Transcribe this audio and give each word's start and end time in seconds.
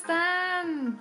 Están? 0.00 0.98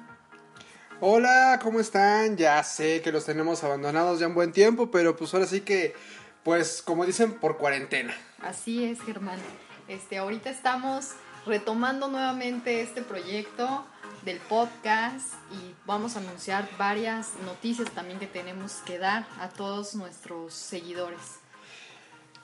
Hola, 0.99 1.59
¿cómo 1.63 1.79
están? 1.79 2.35
Ya 2.35 2.61
sé 2.63 3.01
que 3.01 3.11
los 3.11 3.25
tenemos 3.25 3.63
abandonados 3.63 4.19
ya 4.19 4.27
un 4.27 4.35
buen 4.35 4.51
tiempo, 4.51 4.91
pero 4.91 5.15
pues 5.15 5.33
ahora 5.33 5.45
sí 5.45 5.61
que, 5.61 5.95
pues 6.43 6.81
como 6.81 7.05
dicen, 7.05 7.33
por 7.39 7.57
cuarentena. 7.57 8.13
Así 8.41 8.83
es, 8.83 9.01
Germán. 9.01 9.39
Este, 9.87 10.17
ahorita 10.17 10.49
estamos 10.49 11.11
retomando 11.45 12.09
nuevamente 12.09 12.81
este 12.81 13.01
proyecto 13.01 13.85
del 14.25 14.37
podcast 14.37 15.33
y 15.51 15.73
vamos 15.85 16.17
a 16.17 16.19
anunciar 16.19 16.67
varias 16.77 17.35
noticias 17.45 17.89
también 17.91 18.19
que 18.19 18.27
tenemos 18.27 18.73
que 18.85 18.99
dar 18.99 19.25
a 19.39 19.47
todos 19.47 19.95
nuestros 19.95 20.53
seguidores. 20.53 21.38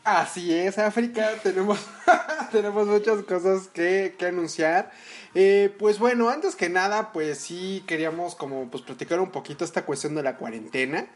Así 0.05 0.53
es, 0.53 0.77
África, 0.77 1.31
tenemos, 1.41 1.79
tenemos 2.51 2.85
muchas 2.85 3.23
cosas 3.23 3.67
que, 3.69 4.13
que 4.19 4.27
anunciar. 4.27 4.91
Eh, 5.33 5.75
pues 5.79 5.97
bueno, 5.97 6.29
antes 6.29 6.55
que 6.55 6.69
nada, 6.69 7.11
pues 7.11 7.39
sí 7.39 7.83
queríamos 7.87 8.35
como 8.35 8.69
pues 8.69 8.83
platicar 8.83 9.19
un 9.19 9.31
poquito 9.31 9.65
esta 9.65 9.83
cuestión 9.83 10.13
de 10.13 10.21
la 10.21 10.37
cuarentena. 10.37 11.07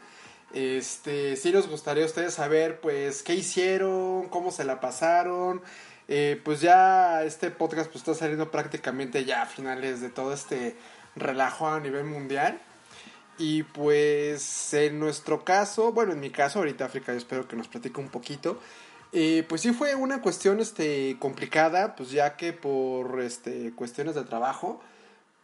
Este, 0.52 1.36
sí 1.36 1.52
nos 1.52 1.68
gustaría 1.68 2.02
a 2.02 2.06
ustedes 2.06 2.34
saber 2.34 2.80
pues 2.80 3.22
qué 3.22 3.36
hicieron, 3.36 4.28
cómo 4.28 4.50
se 4.50 4.64
la 4.64 4.80
pasaron. 4.80 5.62
Eh, 6.08 6.40
pues 6.44 6.60
ya 6.60 7.22
este 7.22 7.52
podcast 7.52 7.92
pues 7.92 8.02
está 8.02 8.14
saliendo 8.14 8.50
prácticamente 8.50 9.24
ya 9.24 9.42
a 9.42 9.46
finales 9.46 10.00
de 10.00 10.08
todo 10.10 10.32
este 10.32 10.74
relajo 11.14 11.68
a 11.68 11.78
nivel 11.78 12.06
mundial. 12.06 12.60
Y 13.40 13.62
pues 13.62 14.74
en 14.74 15.00
nuestro 15.00 15.44
caso, 15.46 15.92
bueno, 15.92 16.12
en 16.12 16.20
mi 16.20 16.28
caso, 16.28 16.58
ahorita 16.58 16.84
África, 16.84 17.12
yo 17.12 17.18
espero 17.18 17.48
que 17.48 17.56
nos 17.56 17.68
platique 17.68 17.98
un 17.98 18.10
poquito. 18.10 18.60
Eh, 19.12 19.44
pues 19.48 19.62
sí 19.62 19.72
fue 19.72 19.94
una 19.94 20.22
cuestión 20.22 20.60
este, 20.60 21.16
complicada, 21.18 21.96
pues 21.96 22.10
ya 22.10 22.36
que 22.36 22.52
por 22.52 23.20
este, 23.20 23.72
cuestiones 23.72 24.14
de 24.14 24.24
trabajo, 24.24 24.80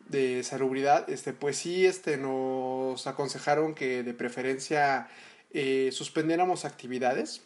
de 0.09 0.45
salubridad, 0.45 1.09
este, 1.11 1.33
pues 1.33 1.57
sí 1.57 1.85
este, 1.85 2.17
nos 2.17 3.07
aconsejaron 3.07 3.75
que 3.75 4.03
de 4.03 4.15
preferencia 4.15 5.09
eh, 5.53 5.91
suspendiéramos 5.93 6.65
actividades, 6.65 7.43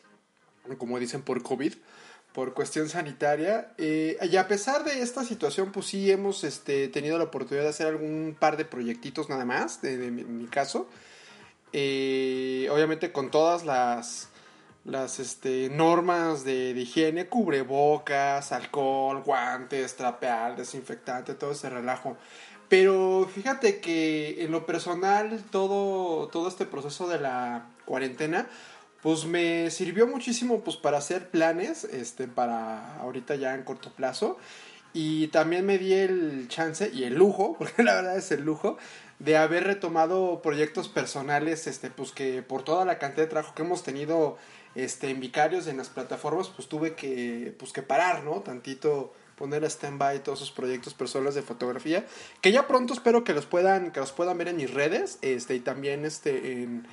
como 0.78 0.98
dicen 0.98 1.22
por 1.22 1.42
COVID, 1.42 1.74
por 2.32 2.54
cuestión 2.54 2.88
sanitaria. 2.88 3.72
Eh, 3.78 4.18
y 4.30 4.36
a 4.36 4.48
pesar 4.48 4.84
de 4.84 5.02
esta 5.02 5.24
situación, 5.24 5.72
pues 5.72 5.86
sí 5.86 6.10
hemos 6.10 6.44
este, 6.44 6.88
tenido 6.88 7.18
la 7.18 7.24
oportunidad 7.24 7.64
de 7.64 7.70
hacer 7.70 7.86
algún 7.86 8.36
par 8.38 8.56
de 8.56 8.64
proyectitos 8.64 9.28
nada 9.28 9.44
más, 9.44 9.82
de, 9.82 9.96
mi, 10.10 10.24
mi, 10.24 10.46
caso. 10.46 10.88
Eh, 11.72 12.68
obviamente 12.72 13.12
con 13.12 13.30
todas 13.30 13.64
las, 13.64 14.29
las 14.90 15.20
este, 15.20 15.70
normas 15.70 16.44
de, 16.44 16.70
higiene, 16.70 17.28
cubrebocas, 17.28 18.52
alcohol, 18.52 19.22
guantes, 19.24 19.96
trapear, 19.96 20.56
desinfectante, 20.56 21.34
todo 21.34 21.52
ese 21.52 21.70
relajo. 21.70 22.16
Pero 22.68 23.28
fíjate 23.32 23.80
que 23.80 24.44
en 24.44 24.52
lo 24.52 24.66
personal 24.66 25.42
todo, 25.50 26.28
todo 26.28 26.48
este 26.48 26.66
proceso 26.66 27.08
de 27.08 27.20
la 27.20 27.66
cuarentena 27.84 28.46
pues 29.02 29.24
me 29.24 29.70
sirvió 29.70 30.06
muchísimo 30.06 30.60
pues 30.60 30.76
para 30.76 30.98
hacer 30.98 31.30
planes 31.30 31.84
este 31.84 32.28
para 32.28 32.96
ahorita 32.96 33.34
ya 33.34 33.54
en 33.54 33.62
corto 33.62 33.90
plazo 33.90 34.38
y 34.92 35.28
también 35.28 35.64
me 35.64 35.78
di 35.78 35.94
el 35.94 36.48
chance 36.48 36.90
y 36.92 37.04
el 37.04 37.14
lujo 37.14 37.54
porque 37.58 37.82
la 37.82 37.94
verdad 37.94 38.16
es 38.16 38.30
el 38.30 38.44
lujo 38.44 38.76
de 39.20 39.36
haber 39.36 39.64
retomado 39.64 40.40
proyectos 40.42 40.88
personales 40.88 41.66
este 41.66 41.90
pues 41.90 42.10
que 42.10 42.42
por 42.42 42.62
toda 42.62 42.84
la 42.84 42.98
cantidad 42.98 43.24
de 43.24 43.30
trabajo 43.30 43.54
que 43.54 43.62
hemos 43.62 43.82
tenido 43.82 44.38
este 44.74 45.10
en 45.10 45.20
vicarios 45.20 45.66
en 45.66 45.76
las 45.76 45.90
plataformas 45.90 46.48
pues 46.48 46.68
tuve 46.68 46.94
que 46.94 47.54
pues 47.58 47.72
que 47.72 47.82
parar 47.82 48.24
no 48.24 48.40
tantito 48.40 49.12
poner 49.36 49.62
a 49.64 49.68
stand-by 49.68 50.22
todos 50.22 50.40
esos 50.40 50.52
proyectos 50.52 50.94
personales 50.94 51.34
de 51.34 51.42
fotografía 51.42 52.06
que 52.40 52.50
ya 52.50 52.66
pronto 52.66 52.94
espero 52.94 53.22
que 53.22 53.34
los 53.34 53.44
puedan 53.44 53.92
que 53.92 54.00
los 54.00 54.12
puedan 54.12 54.38
ver 54.38 54.48
en 54.48 54.56
mis 54.56 54.72
redes 54.72 55.18
este 55.20 55.54
y 55.54 55.60
también 55.60 56.06
este 56.06 56.62
en 56.62 56.86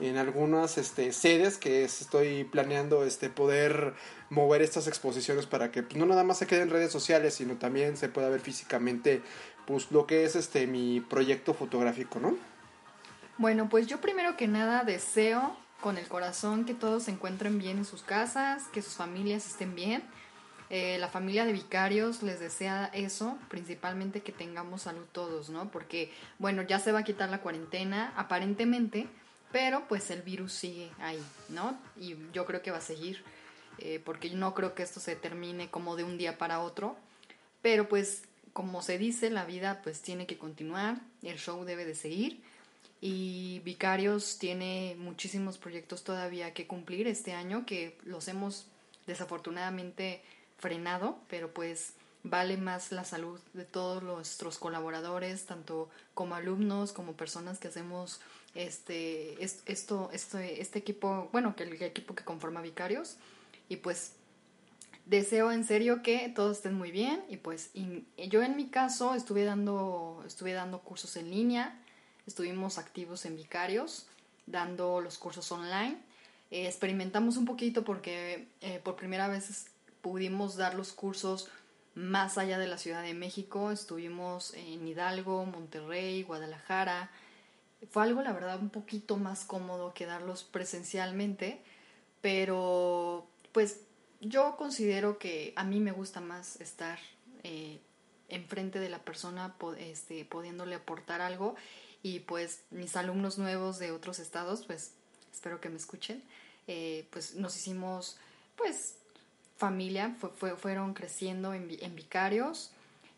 en 0.00 0.16
algunas 0.16 0.78
este, 0.78 1.12
sedes 1.12 1.58
que 1.58 1.84
estoy 1.84 2.44
planeando 2.44 3.04
este, 3.04 3.28
poder 3.28 3.94
mover 4.30 4.62
estas 4.62 4.88
exposiciones 4.88 5.46
para 5.46 5.70
que 5.70 5.82
pues, 5.82 5.96
no 5.96 6.06
nada 6.06 6.24
más 6.24 6.38
se 6.38 6.46
quede 6.46 6.62
en 6.62 6.70
redes 6.70 6.90
sociales, 6.90 7.34
sino 7.34 7.56
también 7.56 7.96
se 7.96 8.08
pueda 8.08 8.28
ver 8.28 8.40
físicamente 8.40 9.22
pues, 9.66 9.90
lo 9.90 10.06
que 10.06 10.24
es 10.24 10.36
este, 10.36 10.66
mi 10.66 11.00
proyecto 11.00 11.54
fotográfico, 11.54 12.20
¿no? 12.20 12.36
Bueno, 13.38 13.68
pues 13.68 13.86
yo 13.86 14.00
primero 14.00 14.36
que 14.36 14.46
nada 14.46 14.84
deseo 14.84 15.56
con 15.80 15.98
el 15.98 16.06
corazón 16.06 16.64
que 16.64 16.74
todos 16.74 17.04
se 17.04 17.10
encuentren 17.10 17.58
bien 17.58 17.78
en 17.78 17.84
sus 17.84 18.02
casas, 18.02 18.64
que 18.68 18.82
sus 18.82 18.94
familias 18.94 19.46
estén 19.46 19.74
bien. 19.74 20.02
Eh, 20.70 20.96
la 20.98 21.08
familia 21.08 21.44
de 21.44 21.52
vicarios 21.52 22.22
les 22.22 22.40
desea 22.40 22.90
eso, 22.94 23.36
principalmente 23.48 24.22
que 24.22 24.32
tengamos 24.32 24.82
salud 24.82 25.04
todos, 25.12 25.50
¿no? 25.50 25.70
Porque, 25.70 26.10
bueno, 26.38 26.62
ya 26.62 26.78
se 26.78 26.92
va 26.92 27.00
a 27.00 27.04
quitar 27.04 27.28
la 27.28 27.42
cuarentena, 27.42 28.14
aparentemente, 28.16 29.06
pero 29.50 29.86
pues 29.86 30.10
el 30.10 30.22
virus 30.22 30.54
sigue 30.54 30.90
ahí, 30.98 31.22
¿no? 31.50 31.78
Y 31.96 32.16
yo 32.32 32.46
creo 32.46 32.62
que 32.62 32.70
va 32.70 32.78
a 32.78 32.80
seguir, 32.80 33.22
eh, 33.78 34.00
porque 34.02 34.30
no 34.30 34.54
creo 34.54 34.74
que 34.74 34.82
esto 34.82 34.98
se 34.98 35.14
termine 35.14 35.68
como 35.68 35.94
de 35.94 36.04
un 36.04 36.16
día 36.16 36.38
para 36.38 36.60
otro, 36.60 36.96
pero 37.60 37.86
pues 37.88 38.22
como 38.52 38.82
se 38.82 38.98
dice, 38.98 39.30
la 39.30 39.44
vida 39.44 39.80
pues 39.82 40.02
tiene 40.02 40.26
que 40.26 40.38
continuar, 40.38 41.00
el 41.22 41.38
show 41.38 41.64
debe 41.64 41.84
de 41.84 41.94
seguir 41.94 42.42
y 43.00 43.60
Vicarios 43.64 44.38
tiene 44.38 44.96
muchísimos 44.98 45.58
proyectos 45.58 46.04
todavía 46.04 46.54
que 46.54 46.66
cumplir 46.66 47.08
este 47.08 47.32
año 47.32 47.66
que 47.66 47.98
los 48.04 48.28
hemos 48.28 48.66
desafortunadamente 49.06 50.22
frenado, 50.58 51.18
pero 51.28 51.52
pues 51.52 51.94
vale 52.22 52.56
más 52.56 52.92
la 52.92 53.04
salud 53.04 53.40
de 53.52 53.64
todos 53.64 54.02
nuestros 54.02 54.58
colaboradores, 54.58 55.46
tanto 55.46 55.90
como 56.14 56.36
alumnos, 56.36 56.92
como 56.92 57.14
personas 57.14 57.58
que 57.58 57.68
hacemos 57.68 58.20
este, 58.54 59.42
esto, 59.42 60.10
este, 60.12 60.60
este 60.60 60.78
equipo, 60.78 61.28
bueno, 61.32 61.56
que 61.56 61.64
el 61.64 61.82
equipo 61.82 62.14
que 62.14 62.24
conforma 62.24 62.62
Vicarios. 62.62 63.16
Y 63.68 63.76
pues 63.76 64.12
deseo 65.06 65.52
en 65.52 65.64
serio 65.64 66.02
que 66.02 66.28
todos 66.28 66.58
estén 66.58 66.74
muy 66.74 66.90
bien. 66.90 67.22
Y 67.28 67.36
pues 67.36 67.70
yo 67.74 68.42
en 68.42 68.56
mi 68.56 68.68
caso 68.68 69.14
estuve 69.14 69.44
dando, 69.44 70.22
estuve 70.26 70.52
dando 70.52 70.80
cursos 70.80 71.16
en 71.16 71.30
línea, 71.30 71.80
estuvimos 72.26 72.78
activos 72.78 73.24
en 73.24 73.36
Vicarios, 73.36 74.06
dando 74.46 75.00
los 75.00 75.18
cursos 75.18 75.50
online. 75.52 75.98
Eh, 76.50 76.66
experimentamos 76.66 77.36
un 77.36 77.44
poquito 77.44 77.84
porque 77.84 78.46
eh, 78.60 78.80
por 78.82 78.96
primera 78.96 79.28
vez 79.28 79.66
pudimos 80.00 80.56
dar 80.56 80.74
los 80.74 80.92
cursos 80.92 81.48
más 81.94 82.38
allá 82.38 82.58
de 82.58 82.66
la 82.66 82.78
Ciudad 82.78 83.02
de 83.02 83.14
México. 83.14 83.70
Estuvimos 83.70 84.54
en 84.54 84.86
Hidalgo, 84.86 85.44
Monterrey, 85.46 86.22
Guadalajara, 86.22 87.10
fue 87.90 88.04
algo, 88.04 88.22
la 88.22 88.32
verdad, 88.32 88.60
un 88.60 88.70
poquito 88.70 89.16
más 89.16 89.44
cómodo 89.44 89.92
que 89.92 90.06
darlos 90.06 90.44
presencialmente, 90.44 91.60
pero 92.20 93.26
pues 93.52 93.80
yo 94.22 94.56
considero 94.56 95.18
que 95.18 95.52
a 95.56 95.64
mí 95.64 95.80
me 95.80 95.92
gusta 95.92 96.20
más 96.20 96.60
estar 96.60 96.98
eh, 97.42 97.80
enfrente 98.28 98.78
de 98.78 98.88
la 98.88 99.00
persona, 99.00 99.54
este, 99.78 100.24
pudiéndole 100.24 100.76
aportar 100.76 101.20
algo 101.20 101.56
y 102.02 102.20
pues 102.20 102.62
mis 102.70 102.96
alumnos 102.96 103.38
nuevos 103.38 103.78
de 103.78 103.92
otros 103.92 104.20
estados, 104.20 104.64
pues 104.64 104.92
espero 105.32 105.60
que 105.60 105.68
me 105.68 105.76
escuchen, 105.76 106.22
eh, 106.66 107.06
pues 107.10 107.34
nos 107.34 107.56
hicimos 107.56 108.16
pues 108.56 108.94
familia, 109.56 110.16
fue, 110.18 110.30
fue, 110.30 110.56
fueron 110.56 110.94
creciendo 110.94 111.52
en, 111.52 111.68
en 111.80 111.94
vicarios 111.94 112.70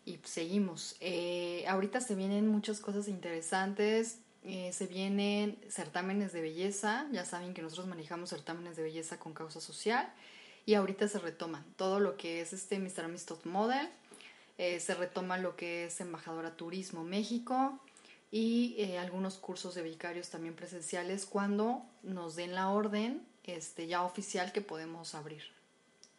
y 0.05 0.19
seguimos. 0.23 0.95
Eh, 0.99 1.65
ahorita 1.67 2.01
se 2.01 2.15
vienen 2.15 2.47
muchas 2.47 2.79
cosas 2.79 3.07
interesantes, 3.07 4.19
eh, 4.43 4.71
se 4.73 4.85
vienen 4.85 5.57
certámenes 5.69 6.33
de 6.33 6.41
belleza, 6.41 7.07
ya 7.11 7.25
saben 7.25 7.53
que 7.53 7.61
nosotros 7.61 7.87
manejamos 7.87 8.29
certámenes 8.29 8.75
de 8.75 8.83
belleza 8.83 9.17
con 9.17 9.33
causa 9.33 9.61
social 9.61 10.11
y 10.65 10.73
ahorita 10.73 11.07
se 11.07 11.19
retoman 11.19 11.63
todo 11.75 11.99
lo 11.99 12.17
que 12.17 12.41
es 12.41 12.53
este 12.53 12.79
Mr. 12.79 13.13
Top 13.25 13.45
Model, 13.45 13.89
eh, 14.57 14.79
se 14.79 14.95
retoma 14.95 15.37
lo 15.37 15.55
que 15.55 15.85
es 15.85 15.99
Embajadora 16.01 16.55
Turismo 16.55 17.03
México, 17.03 17.79
y 18.31 18.75
eh, 18.77 18.97
algunos 18.97 19.35
cursos 19.35 19.75
de 19.75 19.81
vicarios 19.81 20.29
también 20.29 20.55
presenciales 20.55 21.25
cuando 21.25 21.83
nos 22.03 22.35
den 22.35 22.53
la 22.53 22.69
orden 22.69 23.25
este, 23.45 23.87
ya 23.87 24.03
oficial 24.03 24.51
que 24.51 24.61
podemos 24.61 25.15
abrir. 25.15 25.43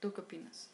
¿Tú 0.00 0.12
qué 0.12 0.22
opinas? 0.22 0.68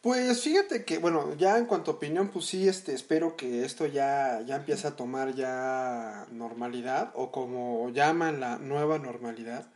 Pues 0.00 0.42
fíjate 0.42 0.84
que, 0.84 0.98
bueno, 0.98 1.34
ya 1.36 1.58
en 1.58 1.66
cuanto 1.66 1.92
a 1.92 1.94
opinión, 1.94 2.28
pues 2.28 2.46
sí, 2.46 2.68
este, 2.68 2.92
espero 2.92 3.36
que 3.36 3.64
esto 3.64 3.86
ya, 3.86 4.42
ya 4.42 4.56
empiece 4.56 4.86
a 4.88 4.96
tomar 4.96 5.34
ya 5.34 6.26
normalidad, 6.32 7.12
o 7.14 7.30
como 7.30 7.88
llaman 7.90 8.40
la 8.40 8.58
nueva 8.58 8.98
normalidad. 8.98 9.66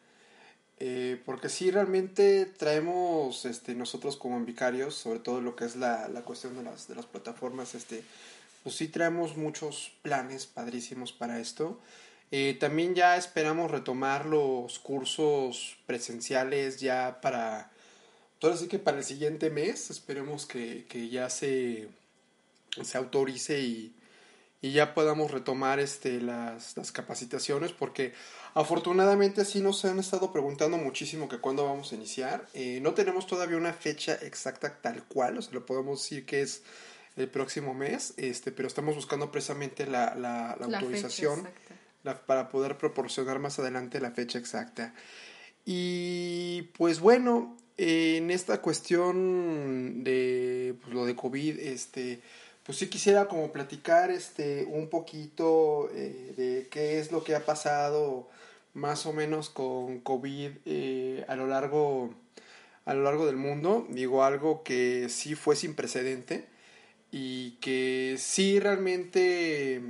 Eh, 0.79 1.21
porque 1.25 1.49
sí, 1.49 1.71
realmente 1.71 2.47
traemos 2.47 3.45
este, 3.45 3.75
nosotros 3.75 4.17
como 4.17 4.39
vicarios, 4.45 4.95
sobre 4.95 5.21
todo 5.21 5.41
lo 5.41 5.57
que 5.57 5.65
es 5.65 5.77
la, 5.77 6.09
la 6.09 6.23
cuestión 6.23 6.57
de 6.57 6.63
las, 6.63 6.89
de 6.89 6.95
las 6.95 7.07
plataformas, 7.07 7.75
este, 7.75 8.03
pues 8.63 8.77
sí 8.77 8.89
traemos 8.89 9.37
muchos 9.37 9.93
planes 10.03 10.47
padrísimos 10.47 11.13
para 11.13 11.41
esto. 11.41 11.81
Eh, 12.31 12.57
también 12.59 12.95
ya 12.95 13.17
esperamos 13.17 13.71
retomar 13.71 14.27
los 14.27 14.79
cursos 14.81 15.77
presenciales 15.87 16.81
ya 16.81 17.21
para 17.23 17.71
Ahora 18.47 18.59
que 18.69 18.79
para 18.79 18.99
el 18.99 19.05
siguiente 19.05 19.51
mes 19.51 19.91
esperemos 19.91 20.47
que, 20.47 21.09
ya 21.11 21.31
se, 21.31 21.89
se 22.83 22.99
autorice 22.99 23.61
y, 23.61 23.93
ya 24.63 24.95
podamos 24.95 25.31
retomar 25.31 25.79
este, 25.81 26.21
las, 26.21 26.75
capacitaciones 26.93 27.73
porque 27.73 28.15
afortunadamente 28.55 29.45
sí 29.45 29.61
nos 29.61 29.85
han 29.85 29.99
estado 29.99 30.33
preguntando 30.33 30.77
muchísimo 30.79 31.29
que 31.29 31.39
cuándo 31.39 31.65
vamos 31.65 31.93
a 31.93 31.95
iniciar. 31.95 32.47
Eh, 32.55 32.81
no 32.83 32.95
tenemos 32.95 33.27
todavía 33.27 33.57
una 33.57 33.73
fecha 33.73 34.15
exacta 34.15 34.81
tal 34.81 35.05
cual, 35.05 35.39
o 35.39 35.43
sea, 35.43 35.55
lo 35.55 35.67
podemos 35.67 36.03
decir 36.03 36.25
que 36.25 36.43
es 36.43 36.63
el 37.17 37.29
próximo 37.29 37.75
mes, 37.75 38.15
este, 38.17 38.53
pero 38.53 38.69
estamos 38.69 38.95
buscando 38.95 39.31
precisamente 39.31 39.87
la, 39.87 40.15
la, 40.15 40.53
autorización 40.53 41.49
para 42.27 42.49
poder 42.51 42.79
proporcionar 42.79 43.39
más 43.39 43.59
adelante 43.59 44.01
la 44.01 44.11
fecha 44.11 44.39
exacta. 44.39 44.95
Y 45.65 46.71
pues 46.77 47.01
bueno, 47.01 47.57
en 47.77 48.31
esta 48.31 48.63
cuestión 48.63 50.05
de 50.05 50.77
pues, 50.81 50.95
lo 50.95 51.05
de 51.05 51.17
COVID, 51.17 51.59
este, 51.59 52.21
pues 52.67 52.79
sí 52.79 52.89
quisiera 52.89 53.29
como 53.29 53.53
platicar 53.53 54.11
este, 54.11 54.65
un 54.65 54.89
poquito 54.89 55.89
eh, 55.95 56.35
de 56.37 56.69
qué 56.69 56.99
es 56.99 57.13
lo 57.13 57.23
que 57.23 57.37
ha 57.37 57.45
pasado 57.45 58.29
más 58.75 59.07
o 59.07 59.13
menos 59.13 59.49
con 59.49 60.01
COVID 60.01 60.51
eh, 60.67 61.25
a 61.29 61.37
lo 61.37 61.47
largo 61.47 62.13
a 62.85 62.95
lo 62.95 63.03
largo 63.03 63.27
del 63.27 63.37
mundo. 63.37 63.87
Digo 63.91 64.25
algo 64.25 64.63
que 64.63 65.09
sí 65.09 65.35
fue 65.35 65.57
sin 65.57 65.75
precedente 65.75 66.47
y 67.11 67.53
que 67.61 68.17
sí 68.19 68.61
realmente 68.61 69.83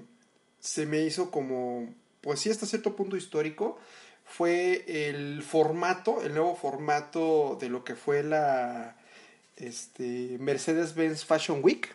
se 0.61 0.87
me 0.87 1.03
hizo 1.03 1.31
como, 1.31 1.95
pues 2.21 2.41
sí 2.41 2.51
hasta 2.51 2.67
cierto 2.67 2.97
punto 2.97 3.17
histórico 3.17 3.79
fue 4.25 4.85
el 5.09 5.43
formato, 5.43 6.23
el 6.23 6.35
nuevo 6.35 6.57
formato 6.57 7.57
de 7.61 7.69
lo 7.69 7.85
que 7.85 7.95
fue 7.95 8.23
la 8.23 8.97
este, 9.57 10.37
Mercedes-Benz 10.41 11.25
Fashion 11.25 11.61
Week. 11.63 11.95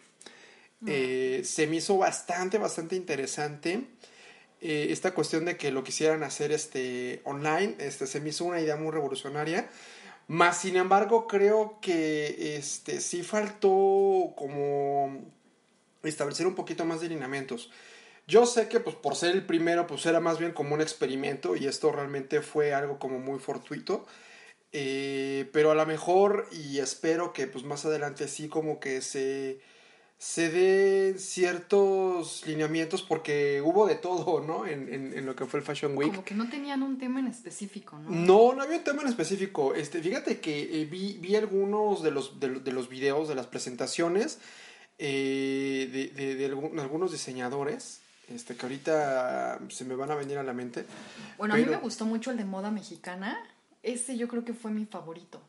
Eh, 0.87 1.41
se 1.43 1.67
me 1.67 1.77
hizo 1.77 1.97
bastante, 1.97 2.57
bastante 2.57 2.95
interesante. 2.95 3.85
Eh, 4.61 4.87
esta 4.91 5.13
cuestión 5.13 5.45
de 5.45 5.57
que 5.57 5.71
lo 5.71 5.83
quisieran 5.83 6.23
hacer 6.23 6.51
este, 6.51 7.21
online, 7.23 7.75
este, 7.79 8.07
se 8.07 8.19
me 8.19 8.29
hizo 8.29 8.45
una 8.45 8.61
idea 8.61 8.75
muy 8.75 8.91
revolucionaria. 8.91 9.69
Más 10.27 10.59
sin 10.59 10.75
embargo, 10.77 11.27
creo 11.27 11.79
que 11.81 12.55
este, 12.57 13.01
sí 13.01 13.23
faltó 13.23 14.33
como 14.35 15.19
establecer 16.03 16.47
un 16.47 16.55
poquito 16.55 16.85
más 16.85 17.01
de 17.01 17.09
lineamientos. 17.09 17.71
Yo 18.27 18.45
sé 18.45 18.67
que 18.69 18.79
pues 18.79 18.95
por 18.95 19.15
ser 19.15 19.31
el 19.35 19.45
primero 19.45 19.87
pues 19.87 20.05
era 20.05 20.19
más 20.19 20.39
bien 20.39 20.53
como 20.53 20.75
un 20.75 20.81
experimento 20.81 21.55
y 21.55 21.67
esto 21.67 21.91
realmente 21.91 22.41
fue 22.41 22.73
algo 22.73 22.99
como 22.99 23.19
muy 23.19 23.39
fortuito. 23.39 24.05
Eh, 24.73 25.49
pero 25.51 25.71
a 25.71 25.75
lo 25.75 25.85
mejor 25.85 26.47
y 26.51 26.79
espero 26.79 27.33
que 27.33 27.47
pues 27.47 27.65
más 27.65 27.85
adelante 27.85 28.27
sí 28.29 28.47
como 28.47 28.79
que 28.79 29.01
se, 29.01 29.59
se 30.21 30.51
den 30.51 31.17
ciertos 31.17 32.45
lineamientos 32.45 33.01
porque 33.01 33.59
hubo 33.59 33.87
de 33.87 33.95
todo, 33.95 34.39
¿no? 34.39 34.67
En, 34.67 34.87
en, 34.87 35.25
lo 35.25 35.35
que 35.35 35.47
fue 35.47 35.61
el 35.61 35.65
Fashion 35.65 35.97
Week. 35.97 36.11
Como 36.11 36.23
que 36.23 36.35
no 36.35 36.47
tenían 36.47 36.83
un 36.83 36.99
tema 36.99 37.19
en 37.21 37.25
específico, 37.25 37.97
¿no? 37.97 38.11
No, 38.11 38.53
no 38.53 38.61
había 38.61 38.77
un 38.77 38.83
tema 38.83 39.01
en 39.01 39.07
específico. 39.07 39.73
Este, 39.73 39.99
fíjate 39.99 40.39
que 40.39 40.79
eh, 40.79 40.85
vi, 40.85 41.17
vi 41.19 41.35
algunos 41.35 42.03
de 42.03 42.11
los, 42.11 42.39
de, 42.39 42.71
los 42.71 42.87
videos, 42.87 43.29
de 43.29 43.33
las 43.33 43.47
presentaciones 43.47 44.37
eh, 44.99 45.89
de, 45.91 46.09
de, 46.09 46.35
de, 46.35 46.45
algunos 46.45 47.11
diseñadores 47.11 48.01
este, 48.29 48.55
que 48.55 48.63
ahorita 48.63 49.59
se 49.69 49.85
me 49.85 49.95
van 49.95 50.11
a 50.11 50.15
venir 50.15 50.37
a 50.37 50.43
la 50.43 50.53
mente. 50.53 50.85
Bueno, 51.39 51.55
a 51.55 51.57
mí 51.57 51.65
me 51.65 51.77
gustó 51.77 52.05
mucho 52.05 52.29
el 52.29 52.37
de 52.37 52.45
moda 52.45 52.69
mexicana. 52.69 53.43
Ese 53.81 54.15
yo 54.17 54.27
creo 54.27 54.45
que 54.45 54.53
fue 54.53 54.69
mi 54.69 54.85
favorito. 54.85 55.41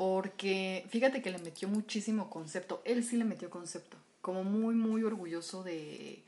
Porque 0.00 0.86
fíjate 0.88 1.20
que 1.20 1.30
le 1.30 1.36
metió 1.40 1.68
muchísimo 1.68 2.30
concepto. 2.30 2.80
Él 2.86 3.04
sí 3.04 3.18
le 3.18 3.26
metió 3.26 3.50
concepto. 3.50 3.98
Como 4.22 4.44
muy, 4.44 4.74
muy 4.74 5.04
orgulloso 5.04 5.62
de. 5.62 6.22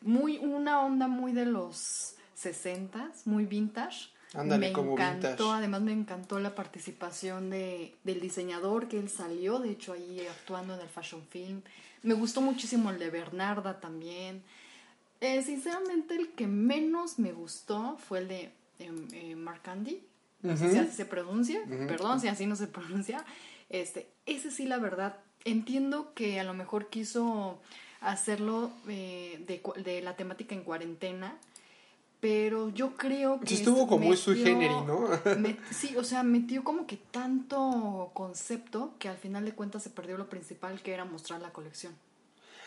Muy, 0.00 0.38
una 0.38 0.80
onda 0.80 1.06
muy 1.06 1.30
de 1.30 1.46
los 1.46 2.16
60 2.34 3.12
muy 3.26 3.46
vintage. 3.46 4.08
Ándale, 4.32 4.72
me 4.72 4.80
encantó, 4.80 5.52
además 5.52 5.82
me 5.82 5.92
encantó 5.92 6.40
la 6.40 6.56
participación 6.56 7.50
de, 7.50 7.94
del 8.02 8.20
diseñador 8.20 8.88
que 8.88 8.98
él 8.98 9.08
salió, 9.08 9.60
de 9.60 9.70
hecho 9.70 9.92
ahí 9.92 10.26
actuando 10.28 10.74
en 10.74 10.80
el 10.80 10.88
fashion 10.88 11.22
film. 11.30 11.62
Me 12.02 12.14
gustó 12.14 12.40
muchísimo 12.40 12.90
el 12.90 12.98
de 12.98 13.10
Bernarda 13.10 13.78
también. 13.78 14.42
Eh, 15.20 15.40
sinceramente, 15.44 16.16
el 16.16 16.32
que 16.32 16.48
menos 16.48 17.20
me 17.20 17.30
gustó 17.30 17.96
fue 17.96 18.18
el 18.18 18.26
de 18.26 18.52
em, 18.80 19.06
eh, 19.12 19.36
Mark 19.36 19.62
Andy. 19.66 20.02
Sé 20.44 20.70
si 20.70 20.78
así 20.78 20.92
se 20.92 21.04
pronuncia. 21.06 21.60
Perdón 21.88 22.20
si 22.20 22.28
así 22.28 22.46
no 22.46 22.56
se 22.56 22.66
pronuncia. 22.68 23.24
Este, 23.70 24.08
ese 24.26 24.50
sí, 24.50 24.66
la 24.66 24.78
verdad, 24.78 25.16
entiendo 25.44 26.12
que 26.14 26.38
a 26.38 26.44
lo 26.44 26.54
mejor 26.54 26.88
quiso 26.88 27.58
hacerlo 28.00 28.70
eh, 28.88 29.42
de, 29.82 30.02
la 30.02 30.16
temática 30.16 30.54
en 30.54 30.62
cuarentena, 30.62 31.38
pero 32.20 32.68
yo 32.68 32.96
creo 32.96 33.40
que... 33.40 33.46
Sí, 33.46 33.54
estuvo 33.54 33.86
como 33.86 34.06
muy 34.06 34.16
sui 34.16 34.42
generis, 34.42 34.76
¿no? 34.86 35.08
sí, 35.70 35.96
o 35.96 36.04
sea, 36.04 36.22
metió 36.22 36.62
como 36.62 36.86
que 36.86 36.96
tanto 36.96 38.10
concepto 38.14 38.94
que 38.98 39.08
al 39.08 39.16
final 39.16 39.44
de 39.44 39.52
cuentas 39.52 39.82
se 39.82 39.90
perdió 39.90 40.18
lo 40.18 40.28
principal 40.28 40.80
que 40.82 40.92
era 40.92 41.04
mostrar 41.04 41.40
la 41.40 41.52
colección. 41.52 41.94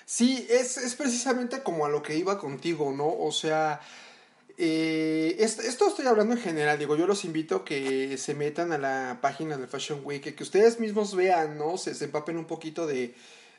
Sí, 0.06 0.48
es, 0.50 0.78
es 0.78 0.96
precisamente 0.96 1.64
como 1.64 1.86
a 1.86 1.90
lo 1.90 2.02
que 2.02 2.18
iba 2.18 2.40
contigo, 2.40 2.92
¿no? 2.92 3.08
O 3.08 3.32
sea, 3.32 3.82
eh, 4.60 5.36
esto, 5.40 5.88
estoy 5.88 6.08
hablando 6.08 6.34
en 6.34 6.42
general, 6.42 6.80
digo, 6.80 6.96
yo 6.96 7.06
los 7.06 7.26
invito 7.26 7.58
a 7.58 7.66
que 7.66 8.18
se 8.18 8.34
metan 8.34 8.72
a 8.72 8.80
la 8.80 9.20
página 9.22 9.56
de 9.56 9.68
Fashion 9.68 10.02
Week, 10.04 10.36
que, 10.36 10.44
ustedes 10.44 10.80
mismos 10.80 11.16
vean, 11.16 11.58
¿no? 11.60 11.78
Se, 11.78 12.04
empapen 12.04 12.38
un 12.38 12.46
poquito 12.46 12.88
de, 12.88 13.14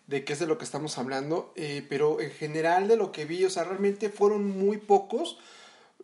de 0.08 0.24
qué 0.24 0.32
es 0.32 0.40
de 0.40 0.48
lo 0.48 0.58
que 0.58 0.64
estamos 0.64 0.98
hablando, 0.98 1.52
eh, 1.54 1.86
pero 1.88 2.20
en 2.20 2.32
general 2.32 2.88
de 2.88 2.96
lo 2.96 3.12
que 3.12 3.26
vi, 3.26 3.44
o 3.44 3.50
sea, 3.50 3.62
realmente 3.62 4.10
fueron 4.10 4.50
muy 4.50 4.78
pocos 4.78 5.38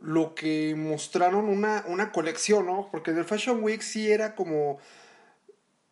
lo 0.00 0.34
que 0.34 0.74
mostraron 0.76 1.46
una, 1.46 1.84
una 1.88 2.12
colección, 2.12 2.66
¿no? 2.66 2.88
Porque 2.92 3.10
en 3.10 3.18
el 3.18 3.24
Fashion 3.24 3.64
Week 3.64 3.82
sí 3.82 4.12
era 4.12 4.36
como 4.36 4.78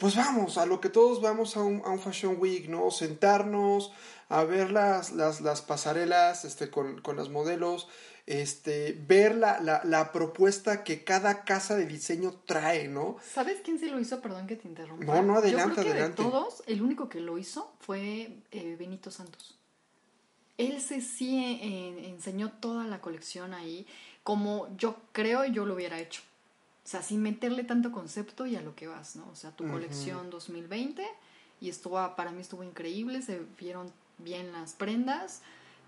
pues 0.03 0.17
vamos, 0.17 0.59
a 0.59 0.67
lo 0.67 0.81
que 0.81 0.89
todos 0.89 1.23
vamos 1.23 1.57
a 1.57 1.63
un, 1.63 1.81
a 1.85 1.91
un 1.91 2.01
Fashion 2.01 2.37
Week, 2.41 2.69
¿no? 2.69 2.91
Sentarnos, 2.91 3.93
a 4.29 4.43
ver 4.43 4.73
las, 4.73 5.13
las, 5.13 5.41
las 5.41 5.63
pasarelas 5.63 6.45
este, 6.45 6.71
con, 6.71 7.01
con 7.03 7.15
los 7.15 7.31
modelos, 7.31 7.89
este, 8.27 8.93
ver 9.07 9.35
la, 9.35 9.61
la, 9.61 9.83
la, 9.85 10.13
propuesta 10.13 10.85
que 10.85 11.05
cada 11.05 11.45
casa 11.45 11.77
de 11.77 11.87
diseño 11.87 12.35
trae, 12.47 12.89
¿no? 12.89 13.17
¿Sabes 13.33 13.61
quién 13.65 13.79
se 13.79 13.87
lo 13.87 13.99
hizo? 13.99 14.21
Perdón 14.21 14.47
que 14.47 14.57
te 14.57 14.69
interrumpa. 14.69 15.05
No, 15.05 15.23
no, 15.23 15.37
adelante, 15.37 15.69
Yo 15.69 15.83
creo 15.83 15.85
que 15.85 15.91
adelante. 15.91 16.23
De 16.23 16.29
todos, 16.31 16.63
el 16.67 16.83
único 16.83 17.09
que 17.09 17.21
lo 17.21 17.39
hizo 17.39 17.73
fue 17.81 18.39
eh, 18.53 18.77
Benito 18.79 19.11
Santos. 19.11 19.59
Él 20.59 20.81
se 20.81 21.01
sí 21.01 21.59
eh, 21.63 22.09
enseñó 22.09 22.53
toda 22.53 22.85
la 22.87 23.01
colección 23.01 23.55
ahí, 23.55 23.87
como 24.23 24.69
yo 24.77 24.97
creo 25.13 25.45
yo 25.45 25.67
lo 25.67 25.75
hubiera 25.75 25.99
hecho. 25.99 26.23
O 26.85 26.89
sea, 26.89 27.03
sin 27.03 27.23
meterle 27.23 27.65
tanto 27.65 27.93
concepto 27.93 28.47
y 28.47 28.57
a 28.57 28.61
lo 28.61 28.75
que 28.75 28.89
vas, 28.89 29.17
¿no? 29.17 29.29
O 29.31 29.37
sea, 29.37 29.51
tu 29.53 29.69
colección 29.69 30.31
2020 30.31 31.05
y 31.61 31.69
estuvo, 31.69 32.17
para 32.17 32.33
mí 32.33 32.41
estuvo 32.41 32.65
increíble, 32.65 33.23
se 33.23 33.41
vieron 33.59 33.93
bien 34.19 34.53
las 34.53 34.73
prendas, 34.73 35.43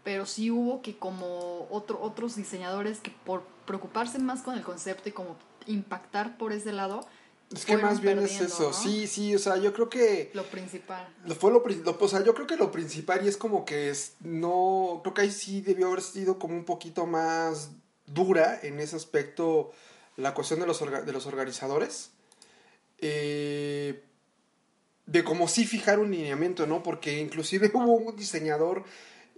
pero 0.05 0.27
sí 0.27 0.51
hubo 0.51 0.83
que 0.83 0.97
como 0.97 1.67
otro, 1.71 2.01
otros 2.01 2.37
diseñadores 2.37 3.01
que 3.01 3.11
por 3.25 3.43
preocuparse 3.67 4.19
más 4.19 4.43
con 4.43 4.57
el 4.57 4.63
concepto 4.63 5.09
y 5.09 5.13
como 5.13 5.37
impactar 5.67 6.37
por 6.37 6.53
ese 6.53 6.73
lado, 6.73 7.01
es 7.53 7.65
que 7.65 7.77
más 7.77 8.01
bien 8.01 8.19
es 8.19 8.41
eso, 8.41 8.73
sí, 8.73 9.07
sí, 9.07 9.35
o 9.35 9.39
sea, 9.39 9.57
yo 9.57 9.73
creo 9.73 9.89
que... 9.89 10.31
Lo 10.35 10.45
principal. 10.45 11.07
Lo 11.25 11.35
fue 11.35 11.53
lo, 11.53 11.63
lo, 11.65 11.99
o 11.99 12.09
sea, 12.09 12.25
yo 12.25 12.35
creo 12.35 12.47
que 12.47 12.57
lo 12.57 12.73
principal 12.73 13.25
y 13.25 13.29
es 13.29 13.37
como 13.37 13.65
que 13.65 13.91
es, 13.91 14.15
no, 14.21 15.01
creo 15.03 15.15
que 15.15 15.23
ahí 15.23 15.31
sí 15.31 15.61
debió 15.61 15.89
haber 15.89 16.03
sido 16.03 16.39
como 16.39 16.55
un 16.55 16.65
poquito 16.65 17.07
más 17.07 17.71
dura 18.07 18.59
en 18.63 18.81
ese 18.81 18.97
aspecto 18.97 19.73
la 20.17 20.35
cuestión 20.35 20.61
de 20.61 20.67
los, 20.67 20.81
de 20.81 21.13
los 21.13 21.27
organizadores. 21.27 22.11
Eh, 22.99 24.03
de 25.07 25.23
cómo 25.23 25.49
sí 25.49 25.67
fijar 25.67 25.99
un 25.99 26.11
lineamiento, 26.11 26.67
¿no? 26.67 26.83
Porque 26.83 27.21
inclusive 27.21 27.71
hubo 27.75 27.93
un 27.93 28.17
diseñador 28.17 28.85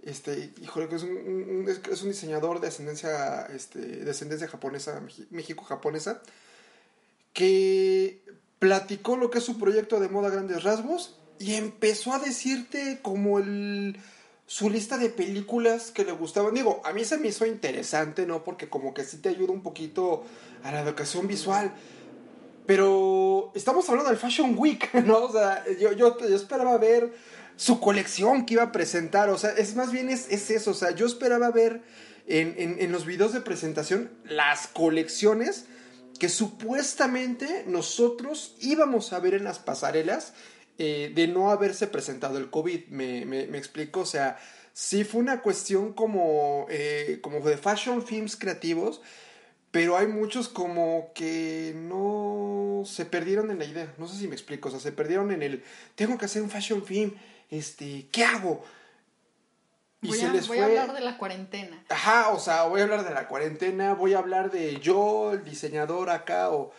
este, 0.07 0.53
híjole, 0.61 0.87
que 0.87 0.95
es 0.95 1.03
un, 1.03 1.65
es 1.91 2.01
un 2.01 2.09
diseñador 2.09 2.59
de 2.61 2.67
ascendencia, 2.67 3.45
este, 3.47 3.79
descendencia 3.79 4.47
japonesa, 4.47 5.01
México-japonesa, 5.29 6.21
que 7.33 8.23
platicó 8.59 9.17
lo 9.17 9.29
que 9.29 9.39
es 9.39 9.43
su 9.43 9.59
proyecto 9.59 9.99
de 9.99 10.09
moda 10.09 10.29
grandes 10.29 10.63
rasgos 10.63 11.17
y 11.39 11.55
empezó 11.55 12.13
a 12.13 12.19
decirte 12.19 12.99
como 13.01 13.39
el 13.39 13.97
su 14.47 14.69
lista 14.69 14.97
de 14.97 15.09
películas 15.09 15.91
que 15.91 16.05
le 16.05 16.13
gustaban. 16.13 16.53
Digo, 16.53 16.81
a 16.85 16.93
mí 16.93 17.03
se 17.03 17.17
me 17.17 17.27
hizo 17.27 17.45
interesante, 17.45 18.25
¿no? 18.25 18.45
Porque 18.45 18.69
como 18.69 18.93
que 18.93 19.03
sí 19.03 19.17
te 19.17 19.27
ayuda 19.29 19.51
un 19.51 19.61
poquito 19.61 20.23
a 20.63 20.71
la 20.71 20.81
educación 20.81 21.27
visual. 21.27 21.73
Pero 22.65 23.51
estamos 23.55 23.87
hablando 23.89 24.09
del 24.09 24.17
Fashion 24.17 24.55
Week, 24.57 24.93
¿no? 25.05 25.25
O 25.25 25.31
sea, 25.31 25.65
yo, 25.79 25.91
yo, 25.91 26.17
esperaba 26.33 26.77
ver 26.77 27.13
su 27.57 27.81
colección 27.81 28.45
que 28.45 28.53
iba 28.53 28.63
a 28.63 28.71
presentar. 28.71 29.29
O 29.29 29.37
sea, 29.37 29.49
es 29.51 29.75
más 29.75 29.91
bien 29.91 30.09
es, 30.09 30.29
eso. 30.31 30.71
O 30.71 30.73
sea, 30.73 30.91
yo 30.91 31.05
esperaba 31.05 31.51
ver 31.51 31.81
en, 32.25 32.77
en 32.79 32.91
los 32.93 33.05
videos 33.05 33.33
de 33.33 33.41
presentación 33.41 34.09
las 34.23 34.67
colecciones 34.67 35.65
que 36.17 36.29
supuestamente 36.29 37.65
nosotros 37.67 38.55
íbamos 38.59 39.13
a 39.13 39.19
ver 39.19 39.33
en 39.33 39.43
las 39.43 39.59
pasarelas 39.59 40.33
eh, 40.79 41.11
de 41.13 41.27
no 41.27 41.49
haberse 41.51 41.87
presentado 41.87 42.37
el 42.37 42.49
COVID. 42.49 42.87
Me, 42.89 43.25
me, 43.25 43.57
explico, 43.57 44.01
o 44.01 44.05
sea, 44.05 44.37
sí 44.73 45.03
fue 45.03 45.21
una 45.21 45.41
cuestión 45.41 45.93
como, 45.93 46.67
eh, 46.69 47.19
como 47.21 47.39
de 47.41 47.57
fashion 47.57 48.05
films 48.05 48.35
creativos, 48.35 49.01
pero 49.71 49.97
hay 49.97 50.07
muchos 50.07 50.49
como 50.49 51.11
que 51.13 51.73
no 51.75 52.83
se 52.85 53.05
perdieron 53.05 53.51
en 53.51 53.59
la 53.59 53.65
idea. 53.65 53.93
No 53.97 54.07
sé 54.07 54.17
si 54.17 54.27
me 54.27 54.35
explico, 54.35 54.69
o 54.69 54.71
sea, 54.71 54.79
se 54.79 54.91
perdieron 54.91 55.31
en 55.31 55.41
el, 55.41 55.63
tengo 55.95 56.17
que 56.17 56.25
hacer 56.25 56.41
un 56.41 56.49
fashion 56.49 56.83
film, 56.83 57.13
este, 57.49 58.07
¿qué 58.11 58.23
hago? 58.23 58.63
Y 60.01 60.09
voy, 60.09 60.21
a, 60.21 60.31
voy 60.47 60.59
a 60.59 60.65
hablar 60.65 60.93
de 60.93 61.01
la 61.01 61.17
cuarentena. 61.17 61.83
Ajá, 61.89 62.29
o 62.29 62.39
sea, 62.39 62.63
voy 62.63 62.81
a 62.81 62.83
hablar 62.83 63.03
de 63.03 63.13
la 63.13 63.27
cuarentena, 63.27 63.93
voy 63.93 64.13
a 64.13 64.19
hablar 64.19 64.51
de 64.51 64.79
yo, 64.79 65.33
el 65.33 65.43
diseñador 65.43 66.09
acá, 66.09 66.51
o 66.51 66.71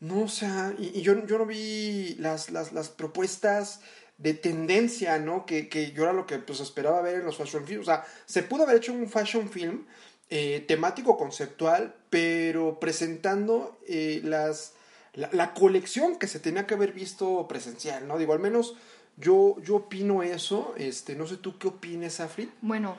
no, 0.00 0.24
o 0.24 0.28
sea, 0.28 0.74
y, 0.78 1.00
yo, 1.00 1.24
yo 1.26 1.38
no 1.38 1.46
vi 1.46 2.16
las, 2.18 2.50
las, 2.50 2.72
las, 2.72 2.90
propuestas 2.90 3.80
de 4.18 4.34
tendencia, 4.34 5.18
¿no? 5.18 5.46
Que, 5.46 5.68
que, 5.68 5.92
yo 5.92 6.02
era 6.04 6.12
lo 6.12 6.26
que 6.26 6.38
pues 6.38 6.60
esperaba 6.60 7.00
ver 7.00 7.16
en 7.16 7.24
los 7.24 7.36
fashion 7.36 7.66
films. 7.66 7.88
O 7.88 7.90
sea, 7.90 8.04
se 8.26 8.42
pudo 8.42 8.64
haber 8.64 8.76
hecho 8.76 8.92
un 8.92 9.08
fashion 9.08 9.48
film 9.48 9.86
eh, 10.28 10.64
temático, 10.66 11.16
conceptual, 11.16 11.94
pero 12.10 12.80
presentando 12.80 13.78
eh, 13.86 14.20
las, 14.24 14.72
la, 15.14 15.54
colección 15.54 16.18
que 16.18 16.26
se 16.26 16.40
tenía 16.40 16.66
que 16.66 16.74
haber 16.74 16.92
visto 16.92 17.46
presencial, 17.48 18.08
¿no? 18.08 18.18
Digo, 18.18 18.32
al 18.32 18.40
menos 18.40 18.74
yo, 19.16 19.56
yo 19.62 19.76
opino 19.76 20.22
eso. 20.22 20.74
Este, 20.76 21.14
no 21.14 21.26
sé 21.26 21.36
tú 21.36 21.58
qué 21.58 21.68
opines, 21.68 22.20
Afri. 22.20 22.50
Bueno, 22.60 22.96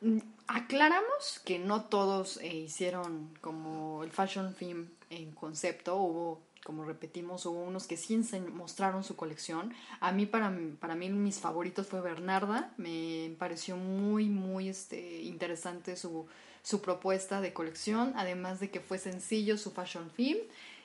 mm, 0.00 0.18
aclaramos 0.46 1.40
que 1.44 1.58
no 1.58 1.84
todos 1.84 2.38
eh, 2.38 2.54
hicieron 2.54 3.36
como 3.40 4.04
el 4.04 4.10
fashion 4.10 4.54
film 4.54 4.88
en 5.10 5.32
concepto, 5.32 5.96
hubo, 5.96 6.40
como 6.64 6.84
repetimos, 6.84 7.46
hubo 7.46 7.62
unos 7.62 7.86
que 7.86 7.96
sí 7.96 8.20
mostraron 8.52 9.04
su 9.04 9.16
colección. 9.16 9.72
A 10.00 10.12
mí, 10.12 10.26
para, 10.26 10.52
para 10.80 10.94
mí, 10.94 11.08
mis 11.10 11.38
favoritos 11.38 11.86
fue 11.86 12.00
Bernarda, 12.00 12.72
me 12.76 13.34
pareció 13.38 13.76
muy, 13.76 14.28
muy 14.28 14.68
este, 14.68 15.22
interesante 15.22 15.96
su, 15.96 16.26
su 16.62 16.80
propuesta 16.80 17.40
de 17.40 17.52
colección, 17.52 18.12
además 18.16 18.60
de 18.60 18.70
que 18.70 18.80
fue 18.80 18.98
sencillo 18.98 19.58
su 19.58 19.70
fashion 19.70 20.10
film, 20.10 20.38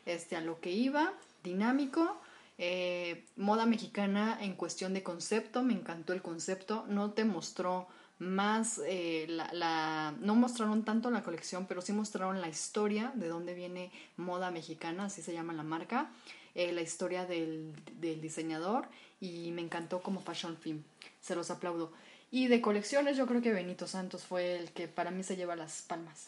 este, 0.06 0.36
a 0.36 0.42
lo 0.42 0.60
que 0.60 0.72
iba, 0.72 1.14
dinámico. 1.44 2.18
Eh, 2.64 3.26
moda 3.38 3.66
mexicana 3.66 4.38
en 4.40 4.54
cuestión 4.54 4.94
de 4.94 5.02
concepto, 5.02 5.64
me 5.64 5.74
encantó 5.74 6.14
el 6.14 6.22
concepto, 6.22 6.86
no 6.88 7.10
te 7.10 7.26
mostró 7.26 7.88
más 8.20 8.80
eh, 8.86 9.26
la, 9.28 10.14
no 10.20 10.36
mostraron 10.36 10.86
tanto 10.86 11.10
la 11.10 11.24
colección, 11.24 11.66
pero 11.66 11.82
sí 11.82 11.92
mostraron 11.92 12.40
la 12.40 12.50
historia 12.50 13.14
de 13.16 13.30
dónde 13.30 13.56
viene 13.56 13.92
moda 14.16 14.52
mexicana, 14.52 15.06
así 15.06 15.24
se 15.24 15.34
llama 15.34 15.54
la 15.54 15.64
marca, 15.64 16.12
eh, 16.54 16.72
la 16.72 16.82
historia 16.82 17.26
del, 17.26 17.74
diseñador 18.00 18.88
y 19.20 19.50
me 19.50 19.64
encantó 19.64 20.04
como 20.04 20.22
fashion 20.22 20.56
film, 20.56 20.84
se 21.20 21.34
los 21.34 21.50
aplaudo. 21.50 21.92
Y 22.30 22.46
de 22.46 22.62
colecciones 22.62 23.18
yo 23.18 23.26
creo 23.26 23.42
que 23.42 23.54
Benito 23.54 23.88
Santos 23.88 24.24
fue 24.24 24.56
el 24.56 24.70
que 24.70 24.88
para 24.88 25.10
mí 25.10 25.24
se 25.24 25.36
lleva 25.36 25.56
las 25.56 25.82
palmas. 25.82 26.28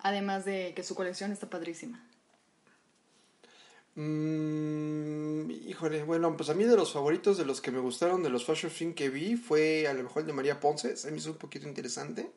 Además 0.00 0.44
de 0.44 0.74
que 0.76 0.82
su 0.82 0.94
colección 0.94 1.32
está 1.32 1.48
padrísima. 1.48 2.06
Mm, 3.96 5.50
híjole, 5.50 6.02
bueno, 6.04 6.36
pues 6.36 6.50
a 6.50 6.54
mí 6.54 6.64
de 6.64 6.76
los 6.76 6.92
favoritos, 6.92 7.38
de 7.38 7.46
los 7.46 7.62
que 7.62 7.70
me 7.70 7.78
gustaron, 7.80 8.22
de 8.22 8.28
los 8.28 8.44
fashion 8.44 8.70
film 8.70 8.94
que 8.94 9.08
vi, 9.08 9.36
fue 9.36 9.88
a 9.88 9.94
lo 9.94 10.02
mejor 10.02 10.20
el 10.20 10.26
de 10.26 10.32
María 10.34 10.60
Ponce, 10.60 10.96
se 10.96 11.10
me 11.10 11.16
hizo 11.16 11.30
un 11.30 11.38
poquito 11.38 11.66
interesante. 11.66 12.30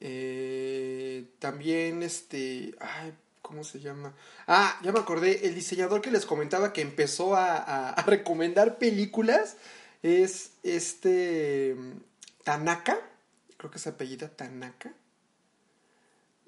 Eh, 0.00 1.26
también 1.38 2.02
este, 2.02 2.74
ay, 2.80 3.12
¿cómo 3.42 3.64
se 3.64 3.80
llama? 3.80 4.14
Ah, 4.46 4.80
ya 4.82 4.92
me 4.92 4.98
acordé, 4.98 5.46
el 5.46 5.54
diseñador 5.54 6.00
que 6.00 6.10
les 6.10 6.24
comentaba 6.26 6.72
que 6.72 6.80
empezó 6.80 7.36
a, 7.36 7.90
a 7.90 8.02
recomendar 8.06 8.78
películas 8.78 9.56
es 10.02 10.52
este 10.62 11.76
Tanaka, 12.44 12.98
creo 13.58 13.70
que 13.70 13.78
es 13.78 13.86
apellida 13.86 14.28
Tanaka. 14.28 14.94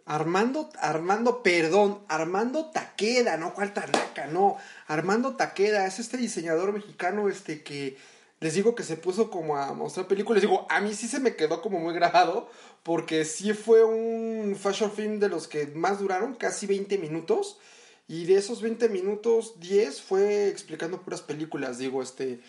Armando, 0.07 0.71
Armando, 0.81 1.43
perdón, 1.43 2.01
Armando 2.09 2.67
Taqueda, 2.67 3.37
no 3.37 3.55
cuál 3.55 3.73
Tanaka, 3.73 4.27
no, 4.27 4.57
Armando 4.87 5.37
Taqueda 5.37 5.87
es 5.87 5.99
este 5.99 6.17
diseñador 6.17 6.73
mexicano 6.73 7.29
este 7.29 7.63
que 7.63 7.97
les 8.41 8.55
digo 8.55 8.75
que 8.75 8.83
se 8.83 8.99
puso 8.99 9.31
como 9.31 9.57
a 9.57 9.73
mostrar 9.73 10.07
películas, 10.07 10.43
digo, 10.43 10.67
a 10.69 10.81
mí 10.81 10.95
sí 10.95 11.09
se 11.09 11.21
me 11.21 11.35
quedó 11.35 11.63
como 11.63 11.81
muy 11.81 11.95
grabado 11.95 12.51
porque 12.83 13.25
sí 13.25 13.55
fue 13.55 13.83
un 13.83 14.57
fashion 14.61 14.93
film 14.93 15.19
de 15.19 15.31
los 15.31 15.49
que 15.49 15.67
más 15.69 15.99
duraron, 15.99 16.35
casi 16.35 16.67
20 16.67 16.99
minutos. 16.99 17.59
Y 18.07 18.27
de 18.27 18.35
esos 18.35 18.61
20 18.61 18.91
minutos 18.91 19.59
10 19.61 20.03
fue 20.03 20.49
explicando 20.49 21.01
puras 21.01 21.23
películas, 21.23 21.79
digo, 21.79 22.03
este 22.03 22.41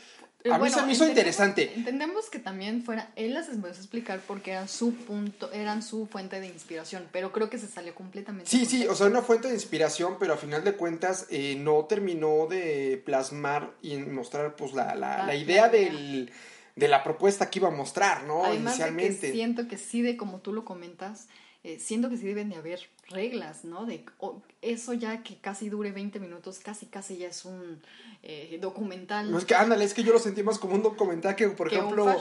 a 0.51 0.57
mí 0.57 0.69
se 0.69 0.81
me 0.83 0.93
hizo 0.93 1.07
interesante. 1.07 1.71
Entendemos 1.75 2.29
que 2.29 2.39
también 2.39 2.83
fuera, 2.83 3.11
él 3.15 3.33
las 3.33 3.49
empezó 3.49 3.75
a 3.75 3.77
explicar 3.77 4.19
porque 4.27 4.51
eran 4.51 4.67
su 4.67 4.93
punto, 4.93 5.51
eran 5.51 5.81
su 5.81 6.05
fuente 6.07 6.39
de 6.39 6.47
inspiración, 6.47 7.07
pero 7.11 7.31
creo 7.31 7.49
que 7.49 7.57
se 7.57 7.67
salió 7.67 7.95
completamente. 7.95 8.49
Sí, 8.49 8.65
sí, 8.65 8.87
o 8.87 8.95
sea, 8.95 9.07
una 9.07 9.21
fuente 9.21 9.47
de 9.47 9.53
inspiración, 9.53 10.17
pero 10.19 10.33
a 10.33 10.37
final 10.37 10.63
de 10.63 10.73
cuentas 10.73 11.27
eh, 11.29 11.55
no 11.57 11.85
terminó 11.85 12.47
de 12.47 13.01
plasmar 13.05 13.71
y 13.81 13.97
mostrar 13.97 14.55
pues 14.55 14.73
la, 14.73 14.95
la, 14.95 15.25
la 15.25 15.35
idea 15.35 15.69
del, 15.69 16.31
de 16.75 16.87
la 16.87 17.03
propuesta 17.03 17.49
que 17.49 17.59
iba 17.59 17.69
a 17.69 17.71
mostrar, 17.71 18.23
¿no? 18.23 18.45
Además 18.45 18.75
Inicialmente. 18.75 19.31
siento 19.31 19.67
que 19.67 19.77
sí, 19.77 20.01
de 20.01 20.17
como 20.17 20.39
tú 20.39 20.53
lo 20.53 20.65
comentas, 20.65 21.27
eh, 21.65 21.79
siento 21.79 22.12
que 22.12 22.17
sí 22.17 22.27
deben 22.27 22.50
de 22.50 22.57
haber 22.57 22.79
reglas, 23.10 23.65
¿no? 23.65 23.88
De 23.88 24.05
eso 24.62 24.93
ya 24.93 25.24
que 25.24 25.38
casi 25.38 25.67
dure 25.67 25.91
20 25.91 26.19
minutos, 26.19 26.60
casi 26.60 26.86
casi 26.86 27.17
ya 27.17 27.29
es 27.29 27.43
un 27.43 27.81
eh, 28.22 28.60
documental. 28.62 29.31
No 29.31 29.39
es 29.39 29.45
que, 29.45 29.55
ándale, 29.55 29.84
es 29.84 29.95
que 29.95 30.03
yo 30.03 30.13
lo 30.13 30.19
sentí 30.19 30.43
más 30.43 30.60
como 30.60 30.75
un 30.75 30.84
documental 30.84 31.36
que, 31.36 31.50
por 31.50 31.74
ejemplo, 31.74 32.15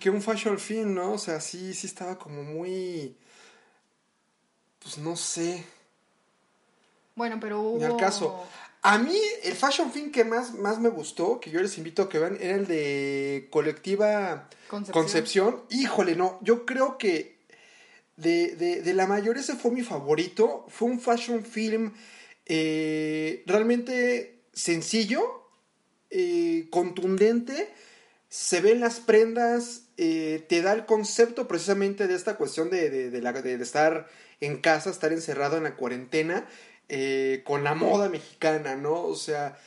que 0.00 0.08
un 0.08 0.22
fashion 0.22 0.58
film, 0.58 0.94
¿no? 0.94 1.12
O 1.12 1.18
sea, 1.18 1.42
sí, 1.42 1.74
sí 1.74 1.86
estaba 1.86 2.18
como 2.18 2.42
muy, 2.42 3.14
pues 4.78 4.96
no 4.96 5.14
sé. 5.14 5.62
Bueno, 7.16 7.36
pero 7.38 7.60
hubo... 7.60 7.76
En 7.76 7.90
el 7.90 7.96
caso. 7.98 8.46
A 8.80 8.96
mí, 8.96 9.18
el 9.42 9.54
fashion 9.56 9.92
film 9.92 10.10
que 10.10 10.24
más, 10.24 10.54
más 10.54 10.80
me 10.80 10.88
gustó, 10.88 11.38
que 11.38 11.50
yo 11.50 11.60
les 11.60 11.76
invito 11.76 12.00
a 12.00 12.08
que 12.08 12.18
vean, 12.18 12.38
era 12.40 12.54
el 12.54 12.66
de 12.66 13.48
Colectiva 13.50 14.48
Concepción. 14.68 15.64
Híjole, 15.68 16.16
no, 16.16 16.38
yo 16.40 16.64
creo 16.64 16.96
que 16.96 17.35
de, 18.16 18.56
de, 18.56 18.82
de, 18.82 18.94
la 18.94 19.06
mayor 19.06 19.38
ese 19.38 19.54
fue 19.54 19.70
mi 19.70 19.82
favorito. 19.82 20.64
Fue 20.68 20.88
un 20.88 21.00
fashion 21.00 21.44
film 21.44 21.92
eh, 22.46 23.42
realmente 23.46 24.44
sencillo, 24.52 25.50
eh, 26.10 26.68
contundente. 26.70 27.72
Se 28.28 28.60
ven 28.60 28.80
las 28.80 29.00
prendas, 29.00 29.88
eh, 29.96 30.44
te 30.48 30.62
da 30.62 30.72
el 30.72 30.86
concepto 30.86 31.48
precisamente 31.48 32.06
de 32.06 32.14
esta 32.14 32.36
cuestión 32.36 32.70
de, 32.70 32.90
de, 33.10 33.62
estar 33.62 34.08
en 34.40 34.60
casa, 34.60 34.90
estar 34.90 35.12
encerrado 35.12 35.56
en 35.56 35.64
la 35.64 35.76
cuarentena, 35.76 36.46
con 37.44 37.64
la 37.64 37.74
moda 37.74 38.08
mexicana, 38.08 38.76
¿no? 38.76 39.02
O 39.02 39.16
sea, 39.16 39.58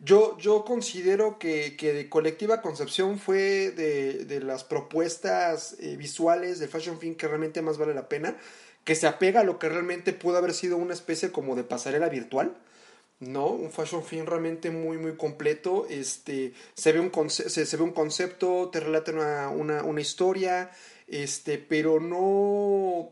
yo, 0.00 0.38
yo 0.38 0.64
considero 0.64 1.38
que, 1.38 1.76
que 1.76 1.92
de 1.92 2.08
Colectiva 2.08 2.62
Concepción 2.62 3.18
fue 3.18 3.70
de, 3.72 4.24
de 4.24 4.40
las 4.40 4.62
propuestas 4.62 5.76
eh, 5.80 5.96
visuales 5.96 6.60
de 6.60 6.68
Fashion 6.68 6.98
Film 7.00 7.16
que 7.16 7.26
realmente 7.26 7.62
más 7.62 7.78
vale 7.78 7.94
la 7.94 8.08
pena, 8.08 8.36
que 8.84 8.94
se 8.94 9.08
apega 9.08 9.40
a 9.40 9.44
lo 9.44 9.58
que 9.58 9.68
realmente 9.68 10.12
pudo 10.12 10.38
haber 10.38 10.54
sido 10.54 10.76
una 10.76 10.94
especie 10.94 11.32
como 11.32 11.56
de 11.56 11.64
pasarela 11.64 12.08
virtual. 12.08 12.56
¿no? 13.20 13.48
Un 13.48 13.72
fashion 13.72 14.04
film 14.04 14.26
realmente 14.26 14.70
muy, 14.70 14.96
muy 14.96 15.16
completo. 15.16 15.86
Este, 15.90 16.52
se, 16.74 16.92
ve 16.92 17.00
un 17.00 17.30
se, 17.30 17.48
se 17.48 17.76
ve 17.76 17.82
un 17.82 17.92
concepto, 17.92 18.70
te 18.70 18.80
relata 18.80 19.12
una, 19.12 19.48
una, 19.48 19.82
una, 19.82 20.00
historia, 20.00 20.70
este, 21.08 21.58
pero 21.58 22.00
no, 22.00 23.10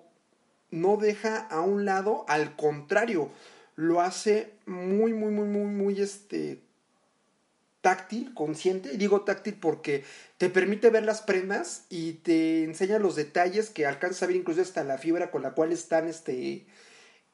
no 0.71 0.97
deja 0.97 1.38
a 1.38 1.61
un 1.62 1.85
lado, 1.85 2.25
al 2.28 2.55
contrario, 2.55 3.31
lo 3.75 4.00
hace 4.00 4.52
muy, 4.66 5.12
muy, 5.12 5.33
muy, 5.33 5.49
muy, 5.49 5.66
muy, 5.66 6.00
este, 6.00 6.62
táctil, 7.87 8.35
consciente. 8.35 8.93
Y 8.93 8.97
digo 8.97 9.21
táctil 9.21 9.55
porque 9.55 10.02
te 10.38 10.50
permite 10.50 10.90
ver 10.90 11.05
las 11.05 11.23
prendas 11.23 11.85
y 11.88 12.14
te 12.14 12.64
enseña 12.64 12.99
los 12.99 13.14
detalles 13.14 13.71
que 13.71 13.87
alcanzas 13.87 14.25
a 14.25 14.26
ver 14.26 14.35
incluso 14.35 14.61
hasta 14.61 14.83
la 14.83 14.99
fibra 14.99 15.31
con 15.31 15.43
la 15.43 15.52
cual 15.52 15.71
están 15.71 16.09
este, 16.09 16.66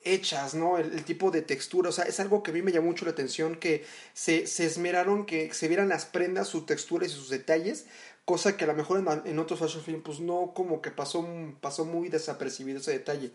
hechas, 0.03 0.53
¿no? 0.53 0.77
El, 0.77 1.05
tipo 1.05 1.31
de 1.31 1.41
textura, 1.41 1.89
o 1.89 1.93
sea, 1.93 2.05
es 2.05 2.21
algo 2.21 2.43
que 2.43 2.51
a 2.51 2.55
mí 2.55 2.61
me 2.61 2.71
llamó 2.71 2.89
mucho 2.89 3.07
la 3.07 3.13
atención, 3.13 3.55
que 3.55 3.87
se, 4.13 4.47
se 4.47 4.67
esmeraron 4.67 5.25
que 5.25 5.55
se 5.55 5.69
vieran 5.69 5.89
las 5.89 6.05
prendas, 6.05 6.49
sus 6.49 6.67
texturas 6.67 7.09
y 7.09 7.15
sus 7.15 7.31
detalles, 7.31 7.87
cosa 8.27 8.59
que 8.59 8.65
a 8.65 8.67
lo 8.67 8.75
mejor 8.75 8.99
en, 8.99 9.31
en 9.31 9.39
otros 9.39 9.59
fashion 9.59 9.83
film, 9.83 10.03
pues 10.03 10.21
no, 10.21 10.53
como 10.55 10.83
que 10.83 10.91
pasó, 10.91 11.27
pasó 11.63 11.87
muy 11.87 12.11
desapercibido 12.11 12.79
ese 12.79 12.93
detalle. 12.93 13.33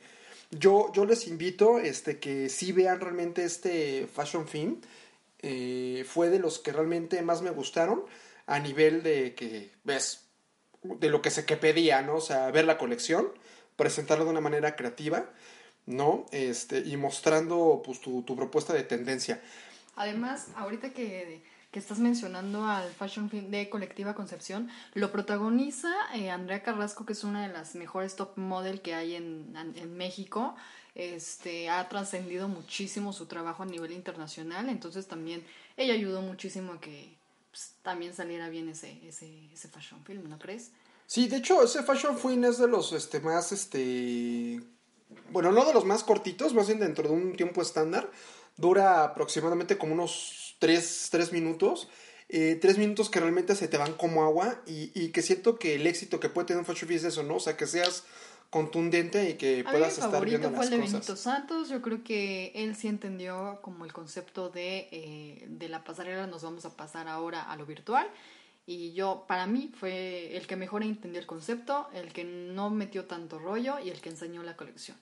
Yo, 0.51 0.91
yo 0.93 1.05
les 1.05 1.27
invito 1.27 1.79
este, 1.79 2.19
que 2.19 2.47
sí 2.49 2.73
vean 2.73 2.99
realmente 2.99 3.43
este 3.43 4.05
fashion 4.05 4.47
film, 4.47 4.81
eh, 5.39 6.05
fue 6.07 6.29
de 6.29 6.39
los 6.39 6.59
que 6.59 6.71
realmente 6.71 7.21
más 7.21 7.41
me 7.41 7.51
gustaron 7.51 8.03
a 8.45 8.59
nivel 8.59 9.03
de 9.03 9.35
que 9.35 9.71
ves 9.83 10.25
de 10.83 11.09
lo 11.09 11.21
que 11.21 11.31
se 11.31 11.45
que 11.45 11.57
pedía, 11.57 12.01
¿no? 12.01 12.15
O 12.15 12.21
sea, 12.21 12.49
ver 12.51 12.65
la 12.65 12.77
colección, 12.77 13.27
presentarlo 13.75 14.25
de 14.25 14.31
una 14.31 14.41
manera 14.41 14.75
creativa 14.75 15.29
¿no? 15.87 16.25
Este, 16.31 16.79
y 16.79 16.97
mostrando 16.97 17.81
pues 17.83 17.99
tu, 18.01 18.23
propuesta 18.23 18.73
de 18.73 18.83
tendencia. 18.83 19.41
Además, 19.95 20.49
ahorita 20.55 20.91
que, 20.91 21.41
estás 21.71 21.99
mencionando 21.99 22.65
al 22.65 22.89
Fashion 22.89 23.29
Film 23.29 23.51
de 23.51 23.69
Colectiva 23.69 24.15
Concepción, 24.15 24.67
lo 24.95 25.11
protagoniza 25.11 25.93
eh, 26.15 26.31
Andrea 26.31 26.63
Carrasco, 26.63 27.05
que 27.05 27.13
es 27.13 27.23
una 27.23 27.45
de 27.45 27.53
las 27.53 27.75
mejores 27.75 28.15
top 28.15 28.35
model 28.35 28.81
que 28.81 28.95
hay 28.95 29.13
en, 29.13 29.53
México. 29.95 30.55
Este, 30.97 31.69
ha 31.69 31.87
trascendido 31.89 32.47
muchísimo 32.47 33.13
su 33.13 33.27
trabajo 33.27 33.61
a 33.61 33.67
nivel 33.67 33.91
internacional, 33.91 34.67
entonces 34.67 35.07
también 35.07 35.45
ella 35.77 35.93
ayudó 35.93 36.23
muchísimo 36.23 36.73
a 36.73 36.81
que 36.81 37.13
pues, 37.51 37.73
también 37.83 38.15
saliera 38.15 38.49
bien 38.49 38.67
ese, 38.67 38.99
ese, 39.07 39.53
ese 39.53 39.67
fashion 39.67 40.03
film, 40.03 40.27
¿no 40.27 40.39
crees? 40.39 40.71
Sí, 41.05 41.27
de 41.27 41.37
hecho, 41.37 41.61
ese 41.61 41.83
fashion 41.83 42.17
film 42.17 42.45
es 42.45 42.57
de 42.57 42.67
los 42.67 42.93
este, 42.93 43.19
más 43.19 43.51
este, 43.51 44.59
bueno, 45.31 45.51
no 45.51 45.65
de 45.65 45.73
los 45.73 45.85
más 45.85 46.03
cortitos, 46.03 46.55
más 46.55 46.65
bien 46.65 46.79
dentro 46.79 47.07
de 47.07 47.13
un 47.13 47.35
tiempo 47.35 47.61
estándar. 47.61 48.09
Dura 48.55 49.03
aproximadamente 49.03 49.77
como 49.77 49.93
unos 49.93 50.55
3, 50.59 51.31
minutos. 51.31 51.89
Eh, 52.29 52.57
tres 52.59 52.77
minutos 52.77 53.09
que 53.09 53.21
realmente 53.21 53.55
se 53.55 53.69
te 53.69 53.77
van 53.77 53.93
como 53.93 54.23
agua 54.23 54.61
y, 54.65 55.09
que 55.09 55.21
siento 55.21 55.57
que 55.57 55.75
el 55.75 55.87
éxito 55.87 56.19
que 56.19 56.27
puede 56.27 56.47
tener 56.47 56.59
un 56.59 56.65
Fashion 56.65 56.91
es 56.91 57.05
eso, 57.05 57.23
¿no? 57.23 57.35
O 57.35 57.39
sea, 57.39 57.55
que 57.55 57.67
seas 57.67 58.03
contundente 58.49 59.29
y 59.29 59.33
que 59.35 59.63
puedas 59.63 59.97
estar 59.97 60.23
viendo 60.23 60.51
fue 60.51 60.65
el 60.65 60.71
de 60.71 60.77
Benito 60.77 61.15
Santos. 61.15 61.69
Yo 61.69 61.81
creo 61.81 62.03
que 62.03 62.51
él 62.55 62.75
sí 62.75 62.87
entendió 62.87 63.59
como 63.61 63.85
el 63.85 63.93
concepto 63.93 64.49
de, 64.49 64.87
eh, 64.91 65.45
de 65.49 65.69
la 65.69 65.83
pasarela, 65.83 66.27
nos 66.27 66.43
vamos 66.43 66.65
a 66.65 66.75
pasar 66.75 67.07
ahora 67.07 67.41
a 67.41 67.55
lo 67.57 67.65
virtual. 67.65 68.07
Y 68.65 68.91
yo, 68.91 69.23
para 69.27 69.47
mí, 69.47 69.71
fue 69.79 70.35
el 70.35 70.45
que 70.45 70.57
mejor 70.57 70.83
entendió 70.83 71.21
el 71.21 71.25
concepto, 71.25 71.87
el 71.93 72.11
que 72.11 72.25
no 72.25 72.69
metió 72.69 73.05
tanto 73.05 73.39
rollo 73.39 73.79
y 73.79 73.89
el 73.89 74.01
que 74.01 74.09
enseñó 74.09 74.43
la 74.43 74.57
colección. 74.57 74.97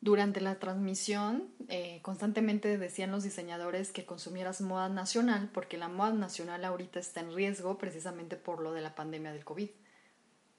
Durante 0.00 0.40
la 0.40 0.60
transmisión, 0.60 1.48
eh, 1.68 1.98
constantemente 2.02 2.78
decían 2.78 3.10
los 3.10 3.24
diseñadores 3.24 3.90
que 3.90 4.04
consumieras 4.04 4.60
moda 4.60 4.88
nacional, 4.88 5.50
porque 5.52 5.78
la 5.78 5.88
moda 5.88 6.12
nacional 6.12 6.64
ahorita 6.64 7.00
está 7.00 7.20
en 7.20 7.34
riesgo 7.34 7.78
precisamente 7.78 8.36
por 8.36 8.60
lo 8.60 8.72
de 8.72 8.82
la 8.82 8.94
pandemia 8.94 9.32
del 9.32 9.44
COVID. 9.44 9.70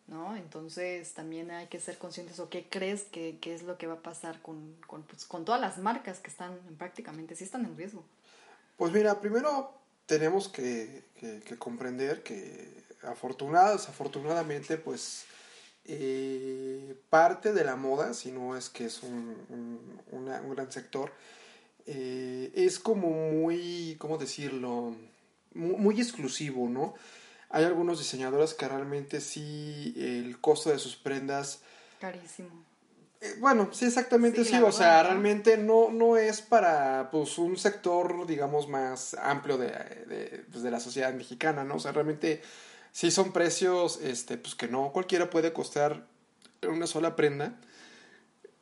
¿No? 0.09 0.35
Entonces 0.35 1.13
también 1.13 1.51
hay 1.51 1.67
que 1.67 1.79
ser 1.79 1.97
conscientes 1.97 2.39
o 2.39 2.49
qué 2.49 2.67
crees 2.69 3.03
que, 3.03 3.37
es 3.43 3.63
lo 3.63 3.77
que 3.77 3.87
va 3.87 3.95
a 3.95 4.01
pasar 4.01 4.41
con, 4.41 4.75
con, 4.87 5.03
pues, 5.03 5.25
con 5.25 5.45
todas 5.45 5.61
las 5.61 5.77
marcas 5.77 6.19
que 6.19 6.29
están 6.29 6.57
prácticamente, 6.77 7.35
sí 7.35 7.43
están 7.43 7.65
en 7.65 7.77
riesgo. 7.77 8.03
Pues 8.77 8.91
mira, 8.91 9.19
primero 9.19 9.79
tenemos 10.09 10.47
que, 10.47 11.03
comprender 11.59 12.23
que 12.23 12.83
afortunada, 13.03 13.73
desafortunadamente, 13.73 14.77
pues 14.77 15.25
eh, 15.85 16.95
parte 17.09 17.53
de 17.53 17.63
la 17.63 17.75
moda, 17.75 18.15
si 18.15 18.31
no 18.31 18.57
es 18.57 18.69
que 18.69 18.85
es 18.85 19.03
un, 19.03 19.35
gran 20.55 20.71
sector, 20.71 21.11
eh, 21.85 22.51
es 22.55 22.79
como 22.79 23.09
muy, 23.09 23.97
¿cómo 23.99 24.17
decirlo? 24.17 24.95
Muy, 25.53 26.01
exclusivo, 26.01 26.67
¿no? 26.69 26.95
Hay 27.49 27.65
algunos 27.65 27.99
diseñadores 27.99 28.53
que 28.53 28.67
realmente 28.67 29.21
sí 29.21 29.93
el 29.97 30.39
costo 30.39 30.69
de 30.69 30.79
sus 30.79 30.95
prendas... 30.95 31.61
Carísimo 31.99 32.69
eh, 33.21 33.35
bueno, 33.39 33.69
sí, 33.73 33.85
exactamente 33.85 34.45
sí, 34.45 34.55
o 34.55 34.71
sea, 34.71 35.03
realmente 35.03 35.57
no, 35.57 35.89
no 35.89 36.15
es 36.15 36.41
para 36.41 37.09
pues 37.11 37.37
un 37.37 37.57
sector, 37.57 38.25
digamos, 38.25 38.69
más 38.69 39.13
amplio 39.15 39.57
de, 39.57 39.67
de, 39.67 40.45
pues, 40.49 40.63
de 40.63 40.71
la 40.71 40.79
sociedad 40.79 41.13
mexicana, 41.13 41.65
¿no? 41.65 41.75
O 41.75 41.79
sea, 41.79 41.91
realmente 41.91 42.41
sí 42.93 43.11
son 43.11 43.33
precios, 43.33 43.99
este, 44.01 44.37
pues 44.37 44.55
que 44.55 44.69
no 44.69 44.93
cualquiera 44.93 45.29
puede 45.29 45.51
costar 45.51 46.07
una 46.65 46.87
sola 46.87 47.17
prenda. 47.17 47.59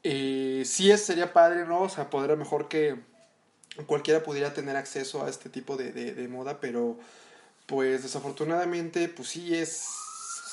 Eh, 0.02 0.64
sí 0.66 0.90
es, 0.90 1.06
sería 1.06 1.34
padre, 1.34 1.66
¿no? 1.66 1.82
O 1.82 1.90
sea, 1.90 2.10
podría 2.10 2.36
mejor 2.36 2.68
que 2.68 3.00
cualquiera 3.86 4.24
pudiera 4.24 4.54
tener 4.54 4.76
acceso 4.76 5.24
a 5.24 5.30
este 5.30 5.50
tipo 5.50 5.78
de, 5.78 5.92
de 5.92 6.28
moda, 6.28 6.60
pero 6.60 6.98
pues 7.68 8.02
desafortunadamente, 8.02 9.08
pues 9.10 9.30
sí 9.30 9.56
es 9.56 9.98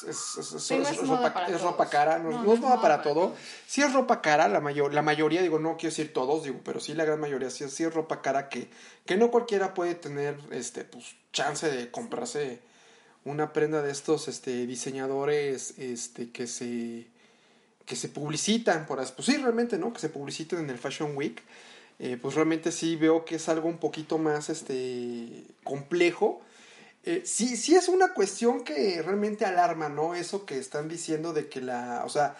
es, 0.08 1.06
ropa, 1.06 1.88
cara, 1.88 2.18
no, 2.18 2.30
es 2.30 2.60
moda 2.60 2.80
para, 2.80 3.02
todo. 3.02 3.34
Sí 3.66 3.82
es 3.82 3.92
ropa 3.92 4.20
cara, 4.20 4.48
la, 4.48 4.60
mayor, 4.60 4.92
la 4.92 5.02
mayoría, 5.02 5.42
digo, 5.42 5.58
no 5.58 5.76
quiero 5.76 5.90
decir 5.90 6.12
todos, 6.12 6.44
digo, 6.44 6.60
pero 6.64 6.80
sí 6.80 6.94
la 6.94 7.04
gran 7.04 7.20
mayoría, 7.20 7.50
sí, 7.50 7.68
sí 7.68 7.84
es 7.84 7.94
ropa 7.94 8.22
cara 8.22 8.48
que, 8.48 8.68
que 9.06 9.16
no 9.16 9.30
cualquiera 9.30 9.74
puede 9.74 9.94
tener, 9.94 10.36
este, 10.50 10.84
pues, 10.84 11.16
chance 11.32 11.70
de 11.70 11.90
comprarse 11.90 12.60
una 13.24 13.52
prenda 13.52 13.82
de 13.82 13.90
estos, 13.90 14.28
este, 14.28 14.66
diseñadores, 14.66 15.78
este, 15.78 16.30
que 16.30 16.46
se, 16.46 17.06
que 17.86 17.96
se 17.96 18.08
publicitan, 18.08 18.86
por, 18.86 18.98
pues 18.98 19.26
sí, 19.26 19.36
realmente, 19.36 19.78
¿no? 19.78 19.92
Que 19.92 20.00
se 20.00 20.08
publicitan 20.08 20.60
en 20.60 20.70
el 20.70 20.78
Fashion 20.78 21.16
Week. 21.16 21.42
Eh, 22.00 22.18
pues 22.20 22.34
realmente 22.34 22.72
sí 22.72 22.96
veo 22.96 23.24
que 23.24 23.36
es 23.36 23.48
algo 23.48 23.68
un 23.68 23.78
poquito 23.78 24.18
más, 24.18 24.50
este, 24.50 25.44
complejo 25.62 26.42
eh, 27.06 27.22
sí, 27.26 27.56
sí 27.56 27.74
es 27.74 27.88
una 27.88 28.14
cuestión 28.14 28.64
que 28.64 29.02
realmente 29.02 29.44
alarma, 29.44 29.90
¿no? 29.90 30.14
Eso 30.14 30.46
que 30.46 30.58
están 30.58 30.88
diciendo 30.88 31.34
de 31.34 31.48
que 31.50 31.60
la, 31.60 32.02
o 32.06 32.08
sea, 32.08 32.36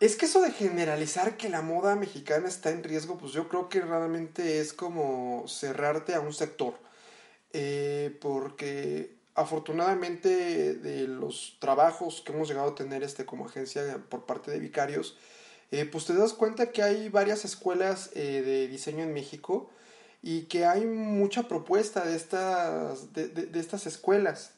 es 0.00 0.16
que 0.16 0.24
eso 0.24 0.40
de 0.40 0.52
generalizar 0.52 1.36
que 1.36 1.50
la 1.50 1.60
moda 1.60 1.94
mexicana 1.94 2.48
está 2.48 2.70
en 2.70 2.82
riesgo, 2.82 3.18
pues 3.18 3.32
yo 3.32 3.48
creo 3.48 3.68
que 3.68 3.82
realmente 3.82 4.60
es 4.60 4.72
como 4.72 5.44
cerrarte 5.48 6.14
a 6.14 6.20
un 6.20 6.32
sector. 6.32 6.74
Eh, 7.52 8.16
porque 8.22 9.16
afortunadamente 9.34 10.74
de 10.74 11.06
los 11.06 11.58
trabajos 11.60 12.22
que 12.24 12.32
hemos 12.32 12.48
llegado 12.48 12.70
a 12.70 12.74
tener 12.74 13.02
este 13.02 13.26
como 13.26 13.46
agencia 13.46 13.98
por 14.08 14.24
parte 14.24 14.50
de 14.50 14.60
Vicarios, 14.60 15.18
eh, 15.70 15.84
pues 15.84 16.06
te 16.06 16.14
das 16.14 16.32
cuenta 16.32 16.72
que 16.72 16.82
hay 16.82 17.10
varias 17.10 17.44
escuelas 17.44 18.12
de 18.14 18.68
diseño 18.68 19.04
en 19.04 19.12
México 19.12 19.70
y 20.22 20.42
que 20.42 20.64
hay 20.64 20.84
mucha 20.86 21.48
propuesta 21.48 22.04
de 22.04 22.16
estas, 22.16 23.12
de, 23.12 23.28
de, 23.28 23.60
estas 23.60 23.86
escuelas. 23.86 24.52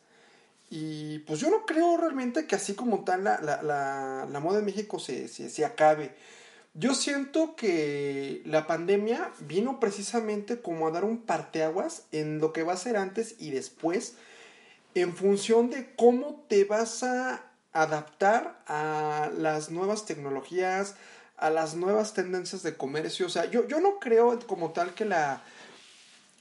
Y 0.70 1.20
pues 1.20 1.40
yo 1.40 1.50
no 1.50 1.64
creo 1.66 1.96
realmente 1.96 2.46
que 2.46 2.57
así 2.57 2.74
como 2.74 3.05
tal 3.05 3.24
la, 3.24 3.40
la, 3.40 3.62
la, 4.31 4.40
moda 4.40 4.59
en 4.59 4.66
México 4.66 4.98
se, 4.98 5.29
se, 5.29 5.48
se, 5.48 5.64
acabe. 5.64 6.14
Yo 6.74 6.94
siento 6.94 7.55
que 7.57 8.42
la 8.44 8.66
pandemia 8.66 9.31
vino 9.40 9.81
precisamente 9.81 10.61
como 10.61 10.87
a 10.87 10.90
dar 10.90 11.05
un 11.05 11.18
parteaguas 11.22 12.03
en 12.12 12.40
lo 12.40 12.53
que 12.53 12.64
va 12.64 12.74
a 12.74 12.77
ser 12.77 12.96
antes 12.96 13.37
y 13.38 13.50
después, 13.50 14.16
en 14.94 15.14
función 15.14 15.70
de 15.70 15.94
cómo 15.94 16.44
te 16.48 16.64
vas 16.64 17.03
a 17.05 17.42
adaptar 17.72 18.61
a 18.66 19.31
las 19.37 19.70
nuevas 19.70 20.05
tecnologías, 20.05 20.96
a 21.37 21.50
las 21.50 21.74
nuevas 21.74 22.14
tendencias 22.14 22.62
de 22.62 22.77
comercio. 22.77 23.27
O 23.27 23.31
sea, 23.31 23.46
yo, 23.46 23.66
yo 23.66 23.81
no 23.81 23.98
creo 23.98 24.38
como 24.46 24.72
tal 24.72 24.94
que 24.94 25.05
la, 25.05 25.42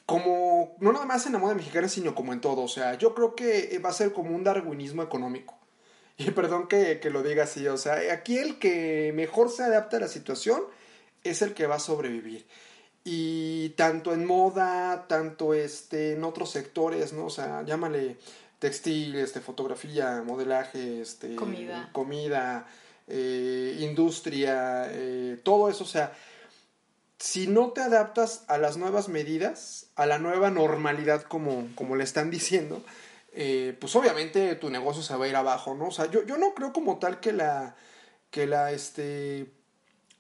como, 0.06 0.76
no 0.80 0.92
nada 0.92 1.06
más 1.06 1.26
en 1.26 1.34
la 1.34 1.40
moda 1.40 1.56
mexicana, 1.56 1.88
sino 1.88 2.16
como 2.16 2.34
en 2.34 2.42
todo. 2.42 2.62
O 2.62 2.68
sea, 2.68 2.96
yo 2.98 3.14
creo 3.14 3.36
que 3.36 3.80
va 3.84 3.90
a 3.90 3.94
ser 3.94 4.14
como 4.14 4.36
un 4.36 4.44
darwinismo 4.44 5.04
económico. 5.04 5.58
Y 6.18 6.30
perdón 6.30 6.68
que, 6.68 7.00
lo 7.12 7.24
diga 7.24 7.46
así, 7.46 7.68
o 7.68 7.78
sea, 7.78 8.14
aquí 8.14 8.38
el 8.38 8.60
que 8.60 9.12
mejor 9.16 9.50
se 9.50 9.64
adapta 9.64 9.98
a 9.98 10.02
la 10.02 10.08
situación 10.08 10.62
es 11.24 11.42
el 11.42 11.56
que 11.56 11.66
va 11.66 11.76
a 11.76 11.80
sobrevivir. 11.80 12.46
Y 13.04 13.70
tanto 13.70 14.14
en 14.14 14.24
moda, 14.24 15.08
tanto 15.08 15.56
este, 15.56 16.14
en 16.14 16.24
otros 16.24 16.52
sectores, 16.52 17.14
¿no? 17.14 17.26
O 17.26 17.30
sea, 17.32 17.64
llámale 17.64 18.18
textil, 18.60 19.16
este, 19.16 19.42
fotografía, 19.42 20.22
modelaje, 20.24 21.02
este, 21.02 21.36
comida, 21.36 21.90
comida 21.92 22.68
eh, 23.08 23.78
industria, 23.82 24.88
eh, 24.92 25.40
todo 25.44 25.68
eso, 25.68 25.84
o 25.84 25.88
sea, 25.88 26.14
si 27.24 27.48
no 27.48 27.72
te 27.72 27.80
adaptas 27.80 28.44
a 28.50 28.58
las 28.58 28.76
nuevas 28.76 29.08
medidas, 29.08 29.88
a 29.96 30.06
la 30.06 30.20
nueva 30.20 30.52
normalidad 30.52 31.22
como, 31.24 31.70
como 31.74 31.96
le 31.96 32.04
están 32.04 32.30
diciendo, 32.30 32.84
eh, 33.32 33.78
pues 33.80 33.96
obviamente 33.96 34.54
tu 34.56 34.70
negocio 34.70 35.02
se 35.02 35.16
va 35.16 35.24
a 35.24 35.28
ir 35.30 35.36
abajo, 35.38 35.74
¿no? 35.74 35.88
O 35.88 35.92
sea, 35.92 36.12
yo, 36.12 36.26
yo 36.26 36.38
no 36.38 36.54
creo 36.54 36.74
como 36.74 37.00
tal 37.00 37.22
que 37.22 37.32
la, 37.32 37.78
que 38.30 38.46
la, 38.46 38.74
este, 38.74 39.54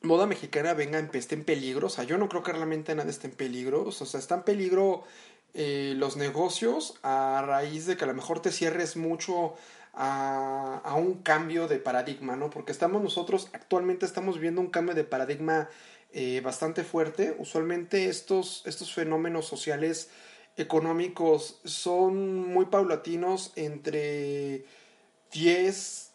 moda 0.01 0.27
mexicana 0.27 0.73
venga, 0.75 0.97
esté 1.11 1.35
en 1.35 1.43
peligro, 1.43 1.87
o 1.87 1.89
sea, 1.89 2.05
yo 2.05 2.17
no 2.17 2.29
creo 2.29 2.41
que 2.41 2.53
realmente 2.53 2.95
nada 2.95 3.09
esté 3.09 3.27
en 3.27 3.35
peligro, 3.35 3.83
o 3.83 3.91
sea, 3.91 4.17
está 4.17 4.35
en 4.35 4.43
peligro 4.43 5.03
eh, 5.53 5.95
los 5.97 6.15
negocios 6.15 6.97
a 7.03 7.43
raíz 7.45 7.85
de 7.85 7.97
que 7.97 8.05
a 8.05 8.07
lo 8.07 8.13
mejor 8.13 8.41
te 8.41 8.49
cierres 8.49 8.95
mucho 8.95 9.55
a, 9.93 10.79
a, 10.85 10.95
un 10.95 11.15
cambio 11.15 11.67
de 11.67 11.79
paradigma, 11.79 12.37
¿no? 12.37 12.49
Porque 12.49 12.71
estamos 12.71 13.03
nosotros, 13.03 13.49
actualmente 13.51 14.05
estamos 14.05 14.39
viendo 14.39 14.61
un 14.61 14.69
cambio 14.69 14.95
de 14.95 15.03
paradigma 15.03 15.67
eh, 16.13 16.41
bastante 16.41 16.83
fuerte. 16.83 17.35
Usualmente 17.39 18.07
estos, 18.07 18.61
estos 18.65 18.93
fenómenos 18.93 19.45
sociales 19.45 20.09
económicos 20.57 21.59
son 21.65 22.37
muy 22.37 22.67
paulatinos 22.67 23.51
entre 23.55 24.65
10, 25.31 26.11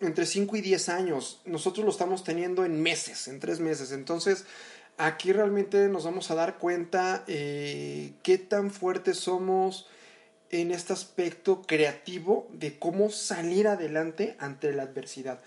entre 0.00 0.26
5 0.26 0.56
y 0.56 0.60
10 0.60 0.88
años. 0.88 1.40
Nosotros 1.44 1.84
lo 1.84 1.90
estamos 1.90 2.22
teniendo 2.22 2.64
en 2.64 2.80
meses, 2.80 3.26
en 3.26 3.40
tres 3.40 3.58
meses. 3.58 3.90
Entonces, 3.90 4.46
aquí 4.96 5.32
realmente 5.32 5.88
nos 5.88 6.04
vamos 6.04 6.30
a 6.30 6.36
dar 6.36 6.58
cuenta 6.58 7.24
eh, 7.26 8.12
qué 8.22 8.38
tan 8.38 8.70
fuertes 8.70 9.18
somos 9.18 9.88
en 10.50 10.70
este 10.70 10.92
aspecto 10.92 11.62
creativo 11.62 12.46
de 12.52 12.78
cómo 12.78 13.10
salir 13.10 13.66
adelante 13.66 14.36
ante 14.38 14.72
la 14.72 14.84
adversidad. 14.84 15.40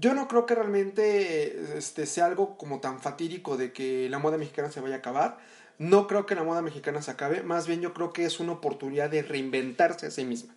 Yo 0.00 0.14
no 0.14 0.28
creo 0.28 0.46
que 0.46 0.54
realmente 0.54 1.76
este, 1.76 2.06
sea 2.06 2.26
algo 2.26 2.56
como 2.56 2.78
tan 2.78 3.00
fatídico 3.00 3.56
de 3.56 3.72
que 3.72 4.08
la 4.08 4.20
moda 4.20 4.38
mexicana 4.38 4.70
se 4.70 4.80
vaya 4.80 4.96
a 4.96 4.98
acabar. 4.98 5.38
No 5.78 6.06
creo 6.06 6.24
que 6.24 6.36
la 6.36 6.44
moda 6.44 6.62
mexicana 6.62 7.02
se 7.02 7.10
acabe. 7.10 7.42
Más 7.42 7.66
bien 7.66 7.80
yo 7.80 7.92
creo 7.94 8.12
que 8.12 8.24
es 8.24 8.38
una 8.38 8.52
oportunidad 8.52 9.10
de 9.10 9.22
reinventarse 9.22 10.06
a 10.06 10.10
sí 10.12 10.24
misma. 10.24 10.54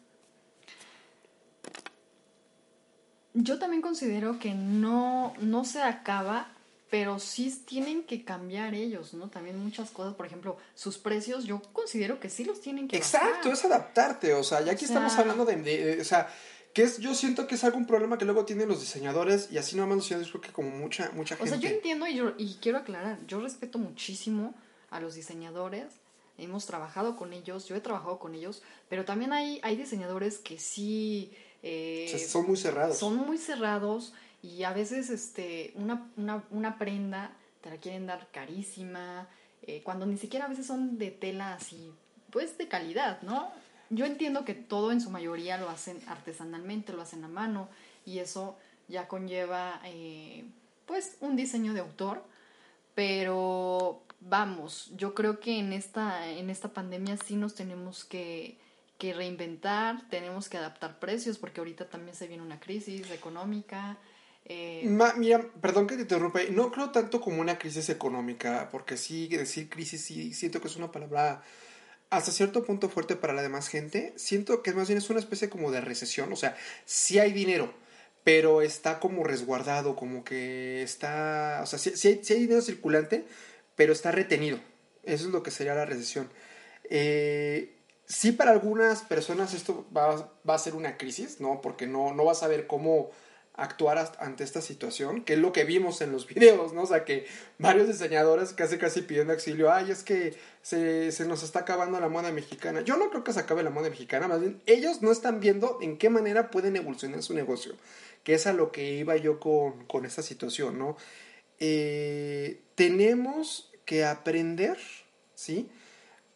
Yo 3.33 3.57
también 3.57 3.81
considero 3.81 4.37
que 4.37 4.53
no, 4.53 5.33
no 5.39 5.65
se 5.65 5.81
acaba, 5.81 6.49
pero 6.91 7.17
sí 7.17 7.63
tienen 7.65 8.03
que 8.03 8.23
cambiar 8.23 8.75
ellos, 8.75 9.13
¿no? 9.15 9.29
También 9.29 9.57
muchas 9.57 9.89
cosas, 9.89 10.13
por 10.13 10.25
ejemplo, 10.25 10.57
sus 10.75 10.97
precios, 10.97 11.45
yo 11.45 11.61
considero 11.73 12.19
que 12.19 12.29
sí 12.29 12.43
los 12.43 12.61
tienen 12.61 12.87
que 12.87 12.97
Exacto, 12.97 13.49
es 13.49 13.63
adaptarte, 13.63 14.33
o 14.33 14.43
sea, 14.43 14.61
ya 14.61 14.73
aquí 14.73 14.85
estamos 14.85 15.17
hablando 15.17 15.45
de, 15.45 15.99
o 16.01 16.03
sea, 16.03 16.27
que 16.73 16.83
es, 16.83 16.99
yo 16.99 17.13
siento 17.15 17.47
que 17.47 17.55
es 17.55 17.63
algún 17.63 17.85
problema 17.85 18.17
que 18.17 18.25
luego 18.25 18.45
tienen 18.45 18.67
los 18.67 18.79
diseñadores 18.79 19.49
y 19.51 19.57
así 19.57 19.75
no 19.75 19.85
más 19.87 19.95
los 19.95 20.05
diseñadores 20.05 20.31
creo 20.31 20.41
que 20.41 20.51
como 20.51 20.69
mucha, 20.71 21.11
mucha 21.11 21.35
gente. 21.35 21.49
O 21.49 21.53
sea, 21.53 21.61
yo 21.61 21.75
entiendo 21.75 22.07
y, 22.07 22.15
yo, 22.15 22.33
y 22.37 22.55
quiero 22.61 22.77
aclarar, 22.77 23.19
yo 23.27 23.41
respeto 23.41 23.77
muchísimo 23.77 24.53
a 24.89 24.99
los 24.99 25.15
diseñadores, 25.15 25.87
hemos 26.37 26.65
trabajado 26.65 27.15
con 27.15 27.33
ellos, 27.33 27.67
yo 27.67 27.75
he 27.75 27.81
trabajado 27.81 28.19
con 28.19 28.35
ellos, 28.35 28.63
pero 28.89 29.05
también 29.05 29.33
hay, 29.33 29.59
hay 29.63 29.75
diseñadores 29.75 30.37
que 30.37 30.59
sí 30.59 31.31
eh, 31.63 32.25
son 32.27 32.47
muy 32.47 32.57
cerrados. 32.57 32.97
Son 32.97 33.15
muy 33.15 33.37
cerrados 33.37 34.13
y 34.41 34.63
a 34.63 34.73
veces 34.73 35.09
este, 35.09 35.73
una, 35.75 36.09
una, 36.17 36.43
una 36.49 36.77
prenda 36.77 37.35
te 37.61 37.69
la 37.69 37.77
quieren 37.77 38.07
dar 38.07 38.27
carísima, 38.31 39.27
eh, 39.61 39.81
cuando 39.83 40.05
ni 40.05 40.17
siquiera 40.17 40.45
a 40.45 40.49
veces 40.49 40.65
son 40.65 40.97
de 40.97 41.11
tela 41.11 41.53
así, 41.53 41.91
pues 42.31 42.57
de 42.57 42.67
calidad, 42.67 43.21
¿no? 43.21 43.51
Yo 43.91 44.05
entiendo 44.05 44.43
que 44.45 44.55
todo 44.55 44.91
en 44.91 45.01
su 45.01 45.09
mayoría 45.09 45.57
lo 45.57 45.69
hacen 45.69 46.01
artesanalmente, 46.07 46.93
lo 46.93 47.03
hacen 47.03 47.23
a 47.23 47.27
mano 47.27 47.69
y 48.05 48.19
eso 48.19 48.57
ya 48.87 49.07
conlleva 49.07 49.79
eh, 49.85 50.43
pues 50.85 51.17
un 51.19 51.35
diseño 51.35 51.73
de 51.73 51.81
autor, 51.81 52.23
pero 52.95 54.01
vamos, 54.19 54.91
yo 54.97 55.13
creo 55.13 55.39
que 55.39 55.59
en 55.59 55.73
esta, 55.73 56.27
en 56.27 56.49
esta 56.49 56.73
pandemia 56.73 57.17
sí 57.17 57.35
nos 57.35 57.53
tenemos 57.53 58.03
que 58.03 58.57
que 59.01 59.13
reinventar, 59.13 60.07
tenemos 60.11 60.47
que 60.47 60.57
adaptar 60.57 60.99
precios 60.99 61.39
porque 61.39 61.59
ahorita 61.59 61.89
también 61.89 62.15
se 62.15 62.27
viene 62.27 62.43
una 62.43 62.59
crisis 62.59 63.09
económica. 63.09 63.97
Eh... 64.45 64.95
mira, 65.17 65.43
perdón 65.59 65.87
que 65.87 65.95
te 65.95 66.03
interrumpa, 66.03 66.41
no 66.51 66.71
creo 66.71 66.91
tanto 66.91 67.19
como 67.19 67.41
una 67.41 67.57
crisis 67.57 67.89
económica, 67.89 68.69
porque 68.71 68.97
sí, 68.97 69.27
decir 69.27 69.71
crisis 69.71 70.05
sí 70.05 70.35
siento 70.35 70.61
que 70.61 70.67
es 70.67 70.75
una 70.75 70.91
palabra 70.91 71.41
hasta 72.11 72.31
cierto 72.31 72.63
punto 72.63 72.89
fuerte 72.89 73.15
para 73.15 73.33
la 73.33 73.41
demás 73.41 73.69
gente. 73.69 74.13
Siento 74.17 74.61
que 74.61 74.73
más 74.73 74.87
bien 74.87 74.99
es 74.99 75.09
una 75.09 75.19
especie 75.19 75.49
como 75.49 75.71
de 75.71 75.81
recesión, 75.81 76.31
o 76.31 76.35
sea, 76.35 76.55
sí 76.85 77.17
hay 77.17 77.31
dinero, 77.31 77.73
pero 78.23 78.61
está 78.61 78.99
como 78.99 79.23
resguardado, 79.23 79.95
como 79.95 80.23
que 80.23 80.83
está, 80.83 81.61
o 81.63 81.65
sea, 81.65 81.79
sí, 81.79 82.07
hay, 82.07 82.39
dinero 82.39 82.61
circulante, 82.61 83.25
pero 83.75 83.93
está 83.93 84.11
retenido. 84.11 84.59
Eso 85.03 85.25
es 85.25 85.31
lo 85.31 85.41
que 85.41 85.51
sería 85.51 85.73
la 85.73 85.85
recesión. 85.85 86.29
Eh, 86.89 87.77
sí 88.05 88.33
para 88.33 88.51
algunas 88.51 89.01
personas 89.03 89.53
esto 89.53 89.87
va, 89.95 90.29
a 90.53 90.59
ser 90.59 90.75
una 90.75 90.97
crisis, 90.97 91.39
¿no? 91.39 91.61
Porque 91.61 91.87
no, 91.87 92.13
no 92.13 92.25
vas 92.25 92.43
a 92.43 92.49
ver 92.49 92.67
cómo 92.67 93.09
actuar 93.63 94.11
ante 94.19 94.43
esta 94.43 94.61
situación, 94.61 95.23
que 95.23 95.33
es 95.33 95.39
lo 95.39 95.51
que 95.53 95.63
vimos 95.63 96.01
en 96.01 96.11
los 96.11 96.27
videos, 96.33 96.73
¿no? 96.73 96.83
O 96.83 96.85
sea, 96.85 97.05
que 97.05 97.25
varios 97.57 97.87
diseñadores 97.87 98.53
casi 98.53 98.77
casi 98.77 99.01
pidiendo 99.01 99.33
auxilio, 99.33 99.71
ay, 99.71 99.91
es 99.91 100.03
que 100.03 100.35
se, 100.61 101.11
se, 101.11 101.25
nos 101.25 101.43
está 101.43 101.59
acabando 101.59 101.99
la 101.99 102.09
moda 102.09 102.31
mexicana. 102.31 102.81
Yo 102.81 102.97
no 102.97 103.09
creo 103.09 103.23
que 103.23 103.33
se 103.33 103.39
acabe 103.39 103.63
la 103.63 103.69
moda 103.69 103.89
mexicana, 103.89 104.27
más 104.27 104.41
bien 104.41 104.61
ellos 104.65 105.01
no 105.01 105.11
están 105.11 105.39
viendo 105.39 105.77
en 105.81 105.97
qué 105.97 106.09
manera 106.09 106.51
pueden 106.51 106.75
evolucionar 106.75 107.23
su 107.23 107.33
negocio, 107.33 107.75
que 108.23 108.33
es 108.33 108.47
a 108.47 108.53
lo 108.53 108.71
que 108.71 108.93
iba 108.93 109.15
yo 109.17 109.39
con, 109.39 109.85
con 109.85 110.05
esta 110.05 110.21
situación, 110.21 110.77
¿no? 110.77 110.97
Eh, 111.59 112.61
tenemos 112.75 113.71
que 113.85 114.05
aprender, 114.05 114.77
¿sí? 115.35 115.69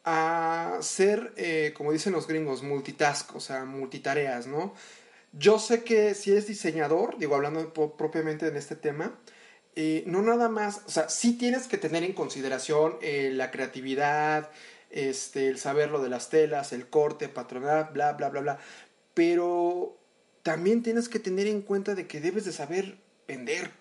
a 0.05 0.77
ser, 0.81 1.33
eh, 1.35 1.73
como 1.75 1.91
dicen 1.91 2.13
los 2.13 2.27
gringos, 2.27 2.61
multitask, 2.61 3.35
o 3.35 3.39
sea, 3.39 3.65
multitareas, 3.65 4.45
¿no? 4.45 4.73
Yo 5.37 5.59
sé 5.59 5.83
que 5.83 6.13
si 6.13 6.31
eres 6.31 6.47
diseñador, 6.47 7.17
digo, 7.17 7.35
hablando 7.35 7.73
propiamente 7.73 8.47
en 8.47 8.55
este 8.55 8.75
tema, 8.77 9.19
eh, 9.75 10.03
no 10.07 10.21
nada 10.21 10.47
más, 10.47 10.83
o 10.85 10.89
sea, 10.89 11.09
sí 11.09 11.37
tienes 11.37 11.67
que 11.67 11.77
tener 11.77 12.03
en 12.03 12.13
consideración 12.13 12.97
eh, 13.01 13.31
la 13.33 13.51
creatividad, 13.51 14.49
este, 14.91 15.49
el 15.49 15.57
saber 15.57 15.91
lo 15.91 16.01
de 16.01 16.09
las 16.09 16.29
telas, 16.29 16.71
el 16.71 16.87
corte, 16.87 17.27
patronal, 17.27 17.89
bla, 17.91 18.13
bla, 18.13 18.29
bla, 18.29 18.39
bla, 18.39 18.59
pero 19.13 19.97
también 20.43 20.81
tienes 20.83 21.09
que 21.09 21.19
tener 21.19 21.47
en 21.47 21.61
cuenta 21.61 21.95
de 21.95 22.07
que 22.07 22.21
debes 22.21 22.45
de 22.45 22.53
saber 22.53 22.97
vender, 23.27 23.71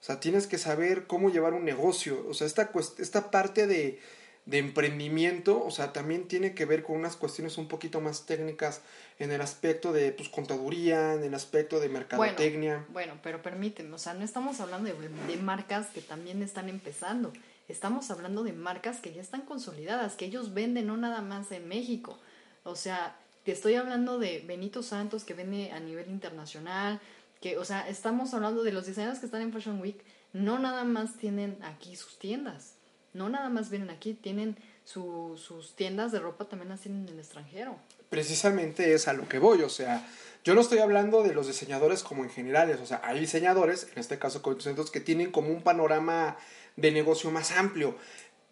o 0.00 0.04
sea, 0.04 0.18
tienes 0.18 0.48
que 0.48 0.58
saber 0.58 1.06
cómo 1.06 1.30
llevar 1.30 1.54
un 1.54 1.64
negocio, 1.64 2.26
o 2.28 2.34
sea, 2.34 2.48
esta, 2.48 2.72
esta 2.98 3.30
parte 3.30 3.68
de 3.68 4.00
de 4.48 4.56
emprendimiento, 4.56 5.62
o 5.62 5.70
sea, 5.70 5.92
también 5.92 6.26
tiene 6.26 6.54
que 6.54 6.64
ver 6.64 6.82
con 6.82 6.96
unas 6.96 7.16
cuestiones 7.16 7.58
un 7.58 7.68
poquito 7.68 8.00
más 8.00 8.24
técnicas 8.24 8.80
en 9.18 9.30
el 9.30 9.42
aspecto 9.42 9.92
de 9.92 10.10
pues, 10.12 10.30
contaduría, 10.30 11.12
en 11.12 11.22
el 11.22 11.34
aspecto 11.34 11.80
de 11.80 11.90
mercadotecnia. 11.90 12.86
Bueno, 12.88 13.18
pero 13.22 13.42
permíteme, 13.42 13.94
o 13.94 13.98
sea, 13.98 14.14
no 14.14 14.24
estamos 14.24 14.58
hablando 14.60 14.88
de, 14.88 15.08
de, 15.08 15.36
marcas 15.36 15.88
que 15.88 16.00
también 16.00 16.42
están 16.42 16.70
empezando, 16.70 17.30
estamos 17.68 18.10
hablando 18.10 18.42
de 18.42 18.54
marcas 18.54 19.00
que 19.00 19.12
ya 19.12 19.20
están 19.20 19.42
consolidadas, 19.42 20.14
que 20.14 20.24
ellos 20.24 20.54
venden 20.54 20.86
no 20.86 20.96
nada 20.96 21.20
más 21.20 21.52
en 21.52 21.68
México, 21.68 22.18
o 22.64 22.74
sea, 22.74 23.18
te 23.44 23.52
estoy 23.52 23.74
hablando 23.74 24.18
de 24.18 24.42
Benito 24.46 24.82
Santos 24.82 25.24
que 25.24 25.34
vende 25.34 25.72
a 25.72 25.80
nivel 25.80 26.08
internacional, 26.08 27.00
que, 27.42 27.58
o 27.58 27.66
sea, 27.66 27.86
estamos 27.86 28.32
hablando 28.32 28.62
de 28.62 28.72
los 28.72 28.86
diseñadores 28.86 29.20
que 29.20 29.26
están 29.26 29.42
en 29.42 29.52
Fashion 29.52 29.78
Week, 29.78 30.02
no 30.32 30.58
nada 30.58 30.84
más 30.84 31.18
tienen 31.18 31.58
aquí 31.62 31.96
sus 31.96 32.18
tiendas 32.18 32.77
no 33.14 33.28
nada 33.28 33.48
más 33.48 33.70
vienen 33.70 33.90
aquí, 33.90 34.14
tienen 34.14 34.56
sus 34.84 35.74
tiendas 35.76 36.12
de 36.12 36.20
ropa 36.20 36.46
también 36.46 36.72
así 36.72 36.88
en 36.88 37.08
el 37.08 37.18
extranjero. 37.18 37.76
Precisamente 38.10 38.94
es 38.94 39.06
a 39.08 39.12
lo 39.12 39.28
que 39.28 39.38
voy, 39.38 39.62
o 39.62 39.68
sea, 39.68 40.06
yo 40.44 40.54
no 40.54 40.60
estoy 40.60 40.78
hablando 40.78 41.22
de 41.22 41.34
los 41.34 41.46
diseñadores 41.46 42.02
como 42.02 42.24
en 42.24 42.30
generales, 42.30 42.80
o 42.80 42.86
sea, 42.86 43.02
hay 43.04 43.20
diseñadores, 43.20 43.88
en 43.92 43.98
este 43.98 44.18
caso 44.18 44.42
centros, 44.60 44.90
que 44.90 45.00
tienen 45.00 45.30
como 45.30 45.48
un 45.48 45.62
panorama 45.62 46.38
de 46.76 46.90
negocio 46.90 47.30
más 47.30 47.50
amplio, 47.52 47.96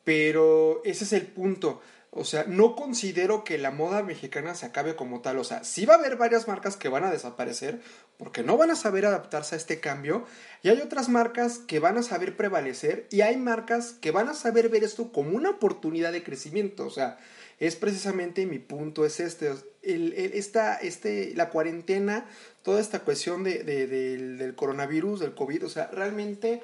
pero 0.04 0.82
ese 0.84 1.04
es 1.04 1.12
el 1.12 1.26
punto. 1.26 1.80
O 2.18 2.24
sea, 2.24 2.44
no 2.48 2.74
considero 2.76 3.44
que 3.44 3.58
la 3.58 3.70
moda 3.70 4.02
mexicana 4.02 4.54
se 4.54 4.64
acabe 4.64 4.96
como 4.96 5.20
tal. 5.20 5.38
O 5.38 5.44
sea, 5.44 5.64
sí 5.64 5.84
va 5.84 5.94
a 5.94 5.98
haber 5.98 6.16
varias 6.16 6.48
marcas 6.48 6.76
que 6.76 6.88
van 6.88 7.04
a 7.04 7.10
desaparecer 7.10 7.80
porque 8.16 8.42
no 8.42 8.56
van 8.56 8.70
a 8.70 8.76
saber 8.76 9.04
adaptarse 9.04 9.54
a 9.54 9.58
este 9.58 9.80
cambio. 9.80 10.24
Y 10.62 10.70
hay 10.70 10.80
otras 10.80 11.10
marcas 11.10 11.58
que 11.58 11.78
van 11.78 11.98
a 11.98 12.02
saber 12.02 12.34
prevalecer. 12.34 13.06
Y 13.10 13.20
hay 13.20 13.36
marcas 13.36 13.92
que 14.00 14.12
van 14.12 14.28
a 14.28 14.34
saber 14.34 14.70
ver 14.70 14.82
esto 14.82 15.12
como 15.12 15.36
una 15.36 15.50
oportunidad 15.50 16.10
de 16.10 16.22
crecimiento. 16.22 16.86
O 16.86 16.90
sea, 16.90 17.18
es 17.60 17.76
precisamente 17.76 18.46
mi 18.46 18.58
punto, 18.58 19.04
es 19.04 19.20
este. 19.20 19.52
El, 19.82 20.14
esta, 20.14 20.76
este 20.76 21.34
la 21.36 21.50
cuarentena, 21.50 22.26
toda 22.62 22.80
esta 22.80 23.00
cuestión 23.00 23.44
de, 23.44 23.62
del, 23.62 24.38
del 24.38 24.54
coronavirus, 24.54 25.20
del 25.20 25.34
COVID, 25.34 25.66
o 25.66 25.68
sea, 25.68 25.86
realmente 25.92 26.62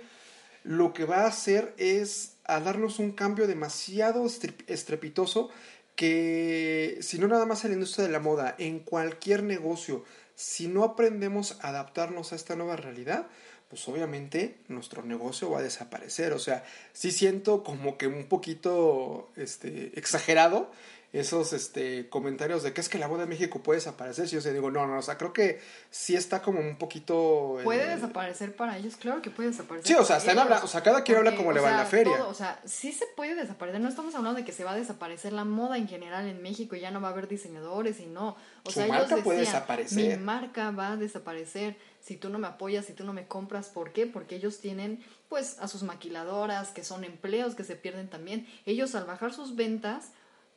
lo 0.65 0.93
que 0.93 1.05
va 1.05 1.23
a 1.23 1.29
hacer 1.29 1.75
es 1.77 2.37
a 2.45 2.61
darnos 2.61 2.99
un 2.99 3.13
cambio 3.13 3.47
demasiado 3.47 4.27
estrepitoso 4.27 5.51
que 5.97 6.99
si 7.01 7.19
no 7.19 7.29
nada 7.29 7.47
más 7.47 7.65
en 7.65 7.71
la 7.71 7.75
industria 7.75 8.07
de 8.07 8.13
la 8.13 8.19
moda, 8.19 8.55
en 8.59 8.81
cualquier 8.81 9.43
negocio, 9.43 10.05
si 10.35 10.67
no 10.67 10.85
aprendemos 10.85 11.59
a 11.61 11.69
adaptarnos 11.69 12.33
a 12.33 12.37
esta 12.37 12.57
nueva 12.57 12.77
realidad, 12.77 13.27
pues 13.69 13.87
obviamente 13.89 14.59
nuestro 14.69 15.03
negocio 15.03 15.51
va 15.51 15.61
a 15.61 15.63
desaparecer. 15.63 16.33
O 16.33 16.39
sea, 16.39 16.65
sí 16.93 17.11
siento 17.11 17.63
como 17.63 17.97
que 17.99 18.07
un 18.07 18.25
poquito 18.25 19.31
este, 19.37 19.99
exagerado 19.99 20.71
esos 21.13 21.53
este, 21.53 22.09
comentarios 22.09 22.63
de 22.63 22.73
que 22.73 22.81
es 22.81 22.89
que 22.89 22.99
la 22.99 23.07
moda 23.07 23.25
en 23.25 23.29
México 23.29 23.63
puede 23.63 23.79
desaparecer. 23.79 24.29
Si 24.29 24.35
yo 24.35 24.41
se 24.41 24.53
digo, 24.53 24.71
no, 24.71 24.87
no, 24.87 24.99
o 24.99 25.03
sea, 25.03 25.19
creo 25.19 25.35
que 25.35 25.61
sí 25.91 26.17
está 26.17 26.41
como 26.41 26.61
un 26.61 26.77
poquito... 26.77 27.59
¿Puede 27.63 27.87
desaparecer 27.87 28.57
para 28.57 28.79
ellos? 28.79 28.97
Claro 28.97 29.21
que 29.21 29.31
puede 29.31 29.51
desaparecer. 29.51 29.87
Sí, 29.87 29.95
o 29.95 30.05
sea, 30.07 30.17
están 30.17 30.39
hablando, 30.39 30.65
o 30.65 30.69
sea, 30.69 30.83
cada 30.83 31.05
quien 31.05 31.19
habla 31.19 31.37
como 31.37 31.53
le 31.53 31.61
va 31.61 31.71
en 31.71 31.77
la 31.77 31.85
feria. 31.85 32.25
o 32.25 32.33
sea, 32.33 32.59
sí 32.65 32.93
se 32.93 33.05
puede 33.15 33.35
desaparecer. 33.35 33.83
No 33.83 33.91
estamos 33.91 34.15
hablando 34.15 34.39
de 34.39 34.47
que 34.47 34.53
se 34.53 34.65
va 34.65 34.73
a 34.73 34.77
desaparecer 34.77 35.35
la 35.35 35.45
moda 35.45 35.77
en 35.77 35.87
general 35.87 36.27
en 36.27 36.41
México 36.41 36.77
y 36.77 36.81
ya 36.81 36.91
no 36.91 37.03
va 37.03 37.09
a 37.09 37.11
haber 37.11 37.29
diseñadores 37.29 38.01
y 38.01 38.07
no. 38.07 38.37
O 38.65 38.71
Su 38.71 38.81
sea, 38.81 38.87
marca 38.87 39.17
puede 39.19 39.41
desaparecer. 39.41 40.19
Mi 40.19 40.25
marca 40.25 40.71
va 40.71 40.93
a 40.93 40.97
desaparecer 40.97 41.77
si 42.01 42.17
tú 42.17 42.31
no 42.31 42.39
me 42.39 42.47
apoyas, 42.47 42.87
si 42.87 42.95
tú 42.95 43.05
no 43.05 43.13
me 43.13 43.27
compras. 43.27 43.69
¿Por 43.69 43.93
qué? 43.93 44.07
Porque 44.07 44.37
ellos 44.37 44.61
tienen 44.61 45.05
pues 45.29 45.59
a 45.61 45.69
sus 45.69 45.83
maquiladoras, 45.83 46.71
que 46.71 46.85
son 46.85 47.05
empleos 47.05 47.55
que 47.55 47.65
se 47.65 47.77
pierden 47.77 48.09
también. 48.09 48.47
Ellos 48.65 48.95
al 48.95 49.05
bajar 49.05 49.35
sus 49.35 49.57
ventas 49.57 50.13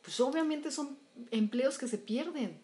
pues 0.06 0.20
obviamente 0.20 0.70
son 0.70 0.96
empleos 1.32 1.78
que 1.78 1.88
se 1.88 1.98
pierden. 1.98 2.60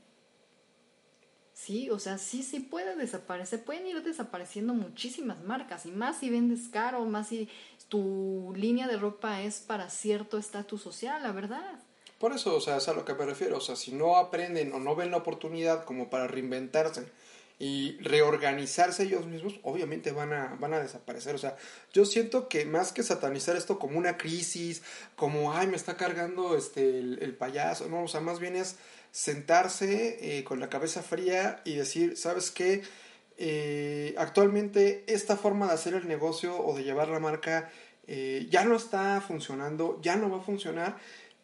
Sí, 1.53 1.91
o 1.91 1.99
sea, 1.99 2.17
sí, 2.17 2.45
sí 2.45 2.61
puede 2.61 2.95
desaparecer, 2.95 3.65
pueden 3.65 3.85
ir 3.85 4.01
desapareciendo 4.05 4.75
muchísimas 4.75 5.43
marcas, 5.43 5.85
y 5.85 5.91
más 5.91 6.19
si 6.19 6.31
vendes 6.31 6.69
caro, 6.69 7.05
más 7.05 7.29
si 7.29 7.49
tu 7.89 8.53
línea 8.57 8.87
de 8.87 8.97
ropa 8.97 9.43
es 9.43 9.59
para 9.59 9.91
cierto 9.91 10.39
estatus 10.39 10.83
social, 10.83 11.21
la 11.21 11.33
verdad. 11.33 11.81
Por 12.21 12.33
eso, 12.33 12.55
o 12.55 12.61
sea, 12.61 12.77
es 12.77 12.87
a 12.87 12.95
lo 12.95 13.05
que 13.05 13.15
me 13.15 13.27
refiero, 13.27 13.57
o 13.59 13.61
sea, 13.61 13.75
si 13.75 13.93
no 13.93 14.17
aprenden 14.17 14.73
o 14.73 14.79
no 14.79 14.95
ven 14.95 15.11
la 15.11 15.17
oportunidad 15.17 15.85
como 15.85 16.11
para 16.11 16.29
reinventarse 16.29 17.11
y 17.59 17.99
reorganizarse 18.01 19.05
ellos 19.05 19.27
mismos, 19.27 19.61
obviamente 19.63 20.11
van 20.11 20.33
a, 20.33 20.57
van 20.59 20.75
a 20.75 20.81
desaparecer. 20.81 21.35
O 21.35 21.39
sea, 21.39 21.57
yo 21.93 22.05
siento 22.05 22.49
que 22.49 22.65
más 22.65 22.93
que 22.93 23.03
satanizar 23.03 23.57
esto 23.57 23.79
como 23.79 23.99
una 23.99 24.17
crisis, 24.17 24.83
como, 25.17 25.53
ay, 25.53 25.67
me 25.67 25.77
está 25.77 25.97
cargando 25.97 26.57
este, 26.57 26.99
el, 26.99 27.37
payaso, 27.37 27.89
no, 27.89 28.05
o 28.05 28.09
sea, 28.09 28.21
más 28.21 28.41
bien 28.41 28.57
es 28.57 28.77
sentarse 29.11 30.39
eh, 30.39 30.45
con 30.45 30.59
la 30.61 30.69
cabeza 30.69 31.03
fría 31.03 31.61
y 31.65 31.75
decir, 31.75 32.17
¿sabes 32.17 32.51
qué? 32.51 32.83
Eh, 33.39 34.15
actualmente 34.19 35.05
esta 35.07 35.37
forma 35.37 35.67
de 35.67 35.73
hacer 35.73 35.95
el 35.95 36.07
negocio 36.07 36.59
o 36.59 36.77
de 36.77 36.85
llevar 36.85 37.09
la 37.09 37.19
marca 37.19 37.71
eh, 38.07 38.47
ya 38.51 38.65
no 38.65 38.77
está 38.77 39.21
funcionando, 39.21 39.99
ya 40.03 40.17
no 40.17 40.31
va 40.31 40.39
a 40.39 40.43
funcionar 40.43 40.97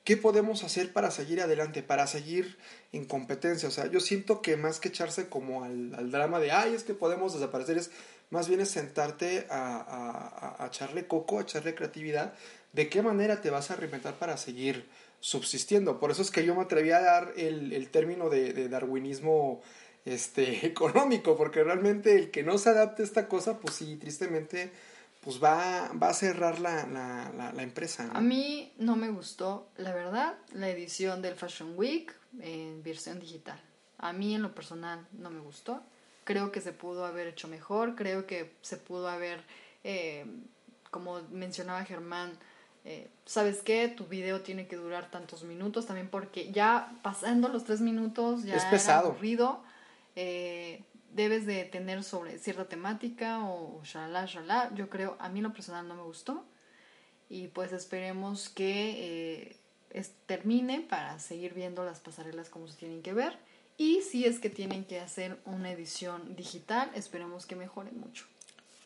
¿Qué 0.09 0.17
podemos 0.17 0.65
hacer 0.65 0.95
para 0.95 1.11
seguir 1.11 1.43
adelante, 1.43 1.83
para 1.83 2.07
seguir 2.07 2.57
en 2.93 3.05
competencia? 3.05 3.69
O 3.69 3.73
sea, 3.73 3.87
yo 3.87 4.01
siento 4.01 4.43
que 4.43 4.57
más 4.57 4.81
que 4.81 4.89
echarse 4.89 5.29
como 5.29 5.65
al, 5.65 6.11
drama 6.11 6.41
de, 6.41 6.51
ay, 6.53 6.75
es 6.75 6.85
que 6.85 6.95
podemos 6.95 7.35
desaparecer, 7.35 7.79
es 7.79 7.91
más 8.31 8.49
bien 8.49 8.61
es 8.61 8.71
sentarte 8.71 9.47
a, 9.51 10.57
a, 10.59 10.67
echarle 10.67 11.07
coco, 11.07 11.39
a 11.39 11.43
echarle 11.43 11.75
creatividad, 11.75 12.35
de 12.73 12.89
qué 12.89 13.03
manera 13.03 13.41
te 13.41 13.51
vas 13.51 13.71
a 13.71 13.77
reinventar 13.77 14.19
para 14.19 14.37
seguir 14.37 14.87
subsistiendo. 15.21 15.99
Por 15.99 16.11
eso 16.11 16.23
es 16.23 16.31
que 16.31 16.45
yo 16.45 16.55
me 16.55 16.63
atreví 16.63 16.91
a 16.91 17.01
dar 17.01 17.33
el, 17.37 17.89
término 17.91 18.29
de, 18.29 18.53
de, 18.53 18.69
darwinismo 18.69 19.63
este, 20.05 20.67
económico, 20.67 21.37
porque 21.37 21.65
realmente 21.65 22.17
el 22.17 22.31
que 22.31 22.43
no 22.43 22.59
se 22.59 22.71
adapte 22.71 23.03
a 23.03 23.07
esta 23.07 23.29
cosa, 23.29 23.59
pues 23.59 23.75
sí, 23.75 23.97
tristemente 23.97 24.71
pues 25.21 25.43
va, 25.43 25.91
va 26.01 26.11
a 26.11 26.15
cerrar 26.15 26.61
la, 26.61 26.87
la, 26.87 27.53
la, 27.53 27.63
empresa. 27.63 28.09
A 28.15 28.21
mí 28.21 28.73
no 28.79 28.97
me 28.97 29.11
gustó, 29.11 29.69
la 29.77 29.93
verdad, 29.93 30.39
la 30.53 30.71
edición 30.71 31.23
del 31.23 31.35
Fashion 31.35 31.75
Week 31.77 32.15
en 32.41 32.83
versión 32.83 33.21
digital. 33.21 33.61
A 33.99 34.13
mí 34.13 34.35
en 34.35 34.43
lo 34.43 34.55
personal 34.55 35.07
no 35.13 35.31
me 35.31 35.41
gustó. 35.41 35.83
Creo 36.25 36.53
que 36.53 36.61
se 36.61 36.73
pudo 36.73 37.07
haber 37.07 37.27
hecho 37.27 37.49
mejor, 37.49 37.95
creo 37.95 38.27
que 38.27 38.55
se 38.61 38.77
pudo 38.77 39.09
haber, 39.09 39.43
eh, 39.83 40.27
como 40.91 41.23
mencionaba 41.31 41.85
Germán, 41.85 42.39
eh, 42.85 43.11
¿sabes 43.25 43.63
qué? 43.63 43.89
Tu 43.89 44.07
video 44.07 44.41
tiene 44.41 44.67
que 44.67 44.77
durar 44.77 45.11
tantos 45.11 45.45
minutos 45.45 45.87
también 45.87 46.09
porque 46.09 46.51
ya 46.53 46.99
pasando 47.03 47.49
los 47.49 47.65
tres 47.65 47.81
minutos 47.81 48.45
ya 48.45 48.57
es 48.57 48.65
pesado. 48.65 49.09
aburrido. 49.09 49.63
Eh, 50.17 50.83
debes 51.13 51.47
de 51.47 51.65
tener 51.65 52.03
sobre 52.05 52.39
cierta 52.39 52.67
temática 52.67 53.45
o 53.45 53.83
shalala, 53.85 54.27
shalala. 54.27 54.75
Yo 54.75 54.89
creo, 54.89 55.17
a 55.19 55.29
mí 55.29 55.41
lo 55.41 55.53
personal 55.53 55.87
no 55.87 55.97
me 55.97 56.03
gustó. 56.03 56.45
Y 57.29 57.49
pues 57.49 57.73
esperemos 57.73 58.49
que 58.49 59.51
eh, 59.51 59.57
termine 60.27 60.81
para 60.81 61.19
seguir 61.19 61.55
viendo 61.55 61.85
las 61.85 62.01
pasarelas 62.01 62.49
como 62.49 62.69
se 62.69 62.77
tienen 62.77 63.03
que 63.03 63.13
ver. 63.13 63.39
Y 63.77 64.03
si 64.03 64.25
es 64.25 64.41
que 64.41 64.51
tienen 64.51 64.85
que 64.85 64.99
hacer 65.01 65.39
una 65.45 65.71
edición 65.71 66.35
digital, 66.35 66.91
esperemos 66.95 67.47
que 67.47 67.57
mejoren 67.57 67.99
mucho. 67.99 68.27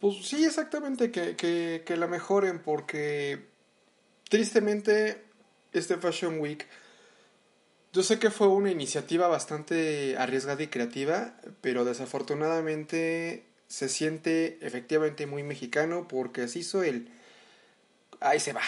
Pues 0.00 0.26
sí, 0.26 0.44
exactamente, 0.44 1.10
que, 1.10 1.36
que, 1.36 1.82
que 1.86 1.96
la 1.96 2.06
mejoren 2.06 2.60
porque 2.60 3.46
tristemente 4.28 5.22
este 5.72 5.96
Fashion 5.96 6.40
Week 6.40 6.66
yo 7.92 8.02
sé 8.02 8.18
que 8.18 8.30
fue 8.30 8.48
una 8.48 8.70
iniciativa 8.70 9.28
bastante 9.28 10.16
arriesgada 10.16 10.62
y 10.62 10.68
creativa, 10.68 11.34
pero 11.60 11.84
desafortunadamente 11.84 13.44
se 13.68 13.90
siente 13.90 14.58
efectivamente 14.62 15.26
muy 15.26 15.42
mexicano 15.42 16.08
porque 16.08 16.48
se 16.48 16.60
hizo 16.60 16.82
el... 16.82 17.10
Ahí 18.20 18.40
se 18.40 18.54
va. 18.54 18.62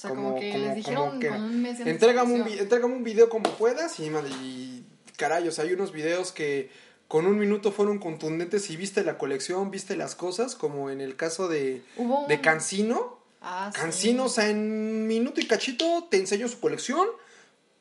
O 0.00 0.08
sea, 0.08 0.10
como, 0.10 0.40
que 0.40 0.56
les 0.56 0.76
dijeron 0.76 1.20
que, 1.20 1.28
un 1.28 1.60
mes 1.60 1.78
entrégame, 1.80 2.32
un, 2.32 2.84
un 2.92 3.04
video 3.04 3.28
como 3.28 3.50
puedas 3.58 4.00
y, 4.00 4.06
y 4.06 4.86
caray, 5.18 5.46
o 5.46 5.52
sea, 5.52 5.64
hay 5.64 5.74
unos 5.74 5.92
videos 5.92 6.32
que 6.32 6.70
con 7.06 7.26
un 7.26 7.38
minuto 7.38 7.70
fueron 7.70 7.98
contundentes 7.98 8.70
y 8.70 8.78
viste 8.78 9.04
la 9.04 9.18
colección, 9.18 9.70
viste 9.70 9.96
las 9.96 10.14
cosas, 10.14 10.54
como 10.54 10.88
en 10.88 11.02
el 11.02 11.16
caso 11.16 11.48
de, 11.48 11.82
de 12.28 12.40
Cancino. 12.40 13.18
Ah, 13.42 13.70
Cancino, 13.74 14.24
o 14.24 14.28
sea, 14.30 14.48
en 14.48 15.06
minuto 15.06 15.38
y 15.42 15.46
cachito 15.46 16.08
te 16.10 16.16
enseño 16.16 16.48
su 16.48 16.60
colección 16.60 17.06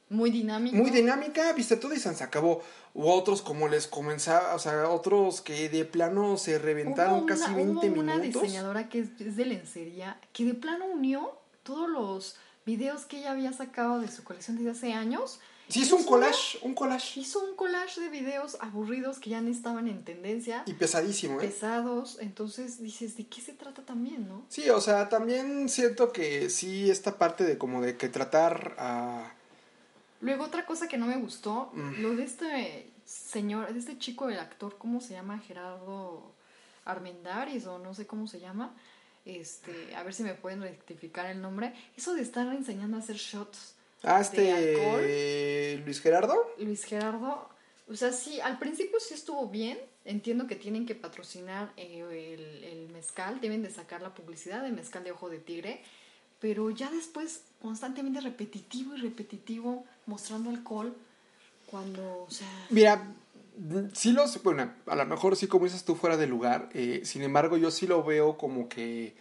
muy 0.10 0.32
dinámica. 0.32 0.76
Muy 0.76 0.90
dinámica, 0.90 1.54
viste 1.54 1.78
todo 1.78 1.94
y 1.94 2.00
se 2.00 2.10
acabó. 2.24 2.62
U 2.96 3.08
otros 3.08 3.44
como 3.44 3.68
les 3.68 3.88
comenzaba, 3.88 4.56
o 4.56 4.60
sea, 4.60 4.90
otros 4.90 5.42
que 5.42 5.70
de 5.70 5.86
plano 5.86 6.38
se 6.38 6.58
reventaron 6.58 7.28
casi 7.28 7.54
20 7.54 7.90
hubo 7.92 8.00
una 8.00 8.18
diseñadora 8.18 8.90
que 8.90 9.02
es, 9.02 9.36
de 9.36 9.46
lencería, 9.46 10.20
que 10.34 10.46
de 10.46 10.56
plano 10.56 10.86
unió 10.88 11.39
todos 11.70 11.88
los 11.88 12.36
videos 12.66 13.06
que 13.06 13.20
ella 13.20 13.32
había 13.32 13.54
sacado 13.54 14.00
de 14.00 14.08
su 14.08 14.24
colección 14.24 14.58
desde 14.58 14.72
hace 14.72 14.94
años. 14.94 15.40
Sí, 15.68 15.82
hizo 15.82 15.98
un 15.98 16.04
collage, 16.04 16.58
un 16.64 16.74
collage. 16.74 17.20
Hizo 17.20 17.40
un 17.44 17.56
collage 17.56 18.02
de 18.02 18.10
videos 18.10 18.58
aburridos 18.60 19.20
que 19.20 19.30
ya 19.30 19.40
no 19.40 19.52
estaban 19.52 19.88
en 19.88 20.04
tendencia. 20.04 20.64
Y 20.66 20.74
pesadísimo, 20.74 21.40
¿eh? 21.40 21.46
Pesados, 21.46 22.18
entonces 22.22 22.82
dices, 22.82 23.16
¿de 23.18 23.28
qué 23.28 23.40
se 23.40 23.54
trata 23.54 23.84
también, 23.84 24.28
no? 24.28 24.44
Sí, 24.50 24.68
o 24.72 24.82
sea, 24.82 25.10
también 25.10 25.70
siento 25.70 26.12
que 26.12 26.50
sí, 26.50 26.90
esta 26.90 27.20
parte 27.20 27.44
de 27.44 27.60
como 27.60 27.84
de 27.84 27.98
que 27.98 28.10
tratar 28.10 28.76
a 28.80 29.32
Luego 30.22 30.46
otra 30.46 30.66
cosa 30.66 30.88
que 30.88 30.98
no 30.98 31.06
me 31.06 31.18
gustó, 31.18 31.72
mm. 31.74 32.02
lo 32.02 32.16
de 32.16 32.24
este 32.24 32.92
señor, 33.06 33.72
de 33.72 33.78
este 33.78 34.00
chico, 34.00 34.28
el 34.28 34.40
actor, 34.40 34.76
¿cómo 34.80 35.02
se 35.02 35.14
llama? 35.14 35.38
Gerardo 35.38 36.34
Armendaris 36.84 37.68
o 37.68 37.78
no 37.78 37.94
sé 37.94 38.08
cómo 38.08 38.26
se 38.26 38.40
llama. 38.40 38.74
Este, 39.38 39.96
a 39.96 40.04
ver 40.04 40.14
si 40.14 40.24
me 40.24 40.34
pueden 40.34 40.62
rectificar 40.62 41.26
el 41.28 41.42
nombre. 41.42 41.74
Eso 41.96 42.14
de 42.14 42.22
estar 42.22 42.48
enseñando 42.54 42.98
a 42.98 43.00
hacer 43.00 43.18
shots. 43.18 43.76
Ah, 44.04 44.22
este 44.22 45.82
Luis 45.84 46.02
Gerardo. 46.02 46.36
Luis 46.58 46.84
Gerardo. 46.86 47.50
O 47.90 47.96
sea, 47.96 48.12
sí, 48.12 48.40
al 48.40 48.60
principio 48.60 49.00
sí 49.00 49.14
estuvo 49.14 49.48
bien. 49.48 49.78
Entiendo 50.06 50.48
que 50.48 50.56
tienen 50.56 50.86
que 50.86 50.96
patrocinar 50.96 51.72
eh, 51.78 52.36
el, 52.38 52.64
el 52.64 52.90
mezcal, 52.90 53.42
deben 53.42 53.62
de 53.62 53.70
sacar 53.70 54.02
la 54.02 54.14
publicidad 54.14 54.64
de 54.64 54.72
mezcal 54.72 55.04
de 55.04 55.12
ojo 55.12 55.30
de 55.30 55.40
tigre 55.40 55.82
pero 56.40 56.70
ya 56.72 56.90
después 56.90 57.44
constantemente 57.62 58.22
repetitivo 58.22 58.96
y 58.96 59.02
repetitivo 59.02 59.86
mostrando 60.06 60.50
alcohol 60.50 60.96
cuando, 61.66 62.24
o 62.24 62.32
sea... 62.32 62.48
Mira, 62.70 63.14
sí 63.94 64.12
lo, 64.12 64.26
bueno, 64.44 64.74
a 64.86 64.96
lo 64.96 65.06
mejor 65.06 65.36
sí 65.36 65.48
como 65.48 65.66
dices 65.66 65.84
tú 65.84 65.96
fuera 65.96 66.18
de 66.18 66.28
lugar, 66.28 66.70
eh, 66.74 67.02
sin 67.04 67.24
embargo 67.24 67.58
yo 67.58 67.72
sí 67.72 67.88
lo 67.88 68.04
veo 68.04 68.38
como 68.38 68.70
que... 68.70 69.16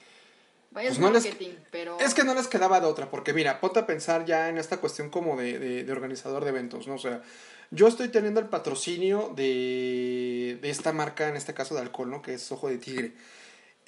Pues 0.72 0.98
no 0.98 1.10
marketing, 1.10 1.52
pero... 1.70 1.98
Es 1.98 2.14
que 2.14 2.24
no 2.24 2.34
les 2.34 2.46
quedaba 2.46 2.80
de 2.80 2.86
otra, 2.86 3.10
porque 3.10 3.32
mira, 3.32 3.60
ponte 3.60 3.80
a 3.80 3.86
pensar 3.86 4.26
ya 4.26 4.48
en 4.48 4.58
esta 4.58 4.76
cuestión 4.76 5.10
como 5.10 5.36
de, 5.36 5.58
de, 5.58 5.92
organizador 5.92 6.44
de 6.44 6.50
eventos, 6.50 6.86
¿no? 6.86 6.94
O 6.94 6.98
sea, 6.98 7.22
yo 7.70 7.88
estoy 7.88 8.08
teniendo 8.08 8.38
el 8.38 8.48
patrocinio 8.48 9.32
de, 9.34 10.58
de 10.60 10.70
esta 10.70 10.92
marca, 10.92 11.28
en 11.28 11.36
este 11.36 11.54
caso 11.54 11.74
de 11.74 11.80
alcohol, 11.80 12.10
¿no? 12.10 12.22
Que 12.22 12.34
es 12.34 12.52
Ojo 12.52 12.68
de 12.68 12.78
Tigre 12.78 13.14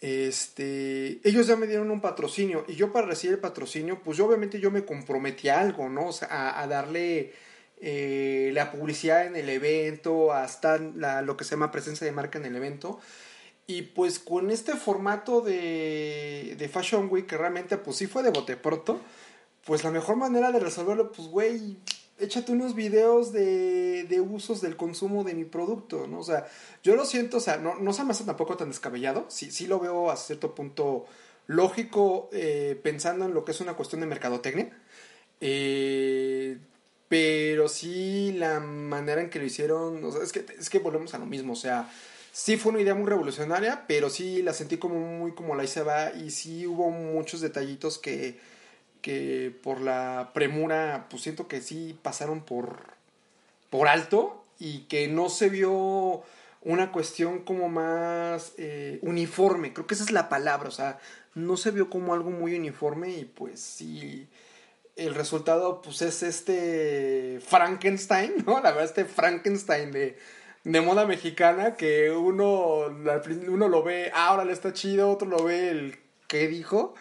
este, 0.01 1.21
ellos 1.29 1.47
ya 1.47 1.57
me 1.57 1.67
dieron 1.67 1.91
un 1.91 2.01
patrocinio 2.01 2.65
y 2.67 2.75
yo 2.75 2.91
para 2.91 3.07
recibir 3.07 3.35
el 3.35 3.41
patrocinio, 3.41 4.01
pues 4.03 4.17
yo 4.17 4.27
obviamente 4.27 4.59
yo 4.59 4.71
me 4.71 4.85
comprometí 4.85 5.49
a 5.49 5.61
algo, 5.61 5.91
¿no? 5.91 6.07
O 6.07 6.13
sea, 6.13 6.59
a, 6.59 6.67
darle 6.67 7.35
eh, 7.81 8.51
la 8.55 8.71
publicidad 8.71 9.27
en 9.27 9.37
el 9.37 9.49
evento, 9.49 10.33
hasta 10.33 10.79
lo 10.79 11.37
que 11.37 11.45
se 11.45 11.53
llama 11.53 11.73
presencia 11.73 12.07
de 12.07 12.12
marca 12.12 12.38
en 12.38 12.45
el 12.45 12.57
evento. 12.57 13.01
Y 13.66 13.83
pues 13.83 14.19
con 14.19 14.51
este 14.51 14.75
formato 14.75 15.40
de, 15.40 16.57
de 16.59 16.69
Fashion 16.69 17.09
Week, 17.11 17.27
que 17.27 17.37
realmente 17.38 17.77
pues 17.79 17.97
sí 17.97 18.07
fue 18.07 18.23
de 18.23 18.31
bote 18.31 18.57
pronto, 18.57 19.01
pues 19.64 19.85
la 19.85 19.90
mejor 19.90 20.16
manera 20.16 20.51
de 20.51 20.59
resolverlo, 20.59 21.12
pues 21.12 21.29
güey, 21.29 21.77
échate 22.19 22.53
unos 22.53 22.75
videos 22.75 23.33
de, 23.33 24.05
de, 24.05 24.21
usos 24.21 24.61
del 24.61 24.77
consumo 24.77 25.25
de 25.25 25.35
mi 25.35 25.45
producto, 25.45 26.07
¿no? 26.07 26.19
O 26.19 26.25
sea, 26.25 26.47
yo 26.83 26.97
lo 26.97 27.05
siento, 27.05 27.37
o 27.38 27.40
sea, 27.40 27.59
no, 27.59 27.77
no 27.77 27.93
se 27.93 28.05
me 28.05 28.11
hace 28.11 28.25
tampoco 28.25 28.57
tan 28.57 28.69
descabellado, 28.69 29.27
sí, 29.29 29.51
sí 29.51 29.66
lo 29.66 29.79
veo 29.79 30.11
a 30.11 30.16
cierto 30.16 30.55
punto 30.55 31.07
lógico 31.47 32.29
eh, 32.33 32.79
pensando 32.83 33.25
en 33.25 33.35
lo 33.35 33.45
que 33.45 33.53
es 33.53 33.61
una 33.61 33.75
cuestión 33.75 34.01
de 34.01 34.07
mercadotecnia. 34.07 34.71
Eh, 35.40 36.59
pero 37.11 37.68
sí 37.68 38.33
la 38.38 38.61
manera 38.61 39.20
en 39.20 39.31
que 39.31 39.40
lo 39.40 39.44
hicieron, 39.44 40.01
es 40.23 40.31
que, 40.31 40.46
es 40.57 40.70
que 40.70 40.79
volvemos 40.79 41.12
a 41.12 41.18
lo 41.18 41.27
mismo, 41.27 41.55
o 41.55 41.57
sea, 41.57 41.90
sí 42.31 42.57
fue 42.57 42.70
una 42.70 42.83
idea 42.83 42.94
muy 42.94 43.09
revolucionaria, 43.09 43.85
pero 43.88 44.09
sí 44.09 44.42
la 44.42 44.53
sentí 44.53 44.77
como 44.77 45.01
muy 45.01 45.33
como 45.33 45.57
la 45.57 45.64
hice 45.64 45.83
va 45.83 46.12
y 46.12 46.31
sí 46.31 46.68
hubo 46.68 46.92
muchos 46.92 47.40
detallitos 47.40 47.99
que, 47.99 48.38
que 49.03 49.53
por 49.61 49.81
la 49.81 50.31
premura, 50.35 51.09
pues 51.11 51.25
siento 51.25 51.49
que 51.49 51.61
sí 51.61 51.99
pasaron 52.01 52.42
por, 52.42 52.79
por 53.70 53.88
alto 53.88 54.44
y 54.61 54.83
que 54.83 55.09
no 55.09 55.31
se 55.31 55.49
vio 55.49 56.23
una 56.62 56.92
cuestión 56.92 57.40
como 57.40 57.68
más 57.68 58.53
eh, 58.57 59.01
uniforme, 59.03 59.73
creo 59.73 59.88
que 59.88 59.94
esa 59.94 60.05
es 60.05 60.12
la 60.12 60.29
palabra, 60.29 60.68
o 60.68 60.73
sea, 60.73 61.01
no 61.35 61.57
se 61.57 61.73
vio 61.73 61.90
como 61.90 62.14
algo 62.14 62.31
muy 62.31 62.55
uniforme 62.55 63.11
y 63.11 63.25
pues 63.25 63.59
sí 63.59 64.29
el 65.01 65.15
resultado 65.15 65.81
pues 65.81 66.03
es 66.03 66.23
este 66.23 67.41
Frankenstein, 67.41 68.35
¿no? 68.47 68.61
La 68.61 68.71
verdad, 68.71 68.85
este 68.85 69.05
Frankenstein 69.05 69.91
de, 69.93 70.19
de 70.65 70.81
moda 70.81 71.07
mexicana 71.07 71.75
que 71.75 72.11
uno, 72.11 72.87
uno 73.49 73.69
lo 73.69 73.83
ve, 73.83 74.11
ah, 74.15 74.29
ahora 74.29 74.45
le 74.45 74.53
está 74.53 74.73
chido, 74.73 75.11
otro 75.11 75.29
lo 75.29 75.43
ve 75.45 75.71
el 75.71 75.99
que 76.27 76.49
dijo 76.49 76.95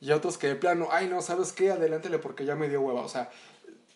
y 0.00 0.10
otros 0.10 0.36
que 0.36 0.48
de 0.48 0.56
plano, 0.56 0.88
ay 0.90 1.08
no, 1.08 1.22
¿sabes 1.22 1.52
qué? 1.52 1.70
Adelántele 1.70 2.18
porque 2.18 2.44
ya 2.44 2.56
me 2.56 2.68
dio 2.68 2.80
hueva, 2.80 3.02
o 3.02 3.08
sea, 3.08 3.30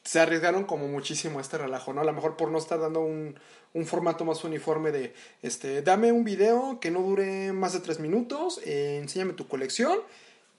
se 0.05 0.21
arriesgaron 0.21 0.65
como 0.65 0.87
muchísimo 0.87 1.39
a 1.39 1.43
este 1.43 1.59
relajo, 1.59 1.93
¿no? 1.93 2.01
A 2.01 2.05
lo 2.05 2.13
mejor 2.13 2.37
por 2.37 2.51
no 2.51 2.59
estar 2.59 2.81
dando 2.81 3.01
un, 3.01 3.39
un 3.75 3.87
formato 3.87 4.25
más 4.25 4.45
uniforme 4.45 4.93
de, 4.93 5.15
este, 5.43 5.83
dame 5.83 6.13
un 6.13 6.25
video 6.25 6.79
que 6.81 6.91
no 6.91 7.03
dure 7.03 7.53
más 7.53 7.73
de 7.73 7.81
tres 7.81 7.99
minutos, 7.99 8.61
eh, 8.65 8.99
enséñame 9.03 9.33
tu 9.33 9.49
colección 9.49 9.99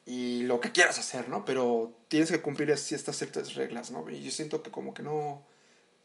y 0.10 0.42
lo 0.42 0.60
que 0.60 0.72
quieras 0.72 0.98
hacer, 0.98 1.30
¿no? 1.30 1.46
Pero 1.46 1.94
tienes 2.08 2.32
que 2.32 2.42
cumplir 2.42 2.72
estas 2.72 3.16
ciertas 3.16 3.54
reglas, 3.54 3.92
¿no? 3.92 4.10
Y 4.10 4.24
yo 4.24 4.32
siento 4.32 4.64
que 4.64 4.72
como 4.72 4.96
que 4.96 5.04
no, 5.04 5.44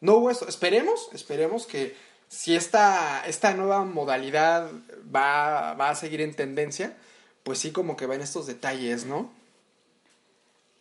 no 0.03 0.17
hubo 0.17 0.31
eso. 0.31 0.47
Esperemos, 0.47 1.09
esperemos 1.15 1.67
que 1.67 1.97
si 2.29 2.55
esta, 2.55 3.27
esta 3.27 3.55
nueva 3.55 3.83
modalidad 3.87 4.71
va, 5.05 5.73
va 5.73 5.89
a 5.89 5.95
seguir 5.95 6.21
en 6.21 6.35
tendencia, 6.35 6.95
pues 7.45 7.59
sí 7.61 7.73
como 7.73 7.97
que 7.97 8.05
va 8.05 8.15
en 8.15 8.21
estos 8.21 8.47
detalles, 8.47 9.07
¿no? 9.07 9.33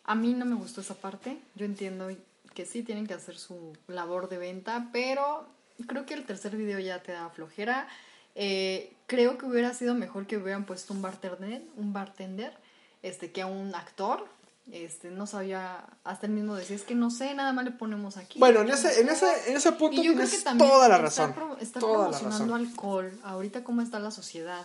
A 0.04 0.14
mí 0.14 0.34
no 0.34 0.44
me 0.44 0.56
gustó 0.56 0.82
esa 0.82 0.94
parte. 0.94 1.38
Yo 1.54 1.64
entiendo 1.64 2.14
que 2.52 2.66
sí 2.66 2.82
tienen 2.82 3.06
que 3.06 3.14
hacer 3.14 3.38
su 3.38 3.74
labor 3.86 4.28
de 4.28 4.36
venta, 4.36 4.90
pero 4.92 5.46
creo 5.86 6.04
que 6.04 6.12
el 6.12 6.26
tercer 6.26 6.56
video 6.56 6.78
ya 6.78 7.02
te 7.02 7.12
da 7.12 7.30
flojera. 7.30 7.88
Eh, 8.34 8.92
creo 9.06 9.38
que 9.38 9.46
hubiera 9.46 9.72
sido 9.72 9.94
mejor 9.94 10.26
que 10.26 10.36
hubieran 10.36 10.66
puesto 10.66 10.92
un 10.92 11.00
bartender, 11.00 11.62
un 11.78 11.94
bartender 11.94 12.62
este, 13.04 13.30
que 13.30 13.42
a 13.42 13.46
un 13.46 13.74
actor. 13.74 14.26
Este, 14.72 15.10
no 15.10 15.26
sabía, 15.26 15.84
hasta 16.04 16.26
el 16.26 16.32
mismo 16.32 16.54
decía, 16.54 16.74
es 16.74 16.84
que 16.84 16.94
no 16.94 17.10
sé, 17.10 17.34
nada 17.34 17.52
más 17.52 17.66
le 17.66 17.70
ponemos 17.70 18.16
aquí. 18.16 18.38
Bueno, 18.38 18.62
en 18.62 18.70
ese, 18.70 18.98
en 19.02 19.10
ese, 19.10 19.50
en 19.50 19.58
ese 19.58 19.72
punto 19.72 20.00
tienes 20.00 20.42
toda 20.56 20.88
la 20.88 20.96
razón. 20.96 21.34
Está, 21.60 21.80
promocionando 21.80 22.54
alcohol, 22.54 23.12
ahorita 23.24 23.62
cómo 23.62 23.82
está 23.82 23.98
la 23.98 24.10
sociedad. 24.10 24.64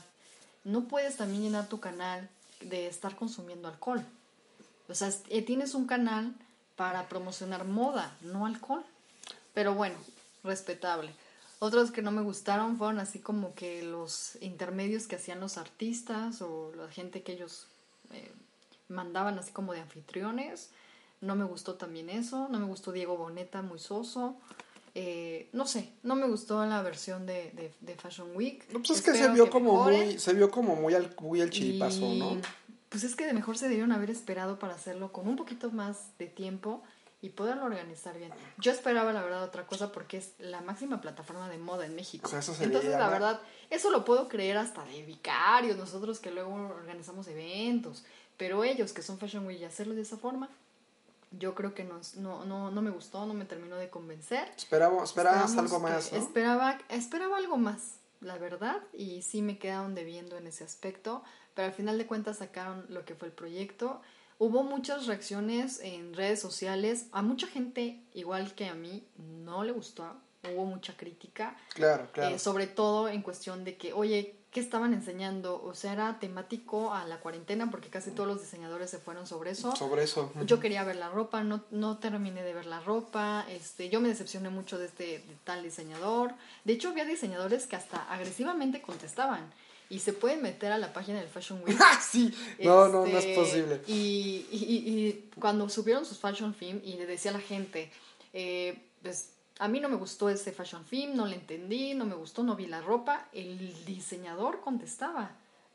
No 0.63 0.85
puedes 0.85 1.17
también 1.17 1.43
llenar 1.43 1.67
tu 1.67 1.81
canal 1.81 2.29
de 2.61 2.87
estar 2.87 3.17
consumiendo 3.17 3.67
alcohol. 3.67 4.01
O 4.87 4.95
sea, 4.95 5.11
eh, 5.27 5.41
tienes 5.41 5.73
un 5.73 5.85
canal 5.85 6.33
para 6.77 7.09
promocionar 7.09 7.65
moda, 7.65 8.15
no 8.21 8.45
alcohol. 8.45 8.85
Pero 9.53 9.75
bueno, 9.75 9.95
respetable. 10.45 11.13
Otros 11.59 11.91
que 11.91 12.01
no 12.01 12.11
me 12.11 12.21
gustaron 12.21 12.77
fueron 12.77 12.99
así 12.99 13.19
como 13.19 13.53
que 13.53 13.83
los 13.83 14.37
intermedios 14.39 15.07
que 15.07 15.17
hacían 15.17 15.41
los 15.41 15.57
artistas 15.57 16.41
o 16.41 16.71
la 16.77 16.87
gente 16.87 17.21
que 17.21 17.33
ellos 17.33 17.67
eh, 18.13 18.31
mandaban 18.87 19.37
así 19.39 19.51
como 19.51 19.73
de 19.73 19.81
anfitriones. 19.81 20.69
No 21.21 21.35
me 21.35 21.43
gustó 21.43 21.75
también 21.75 22.09
eso. 22.09 22.47
No 22.49 22.59
me 22.59 22.65
gustó 22.65 22.91
Diego 22.91 23.17
Boneta, 23.17 23.61
muy 23.61 23.79
soso. 23.79 24.37
Eh, 24.95 25.49
no 25.53 25.67
sé, 25.67 25.89
no 26.03 26.15
me 26.15 26.27
gustó 26.27 26.65
la 26.65 26.81
versión 26.81 27.25
de, 27.25 27.71
de, 27.79 27.95
Fashion 27.95 28.35
Week. 28.35 28.65
pues 28.71 28.89
es 28.89 29.01
que 29.01 29.13
se 29.13 29.29
vio 29.29 29.49
como 29.49 29.83
muy, 29.83 30.17
se 30.17 30.33
vio 30.33 30.49
como 30.49 30.75
muy 30.75 30.93
al, 30.95 31.13
muy 31.21 31.41
al 31.41 31.51
chiripazo, 31.51 32.13
¿no? 32.15 32.41
Pues 32.89 33.03
es 33.03 33.15
que 33.15 33.27
de 33.27 33.33
mejor 33.33 33.57
se 33.57 33.69
debieron 33.69 33.91
haber 33.91 34.09
esperado 34.09 34.57
para 34.57 34.73
hacerlo 34.73 35.11
con 35.11 35.27
un 35.27 35.35
poquito 35.35 35.69
más 35.69 36.17
de 36.17 36.25
tiempo 36.25 36.81
y 37.21 37.29
poderlo 37.29 37.65
organizar 37.65 38.17
bien. 38.17 38.31
Yo 38.57 38.71
esperaba 38.71 39.11
la 39.11 39.21
verdad 39.21 39.43
otra 39.43 39.67
cosa 39.67 39.91
porque 39.91 40.17
es 40.17 40.33
la 40.39 40.61
máxima 40.61 41.01
plataforma 41.01 41.49
de 41.49 41.57
moda 41.57 41.85
en 41.85 41.95
México. 41.95 42.29
Entonces, 42.31 42.85
la 42.85 43.09
verdad, 43.09 43.41
eso 43.69 43.89
lo 43.91 44.05
puedo 44.05 44.29
creer 44.29 44.57
hasta 44.57 44.85
de 44.85 45.03
vicarios, 45.03 45.77
nosotros 45.77 46.19
que 46.19 46.31
luego 46.31 46.53
organizamos 46.53 47.27
eventos, 47.27 48.05
pero 48.37 48.63
ellos 48.63 48.93
que 48.93 49.01
son 49.01 49.17
Fashion 49.17 49.45
Week 49.45 49.59
y 49.59 49.65
hacerlo 49.65 49.95
de 49.95 50.03
esa 50.03 50.17
forma, 50.17 50.49
yo 51.31 51.53
creo 51.55 51.73
que 51.73 51.83
no, 51.83 51.99
no, 52.15 52.71
no, 52.71 52.81
me 52.81 52.89
gustó, 52.89 53.25
no 53.25 53.33
me 53.33 53.45
terminó 53.45 53.75
de 53.75 53.89
convencer. 53.89 54.51
Esperamos, 54.55 55.09
esperabas 55.09 55.57
algo 55.57 55.79
más, 55.79 56.13
Esperaba, 56.13 56.77
esperaba 56.87 57.37
algo 57.37 57.57
más, 57.57 57.95
la 58.21 58.37
verdad, 58.37 58.81
y 58.93 59.21
sí 59.23 59.41
me 59.41 59.59
quedaron 59.59 59.93
debiendo 59.93 60.37
en 60.37 60.47
ese 60.47 60.63
aspecto, 60.63 61.21
pero 61.53 61.67
al 61.67 61.73
final 61.73 61.97
de 61.97 62.07
cuentas 62.07 62.37
sacaron 62.37 62.85
lo 62.87 63.03
que 63.03 63.13
fue 63.13 63.27
el 63.27 63.33
proyecto 63.33 64.01
Hubo 64.39 64.63
muchas 64.63 65.05
reacciones 65.05 65.81
en 65.81 66.13
redes 66.13 66.39
sociales. 66.39 67.07
A 67.11 67.21
mucha 67.21 67.45
gente, 67.45 68.01
igual 68.13 68.55
que 68.55 68.67
a 68.67 68.73
mí, 68.73 69.03
no 69.43 69.65
le 69.65 69.73
gustó. 69.73 70.05
Hubo 70.49 70.63
mucha 70.63 70.95
crítica. 70.95 71.57
Claro, 71.73 72.07
claro. 72.13 72.33
Eh, 72.33 72.39
sobre 72.39 72.65
todo 72.65 73.09
en 73.09 73.21
cuestión 73.21 73.65
de 73.65 73.75
que, 73.75 73.91
oye, 73.91 74.37
¿qué 74.51 74.61
estaban 74.61 74.93
enseñando? 74.93 75.61
O 75.61 75.73
sea, 75.73 75.91
era 75.91 76.19
temático 76.19 76.93
a 76.93 77.03
la 77.03 77.19
cuarentena 77.19 77.69
porque 77.69 77.89
casi 77.89 78.11
todos 78.11 78.29
los 78.29 78.39
diseñadores 78.39 78.89
se 78.89 78.97
fueron 78.97 79.27
sobre 79.27 79.51
eso. 79.51 79.75
Sobre 79.75 80.03
eso. 80.03 80.31
Yo 80.45 80.61
quería 80.61 80.85
ver 80.85 80.95
la 80.95 81.09
ropa, 81.09 81.43
no, 81.43 81.65
no 81.71 81.97
terminé 81.97 82.41
de 82.41 82.53
ver 82.53 82.65
la 82.65 82.79
ropa. 82.79 83.45
Este, 83.49 83.89
yo 83.89 83.99
me 83.99 84.07
decepcioné 84.07 84.49
mucho 84.49 84.77
de 84.77 84.85
este 84.85 85.21
tal 85.43 85.63
diseñador. 85.63 86.33
De 86.63 86.71
hecho, 86.71 86.87
había 86.87 87.03
diseñadores 87.03 87.67
que 87.67 87.75
hasta 87.75 88.09
agresivamente 88.09 88.81
contestaban 88.81 89.51
y 89.89 89.99
se 89.99 90.13
pueden 90.13 90.41
meter 90.41 90.71
a 90.71 90.77
la 90.77 90.93
página 90.93 91.19
del 91.19 91.27
Fashion 91.27 91.61
Week. 91.65 91.77
¡Ah, 91.81 91.99
sí! 91.99 92.33
No, 92.59 92.87
no, 92.87 93.05
no 93.05 93.17
es 93.17 93.25
este, 93.25 93.35
posible. 93.35 93.81
Y, 93.87 94.45
y, 94.51 95.29
cuando 95.39 95.67
subieron 95.67 96.05
sus 96.05 96.19
Fashion 96.19 96.53
Film 96.53 96.79
y 96.83 96.93
le 96.93 97.07
decía 97.07 97.31
a 97.31 97.33
la 97.33 97.41
gente, 97.41 97.91
eh, 98.33 98.79
pues 99.01 99.31
a 99.57 99.67
mí 99.67 99.79
no 99.79 99.89
me 99.89 99.95
gustó 99.95 100.29
ese 100.29 100.51
Fashion 100.51 100.85
Film, 100.85 101.15
no 101.15 101.25
le 101.25 101.35
entendí, 101.35 101.95
no 101.95 102.05
me 102.05 102.15
gustó, 102.15 102.43
no 102.43 102.55
vi 102.55 102.67
la 102.67 102.81
ropa, 102.81 103.27
el 103.33 103.85
diseñador 103.85 104.61
contestaba 104.61 105.31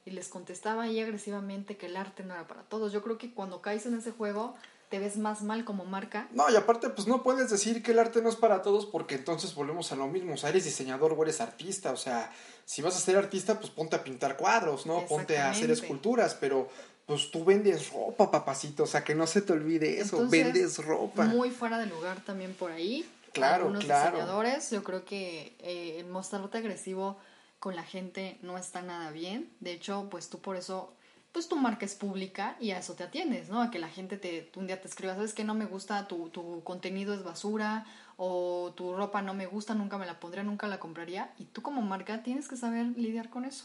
y 0.06 0.10
les 0.10 0.28
contestaba 0.28 0.84
ahí 0.84 1.00
agresivamente 1.00 1.76
que 1.76 1.86
el 1.86 1.96
arte 1.96 2.22
no 2.24 2.34
era 2.34 2.46
para 2.46 2.62
todos. 2.62 2.92
Yo 2.92 3.02
creo 3.02 3.18
que 3.18 3.32
cuando 3.32 3.62
caes 3.62 3.86
en 3.86 3.94
ese 3.94 4.12
juego 4.12 4.54
te 4.94 5.00
ves 5.00 5.16
más 5.16 5.42
mal 5.42 5.64
como 5.64 5.84
marca. 5.84 6.28
No, 6.30 6.48
y 6.48 6.54
aparte, 6.54 6.88
pues 6.88 7.08
no 7.08 7.24
puedes 7.24 7.50
decir 7.50 7.82
que 7.82 7.90
el 7.90 7.98
arte 7.98 8.22
no 8.22 8.28
es 8.28 8.36
para 8.36 8.62
todos 8.62 8.86
porque 8.86 9.16
entonces 9.16 9.52
volvemos 9.56 9.90
a 9.90 9.96
lo 9.96 10.06
mismo. 10.06 10.34
O 10.34 10.36
sea, 10.36 10.50
eres 10.50 10.62
diseñador 10.62 11.14
o 11.14 11.22
eres 11.24 11.40
artista. 11.40 11.90
O 11.90 11.96
sea, 11.96 12.30
si 12.64 12.80
vas 12.80 12.94
a 12.94 13.00
ser 13.00 13.16
artista, 13.16 13.58
pues 13.58 13.70
ponte 13.70 13.96
a 13.96 14.04
pintar 14.04 14.36
cuadros, 14.36 14.86
¿no? 14.86 15.04
Ponte 15.06 15.36
a 15.38 15.50
hacer 15.50 15.68
esculturas, 15.72 16.36
pero 16.36 16.68
pues 17.06 17.32
tú 17.32 17.44
vendes 17.44 17.90
ropa, 17.92 18.30
papacito. 18.30 18.84
O 18.84 18.86
sea, 18.86 19.02
que 19.02 19.16
no 19.16 19.26
se 19.26 19.42
te 19.42 19.52
olvide 19.52 19.98
eso, 19.98 20.28
vendes 20.28 20.78
ropa. 20.78 21.24
Muy 21.24 21.50
fuera 21.50 21.76
de 21.80 21.86
lugar 21.86 22.20
también 22.20 22.54
por 22.54 22.70
ahí. 22.70 23.04
Claro, 23.32 23.64
Algunos 23.64 23.84
claro. 23.84 24.12
diseñadores, 24.12 24.70
yo 24.70 24.84
creo 24.84 25.04
que 25.04 25.56
eh, 25.58 25.96
el 25.98 26.06
mostrarte 26.06 26.58
agresivo 26.58 27.18
con 27.58 27.74
la 27.74 27.82
gente 27.82 28.38
no 28.42 28.58
está 28.58 28.80
nada 28.80 29.10
bien. 29.10 29.50
De 29.58 29.72
hecho, 29.72 30.06
pues 30.08 30.28
tú 30.28 30.38
por 30.38 30.54
eso 30.54 30.94
pues 31.34 31.48
tu 31.48 31.56
marca 31.56 31.84
es 31.84 31.96
pública 31.96 32.56
y 32.60 32.70
a 32.70 32.78
eso 32.78 32.94
te 32.94 33.02
atiendes, 33.02 33.48
¿no? 33.48 33.60
A 33.60 33.72
que 33.72 33.80
la 33.80 33.88
gente 33.88 34.16
te, 34.16 34.48
un 34.54 34.68
día 34.68 34.80
te 34.80 34.86
escriba, 34.86 35.16
sabes 35.16 35.34
que 35.34 35.42
no 35.42 35.52
me 35.54 35.64
gusta, 35.64 36.06
tu, 36.06 36.28
tu 36.28 36.62
contenido 36.62 37.12
es 37.12 37.24
basura 37.24 37.86
o 38.16 38.72
tu 38.76 38.94
ropa 38.94 39.20
no 39.20 39.34
me 39.34 39.46
gusta, 39.46 39.74
nunca 39.74 39.98
me 39.98 40.06
la 40.06 40.20
pondría, 40.20 40.44
nunca 40.44 40.68
la 40.68 40.78
compraría. 40.78 41.34
Y 41.36 41.46
tú 41.46 41.60
como 41.60 41.82
marca 41.82 42.22
tienes 42.22 42.46
que 42.46 42.56
saber 42.56 42.86
lidiar 42.96 43.30
con 43.30 43.44
eso. 43.44 43.64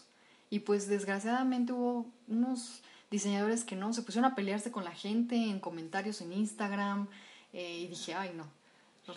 Y 0.50 0.62
pues 0.62 0.88
desgraciadamente 0.88 1.72
hubo 1.72 2.08
unos 2.28 2.82
diseñadores 3.12 3.64
que 3.64 3.76
no, 3.76 3.94
se 3.94 4.02
pusieron 4.02 4.32
a 4.32 4.34
pelearse 4.34 4.72
con 4.72 4.84
la 4.84 4.92
gente 4.92 5.36
en 5.36 5.60
comentarios 5.60 6.22
en 6.22 6.34
Instagram 6.34 7.08
eh, 7.54 7.82
y 7.82 7.88
dije, 7.88 8.16
ay 8.16 8.32
no, 8.36 8.48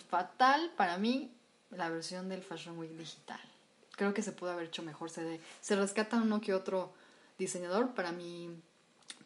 fatal 0.09 0.71
para 0.77 0.99
mí 0.99 1.31
la 1.71 1.89
versión 1.89 2.29
del 2.29 2.43
Fashion 2.43 2.77
Week 2.77 2.91
digital. 2.91 3.41
Creo 3.95 4.13
que 4.13 4.21
se 4.21 4.31
pudo 4.31 4.51
haber 4.51 4.67
hecho 4.67 4.83
mejor, 4.83 5.09
se, 5.09 5.41
se 5.59 5.75
rescata 5.75 6.17
uno 6.17 6.39
que 6.39 6.53
otro 6.53 6.93
diseñador 7.43 7.93
para 7.93 8.11
mí, 8.11 8.49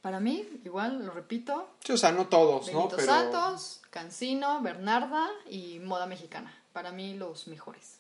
para 0.02 0.20
mí, 0.20 0.48
igual, 0.64 1.06
lo 1.06 1.12
repito. 1.12 1.70
Sí, 1.84 1.94
o 1.94 1.98
sea, 1.98 2.12
no 2.12 2.28
todos, 2.28 2.72
¿no? 2.72 2.88
Pero... 2.90 3.04
Santos, 3.04 3.82
Cancino, 3.90 4.62
Bernarda 4.62 5.28
y 5.50 5.80
Moda 5.80 6.06
Mexicana. 6.06 6.54
Para 6.74 6.92
mí 6.92 7.16
los 7.16 7.48
mejores. 7.48 7.98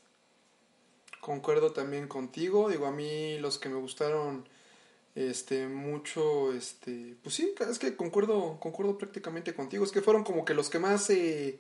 Concuerdo 1.19 1.71
también 1.71 2.07
contigo. 2.07 2.69
Digo, 2.69 2.85
a 2.85 2.91
mí 2.91 3.39
los 3.39 3.57
que 3.57 3.69
me 3.69 3.75
gustaron 3.75 4.47
este 5.17 5.67
mucho 5.67 6.53
este 6.53 7.17
pues 7.23 7.33
sí 7.33 7.51
es 7.59 7.79
que 7.79 7.95
concuerdo 7.95 8.59
concuerdo 8.59 8.99
prácticamente 8.99 9.55
contigo 9.55 9.83
es 9.83 9.91
que 9.91 10.03
fueron 10.03 10.23
como 10.23 10.45
que 10.45 10.53
los 10.53 10.69
que 10.69 10.77
más 10.77 11.05
se 11.05 11.59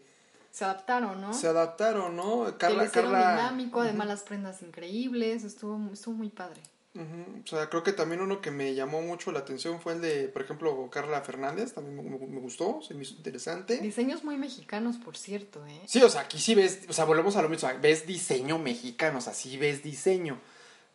adaptaron 0.61 1.19
no 1.19 1.33
se 1.33 1.47
adaptaron 1.47 2.15
no 2.15 2.55
Carla 2.59 2.87
Carla 2.91 3.31
dinámico 3.31 3.81
además 3.81 4.07
las 4.07 4.21
prendas 4.21 4.61
increíbles 4.61 5.43
estuvo 5.43 5.91
estuvo 5.91 6.13
muy 6.13 6.29
padre 6.29 6.61
Ujú, 6.97 7.41
O 7.43 7.47
sea, 7.47 7.69
creo 7.69 7.83
que 7.83 7.93
también 7.93 8.21
uno 8.21 8.41
que 8.41 8.49
me 8.49 8.73
llamó 8.73 9.01
mucho 9.03 9.31
la 9.31 9.39
atención 9.39 9.79
fue 9.79 9.93
el 9.93 10.01
de, 10.01 10.29
por 10.29 10.41
ejemplo, 10.41 10.89
Carla 10.89 11.21
Fernández, 11.21 11.73
también 11.73 11.95
me, 11.95 12.01
me- 12.01 12.25
me 12.27 12.39
gustó, 12.39 12.81
se 12.81 12.93
me 12.95 13.03
hizo 13.03 13.13
interesante. 13.15 13.77
Diseños 13.77 14.23
muy 14.23 14.35
mexicanos, 14.37 14.97
por 14.97 15.15
cierto, 15.15 15.63
¿eh? 15.67 15.79
Sí, 15.85 16.01
o 16.01 16.09
sea, 16.09 16.21
aquí 16.21 16.39
sí 16.39 16.55
ves, 16.55 16.81
o 16.89 16.93
sea, 16.93 17.05
volvemos 17.05 17.35
a 17.35 17.41
lo 17.43 17.49
mismo, 17.49 17.69
ves 17.81 18.07
diseño 18.07 18.57
mexicano, 18.57 19.19
o 19.19 19.21
sea, 19.21 19.33
sí 19.33 19.57
ves 19.57 19.83
diseño, 19.83 20.39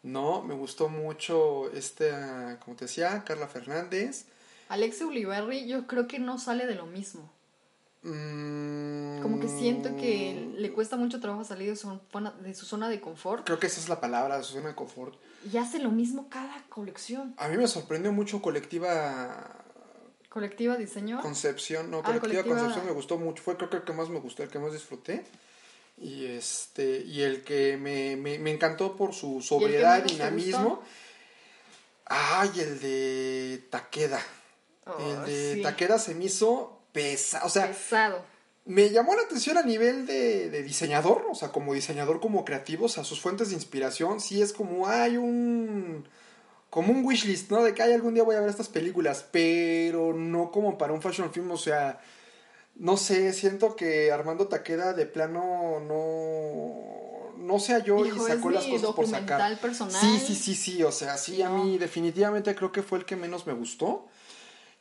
¿no? 0.03 0.42
Me 0.42 0.55
gustó 0.55 0.88
mucho 0.88 1.70
esta, 1.72 2.59
como 2.64 2.76
te 2.76 2.86
decía, 2.86 3.22
Carla 3.24 3.46
Fernández. 3.46 4.26
Alexia 4.68 5.07
Ulibarri 5.07 5.68
yo 5.68 5.86
creo 5.86 6.09
que 6.09 6.18
no 6.18 6.38
sale 6.38 6.66
de 6.66 6.74
lo 6.74 6.86
mismo. 6.86 7.30
Mm, 8.05 9.22
Como 9.22 9.38
que 9.38 9.46
siento 9.48 9.94
que 9.96 10.53
le 10.57 10.72
cuesta 10.72 10.96
mucho 10.96 11.20
trabajo 11.20 11.44
salir 11.44 11.68
de 11.70 11.76
su, 11.76 12.00
zona- 12.11 12.32
de 12.32 12.53
su 12.55 12.66
zona 12.66 12.88
de 12.88 13.00
confort 13.00 13.44
Creo 13.44 13.61
que 13.61 13.68
esa 13.68 13.78
es 13.80 13.88
la 13.88 14.00
palabra, 14.00 14.42
su 14.42 14.55
zona 14.55 14.70
de 14.70 14.74
confort. 14.74 15.14
Y 15.51 15.57
hace 15.57 15.78
lo 15.78 15.90
mismo 15.90 16.28
cada 16.28 16.62
colección. 16.68 17.34
A 17.38 17.49
mí 17.49 17.57
me 17.57 17.66
sorprendió 17.68 18.12
mucho 18.12 18.40
colectiva 18.43 19.64
Colectiva 20.28 20.76
Diseño. 20.76 21.20
Concepción, 21.20 21.90
no, 21.90 21.99
Ah, 21.99 22.18
colectiva, 22.18 22.43
Concepción 22.43 22.86
me 22.86 22.93
gustó 22.93 23.18
mucho, 23.18 23.43
fue 23.43 23.57
creo 23.57 23.68
que 23.68 23.76
el 23.76 23.84
que 23.84 23.93
más 23.93 24.09
me 24.09 24.18
gustó, 24.18 24.43
el 24.43 24.49
que 24.49 24.59
más 24.59 24.72
disfruté. 24.72 25.24
Y 25.99 26.24
este, 26.24 27.01
y 27.03 27.20
el 27.22 27.43
que 27.45 27.76
me, 27.76 28.16
me, 28.16 28.38
me 28.38 28.51
encantó 28.51 28.97
por 28.97 29.12
su 29.12 29.43
sobriedad 29.43 30.03
y 30.07 30.12
dinamismo. 30.12 30.82
Ay, 32.07 32.51
el 32.61 32.80
de 32.80 33.64
Takeda. 33.70 34.20
Oh, 34.86 34.99
el 34.99 35.26
de 35.26 35.55
sí. 35.57 35.62
Takeda 35.62 35.99
se 35.99 36.14
me 36.14 36.24
hizo 36.24 36.80
pesado. 36.93 37.47
O 37.47 37.51
sea, 37.51 37.68
Pesado. 37.68 38.24
Me 38.64 38.90
llamó 38.90 39.14
la 39.14 39.22
atención 39.22 39.58
a 39.58 39.62
nivel 39.62 40.06
de, 40.06 40.48
de 40.50 40.62
diseñador, 40.62 41.26
o 41.30 41.34
sea, 41.34 41.50
como 41.50 41.74
diseñador, 41.74 42.20
como 42.20 42.44
creativo, 42.44 42.86
o 42.86 42.88
sea, 42.88 43.04
sus 43.04 43.20
fuentes 43.20 43.48
de 43.48 43.54
inspiración, 43.54 44.20
sí 44.20 44.40
es 44.40 44.52
como 44.52 44.88
hay 44.88 45.16
un 45.16 46.06
como 46.70 46.90
un 46.90 47.04
wishlist, 47.04 47.50
¿no? 47.50 47.62
De 47.62 47.74
que 47.74 47.82
hay 47.82 47.92
algún 47.92 48.14
día 48.14 48.22
voy 48.22 48.34
a 48.34 48.40
ver 48.40 48.48
estas 48.48 48.68
películas, 48.68 49.26
pero 49.30 50.14
no 50.14 50.50
como 50.50 50.78
para 50.78 50.94
un 50.94 51.02
fashion 51.02 51.30
film, 51.30 51.50
o 51.50 51.58
sea, 51.58 52.00
no 52.76 52.96
sé, 52.96 53.32
siento 53.34 53.76
que 53.76 54.10
Armando 54.10 54.48
Taqueda 54.48 54.94
de 54.94 55.04
plano 55.04 55.80
no 55.80 57.02
no 57.36 57.58
sea 57.58 57.80
yo 57.80 58.04
Hijo, 58.06 58.26
y 58.26 58.30
sacó 58.30 58.50
las 58.50 58.64
cosas 58.64 58.90
por 58.92 59.06
sacar. 59.06 59.58
personal. 59.60 60.00
Sí, 60.00 60.18
sí, 60.18 60.34
sí, 60.34 60.54
sí, 60.54 60.82
o 60.82 60.92
sea, 60.92 61.18
sí, 61.18 61.42
a 61.42 61.50
mí 61.50 61.76
definitivamente 61.76 62.54
creo 62.54 62.72
que 62.72 62.82
fue 62.82 62.98
el 63.00 63.04
que 63.04 63.16
menos 63.16 63.46
me 63.46 63.52
gustó. 63.52 64.06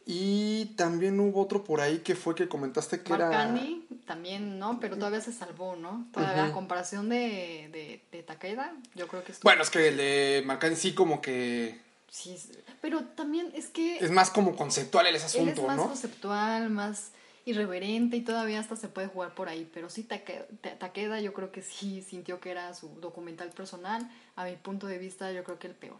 Y 0.06 0.66
también 0.78 1.20
hubo 1.20 1.42
otro 1.42 1.64
por 1.64 1.80
ahí 1.82 2.00
que 2.00 2.16
fue 2.16 2.34
que 2.36 2.48
comentaste 2.48 3.02
que 3.02 3.14
era... 3.14 3.42
Andy 3.42 3.86
también, 4.06 4.58
¿no? 4.60 4.80
Pero 4.80 4.98
todavía 4.98 5.22
se 5.22 5.32
salvó, 5.32 5.76
¿no? 5.76 6.08
Todavía 6.12 6.44
Ujú. 6.44 6.52
a 6.52 6.54
comparación 6.54 7.08
de, 7.10 7.70
de, 7.72 8.02
de 8.12 8.24
Takeda, 8.24 8.74
yo 8.96 9.08
creo 9.08 9.24
que 9.24 9.32
estuvo- 9.32 9.48
Bueno, 9.50 9.62
es 9.64 9.70
que 9.70 9.88
el 9.90 9.98
de 9.98 10.44
Marcán 10.46 10.76
sí 10.76 10.94
como 10.94 11.22
que 11.22 11.80
Sí, 12.10 12.36
pero 12.82 13.06
también 13.06 13.52
es 13.56 13.68
que 13.68 13.98
es 14.00 14.12
más 14.12 14.30
como 14.32 14.56
conceptual 14.58 15.08
el 15.08 15.16
ese 15.16 15.40
él 15.40 15.48
es 15.48 15.54
asunto, 15.54 15.68
más 15.68 15.78
¿no? 15.78 15.88
conceptual, 15.88 16.70
más 16.70 17.12
irreverente 17.46 18.18
y 18.18 18.22
todavía 18.22 18.60
hasta 18.60 18.76
se 18.76 18.88
puede 18.90 19.08
jugar 19.08 19.34
por 19.34 19.48
ahí. 19.48 19.70
Pero 19.74 19.90
sí, 19.90 20.04
Take- 20.04 20.46
Ta- 20.62 20.78
Takeda 20.78 21.22
yo 21.22 21.34
creo 21.34 21.52
que 21.54 21.62
sí 21.62 22.02
sintió 22.02 22.40
que 22.42 22.52
era 22.52 22.74
su 22.74 22.90
documental 23.00 23.50
personal. 23.52 24.10
A 24.36 24.44
mi 24.46 24.56
punto 24.58 24.88
de 24.88 24.98
vista, 24.98 25.32
yo 25.32 25.44
creo 25.46 25.58
que 25.58 25.68
el 25.68 25.74
peor. 25.74 25.98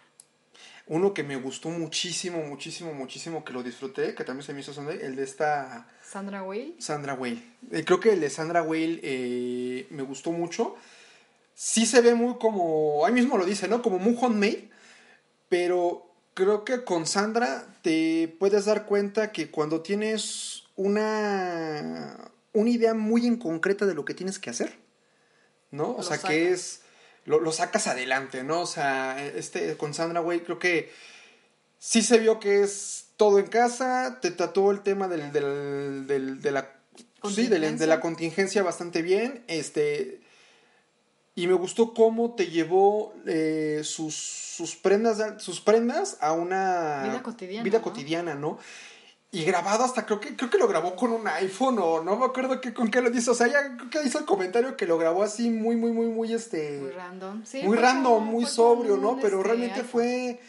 Uno 0.92 1.14
que 1.14 1.24
me 1.24 1.38
gustó 1.38 1.70
muchísimo, 1.70 2.44
muchísimo, 2.44 2.94
muchísimo, 2.94 3.46
que 3.46 3.54
lo 3.54 3.64
disfruté, 3.64 4.14
que 4.14 4.26
también 4.26 4.46
se 4.46 4.54
me 4.54 4.60
hizo 4.60 4.74
sonreír, 4.74 5.02
el 5.02 5.16
de 5.16 5.24
esta 5.24 5.88
Sandra 6.04 6.44
Whale. 6.44 6.76
Sandra 6.80 7.14
Whale. 7.14 7.42
Eh, 7.72 7.86
creo 7.86 8.02
que 8.02 8.12
el 8.12 8.20
de 8.20 8.30
Sandra 8.30 8.62
Whale 8.62 9.00
eh, 9.02 9.88
me 9.90 10.04
gustó 10.04 10.34
mucho. 10.34 10.76
Sí 11.56 11.86
se 11.86 12.02
ve 12.02 12.14
muy 12.14 12.36
como, 12.40 13.06
ahí 13.06 13.14
mismo 13.14 13.38
lo 13.38 13.46
dice, 13.46 13.70
¿no? 13.70 13.82
Como 13.82 14.00
muy 14.00 14.18
homemade, 14.20 14.70
pero 15.48 16.12
creo 16.34 16.66
que 16.66 16.84
con 16.84 17.08
Sandra 17.08 17.66
te 17.84 18.28
puedes 18.38 18.66
dar 18.66 18.86
cuenta 18.86 19.32
que 19.32 19.50
cuando 19.50 19.80
tienes 19.80 20.64
una, 20.76 22.34
una 22.52 22.70
idea 22.70 22.94
muy 22.94 23.28
en 23.28 23.38
concreta 23.38 23.86
de 23.86 23.94
lo 23.94 24.04
que 24.04 24.14
tienes 24.14 24.40
que 24.40 24.50
hacer, 24.50 24.78
¿no? 25.72 25.96
O 25.96 26.04
sea, 26.04 26.18
sacas. 26.18 26.30
que 26.30 26.52
es, 26.52 26.81
lo, 27.26 27.40
lo 27.40 27.52
sacas 27.52 27.88
adelante, 27.88 28.44
¿no? 28.44 28.62
O 28.62 28.66
sea, 28.68 29.24
este, 29.26 29.78
con 29.78 29.94
Sandra 29.94 30.22
Whale 30.22 30.44
creo 30.44 30.60
que 30.60 30.92
sí 31.80 32.02
se 32.02 32.18
vio 32.20 32.40
que 32.40 32.64
es 32.64 33.08
todo 33.18 33.40
en 33.40 33.48
casa, 33.48 34.20
te 34.22 34.32
trató 34.32 34.72
el 34.72 34.82
tema 34.82 35.08
del, 35.08 35.32
del, 35.32 36.08
del- 36.08 36.42
de 36.42 36.52
la 36.52 36.72
sí, 37.30 37.48
de, 37.48 37.60
la- 37.60 37.72
de 37.72 37.88
la 37.88 38.00
Contingencia. 38.00 38.64
bastante 38.64 39.02
bien, 39.02 39.44
este 39.48 40.22
y 41.34 41.48
me 41.48 41.54
gustó 41.54 41.94
cómo 41.94 42.36
te 42.36 42.48
llevó 42.48 43.14
eh, 43.26 43.82
sus, 43.86 44.16
sus 44.16 44.76
prendas 44.76 45.42
sus 45.42 45.62
prendas 45.62 46.18
a 46.20 46.34
una 46.34 47.04
Vida 47.04 47.24
cotidiana, 47.24 47.64
vida 47.64 47.78
¿no? 47.78 47.84
cotidiana, 47.84 48.36
¿no? 48.36 48.60
Y 49.34 49.46
grabado 49.46 49.86
hasta 49.86 50.06
creo 50.06 50.20
que 50.20 50.36
creo 50.36 50.50
que 50.50 50.58
lo 50.58 50.68
grabó 50.68 50.96
con 50.96 51.12
un 51.12 51.26
iPhone 51.28 51.80
o 51.80 52.04
no 52.04 52.18
me 52.18 52.26
acuerdo 52.26 52.60
qué 52.60 52.74
con 52.74 52.92
qué 52.92 53.02
lo 53.02 53.10
hizo, 53.10 53.32
o 53.32 53.36
sea, 53.36 53.48
ya 53.48 53.78
creo 53.78 53.90
que 53.90 54.04
hizo 54.06 54.20
el 54.20 54.26
comentario 54.26 54.76
que 54.76 54.86
lo 54.86 54.98
grabó 54.98 55.24
así 55.24 55.50
muy 55.50 55.78
muy 55.78 55.94
muy 55.94 56.08
muy 56.08 56.34
este 56.34 56.80
Muy 56.80 56.92
random. 56.92 57.46
Sí, 57.46 57.62
muy 57.64 57.78
random, 57.78 58.26
muy 58.26 58.46
sobrio, 58.46 58.98
¿no? 58.98 59.18
Pero 59.22 59.38
este, 59.38 59.48
realmente 59.48 59.76
iPhone. 59.76 59.90
fue, 59.90 60.40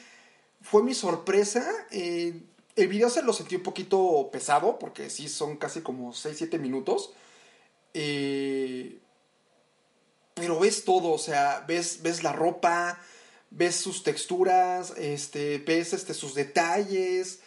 fue 0.63 0.83
mi 0.83 0.95
sorpresa. 0.95 1.65
eh, 1.93 2.43
el 2.75 2.89
video 2.89 3.11
se 3.11 3.23
lo 3.23 3.33
sentí 3.33 3.57
un 3.57 3.63
poquito 3.63 4.31
pesado, 4.33 4.79
porque 4.79 5.11
sí 5.11 5.29
son 5.29 5.57
casi 5.57 5.83
como 5.83 6.13
6, 6.13 6.37
7 6.39 6.59
minutos. 6.59 7.13
Eh, 7.95 8.99
pero 10.35 10.59
ves 10.59 10.85
todo, 10.85 11.11
o 11.11 11.19
sea, 11.19 11.65
ves, 11.69 12.01
ves 12.03 12.23
la 12.23 12.33
ropa, 12.33 12.99
ves 13.51 13.77
sus 13.77 14.03
texturas, 14.03 14.95
este, 14.97 15.59
ves 15.59 15.93
este, 15.93 16.15
sus 16.15 16.35
detalles, 16.35 17.41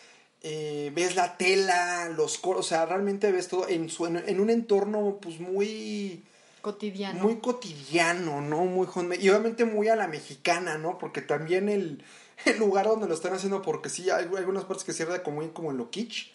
eh, 0.48 0.92
ves 0.94 1.16
la 1.16 1.38
tela, 1.38 2.08
los 2.10 2.38
coros, 2.38 2.68
o 2.68 2.70
sea, 2.70 2.86
realmente 2.86 3.32
ves 3.32 3.48
todo 3.48 3.68
en, 3.68 3.90
su, 3.90 4.06
en, 4.06 4.18
en 4.18 4.40
un 4.40 4.52
entorno 4.52 5.18
pues 5.20 5.40
muy 5.40 6.24
cotidiano. 6.62 7.24
muy 7.24 7.38
cotidiano, 7.38 8.42
¿no? 8.42 8.66
Muy 8.66 8.88
y 9.20 9.30
obviamente 9.30 9.66
muy 9.66 9.88
a 9.88 9.96
la 9.96 10.08
mexicana, 10.08 10.78
¿no? 10.78 11.00
Porque 11.00 11.24
también 11.24 11.68
el, 11.68 12.04
el 12.46 12.60
lugar 12.60 12.86
donde 12.86 13.08
lo 13.08 13.16
están 13.16 13.34
haciendo, 13.34 13.64
porque 13.64 13.90
sí, 13.90 14.12
hay 14.12 14.30
algunas 14.38 14.66
partes 14.66 14.84
que 14.84 14.94
cierra 14.94 15.24
como, 15.24 15.52
como 15.52 15.72
en 15.72 15.78
lo 15.78 15.90
kitsch, 15.90 16.32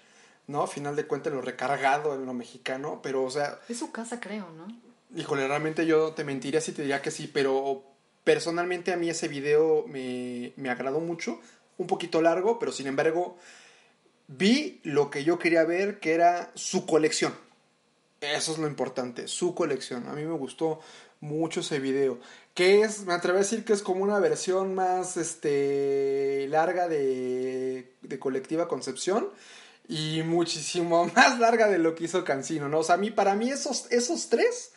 ¿no? 0.49 0.65
A 0.65 0.67
final 0.67 0.97
de 0.97 1.07
cuentas 1.07 1.33
lo 1.33 1.41
recargado 1.41 2.13
en 2.17 2.27
lo 2.27 2.35
mexicano, 2.35 2.99
pero 3.05 3.23
o 3.23 3.31
sea, 3.31 3.61
Es 3.69 3.79
su 3.79 3.93
casa, 3.93 4.19
creo, 4.19 4.51
¿no? 4.51 4.67
híjole, 5.15 5.47
realmente 5.47 5.87
yo 5.87 6.15
te 6.15 6.25
mentiría 6.25 6.61
si 6.61 6.73
te 6.73 6.83
diría 6.83 7.01
que 7.01 7.13
sí, 7.13 7.31
pero 7.33 7.85
personalmente 8.25 8.93
a 8.93 8.97
mí 8.97 9.09
ese 9.09 9.29
video 9.29 9.85
me, 9.87 10.53
me 10.57 10.69
agradó 10.69 10.99
mucho, 10.99 11.39
un 11.79 11.87
poquito 11.87 12.21
largo, 12.21 12.59
pero 12.59 12.73
sin 12.73 12.89
embargo 12.89 13.37
vi 14.31 14.81
lo 14.85 15.11
que 15.11 15.25
yo 15.25 15.39
quería 15.39 15.65
ver, 15.65 15.99
que 15.99 16.15
era 16.15 16.51
su 16.55 16.87
colección. 16.87 17.35
Eso 18.21 18.53
es 18.53 18.59
lo 18.59 18.67
importante, 18.67 19.29
su 19.29 19.55
colección. 19.55 20.07
A 20.09 20.13
mí 20.13 20.25
me 20.25 20.37
gustó 20.37 20.81
mucho 21.21 21.61
ese 21.61 21.81
video. 21.81 22.19
Que 22.55 22.83
es, 22.83 23.05
me 23.07 23.15
atrevo 23.15 23.39
a 23.39 23.43
decir 23.43 23.65
que 23.65 23.73
es 23.73 23.83
como 23.83 24.05
una 24.05 24.19
versión 24.19 24.75
más 24.75 25.17
este 25.17 26.47
larga 26.49 26.89
de, 26.89 27.95
de 28.03 28.19
Colectiva 28.19 28.69
Concepción 28.69 29.29
y 29.89 30.23
muchísimo 30.23 31.07
más 31.15 31.39
larga 31.39 31.69
de 31.69 31.79
lo 31.79 31.95
que 31.95 32.05
hizo 32.05 32.25
Cancino, 32.25 32.69
¿no? 32.69 32.79
O 32.79 32.83
sea, 32.83 32.97
a 32.97 32.99
mí, 32.99 33.11
para 33.11 33.35
mí 33.35 33.51
esos, 33.51 33.91
esos 33.91 34.29
tres 34.29 34.73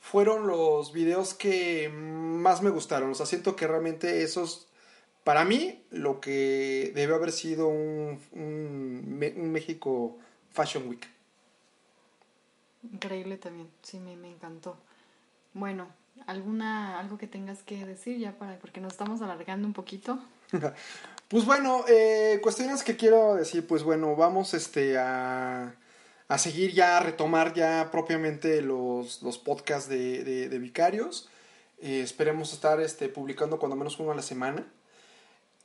fueron 0.00 0.46
los 0.46 0.92
videos 0.92 1.34
que 1.34 1.88
más 1.88 2.62
me 2.62 2.70
gustaron. 2.70 3.10
O 3.10 3.14
sea, 3.14 3.26
siento 3.26 3.56
que 3.56 3.66
realmente 3.66 4.22
esos, 4.22 4.67
para 5.28 5.44
mí, 5.44 5.84
lo 5.90 6.20
que 6.22 6.90
debe 6.94 7.14
haber 7.14 7.32
sido 7.32 7.68
un, 7.68 8.18
un, 8.32 9.04
Me- 9.18 9.34
un 9.36 9.52
México 9.52 10.16
Fashion 10.52 10.88
Week. 10.88 11.06
Increíble 12.94 13.36
también. 13.36 13.68
Sí, 13.82 14.00
me, 14.00 14.16
me 14.16 14.30
encantó. 14.30 14.78
Bueno, 15.52 15.86
¿alguna, 16.26 16.98
algo 16.98 17.18
que 17.18 17.26
tengas 17.26 17.62
que 17.62 17.84
decir 17.84 18.18
ya 18.18 18.38
para, 18.38 18.58
porque 18.58 18.80
nos 18.80 18.92
estamos 18.92 19.20
alargando 19.20 19.66
un 19.66 19.74
poquito? 19.74 20.18
Pues 21.28 21.44
bueno, 21.44 21.84
eh, 21.88 22.40
cuestiones 22.42 22.82
que 22.82 22.96
quiero 22.96 23.34
decir, 23.34 23.66
pues 23.66 23.82
bueno, 23.82 24.16
vamos 24.16 24.54
este 24.54 24.96
a, 24.96 25.74
a 26.26 26.38
seguir 26.38 26.72
ya, 26.72 26.96
a 26.96 27.00
retomar 27.00 27.52
ya 27.52 27.90
propiamente 27.92 28.62
los, 28.62 29.22
los 29.22 29.36
podcasts 29.36 29.90
de, 29.90 30.24
de- 30.24 30.48
de 30.48 30.58
Vicarios. 30.58 31.28
Eh, 31.82 32.00
esperemos 32.00 32.54
estar 32.54 32.80
este, 32.80 33.10
publicando 33.10 33.58
cuando 33.58 33.76
menos 33.76 33.98
uno 34.00 34.12
a 34.12 34.14
la 34.14 34.22
semana. 34.22 34.64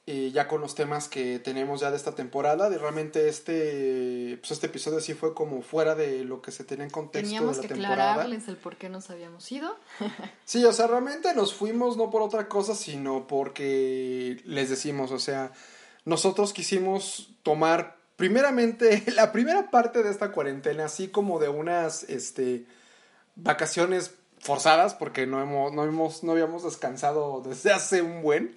Eh, 0.05 0.31
ya 0.33 0.49
con 0.49 0.59
los 0.59 0.75
temas 0.75 1.07
que 1.07 1.39
tenemos 1.39 1.79
ya 1.79 1.89
de 1.89 1.95
esta 1.95 2.13
temporada. 2.13 2.69
De 2.69 2.77
realmente 2.77 3.29
este, 3.29 4.37
pues 4.41 4.51
este 4.51 4.67
episodio 4.67 4.99
sí 4.99 5.13
fue 5.13 5.33
como 5.33 5.61
fuera 5.61 5.95
de 5.95 6.25
lo 6.25 6.41
que 6.41 6.51
se 6.51 6.65
tenía 6.65 6.83
en 6.83 6.91
contexto 6.91 7.27
Teníamos 7.29 7.55
de 7.55 7.61
la 7.63 7.67
que 7.69 7.73
temporada. 7.75 8.11
aclararles 8.11 8.47
el 8.49 8.57
por 8.57 8.75
qué 8.75 8.89
nos 8.89 9.09
habíamos 9.09 9.49
ido. 9.51 9.77
Sí, 10.45 10.65
o 10.65 10.73
sea, 10.73 10.87
realmente 10.87 11.33
nos 11.33 11.53
fuimos 11.53 11.95
no 11.95 12.09
por 12.09 12.21
otra 12.21 12.49
cosa, 12.49 12.75
sino 12.75 13.27
porque 13.27 14.41
les 14.43 14.69
decimos, 14.69 15.11
o 15.11 15.19
sea, 15.19 15.53
nosotros 16.03 16.51
quisimos 16.51 17.29
tomar 17.43 17.95
primeramente 18.17 19.03
la 19.15 19.31
primera 19.31 19.71
parte 19.71 20.03
de 20.03 20.11
esta 20.11 20.33
cuarentena, 20.33 20.85
así 20.85 21.07
como 21.07 21.39
de 21.39 21.47
unas 21.47 22.03
este 22.03 22.65
vacaciones 23.35 24.15
forzadas, 24.39 24.93
porque 24.93 25.25
no 25.25 25.41
hemos, 25.41 25.71
no 25.71 25.85
hemos, 25.85 26.23
no 26.23 26.33
habíamos 26.33 26.63
descansado 26.63 27.41
desde 27.41 27.71
hace 27.71 28.01
un 28.01 28.21
buen. 28.21 28.55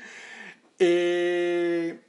Eh, 0.79 2.01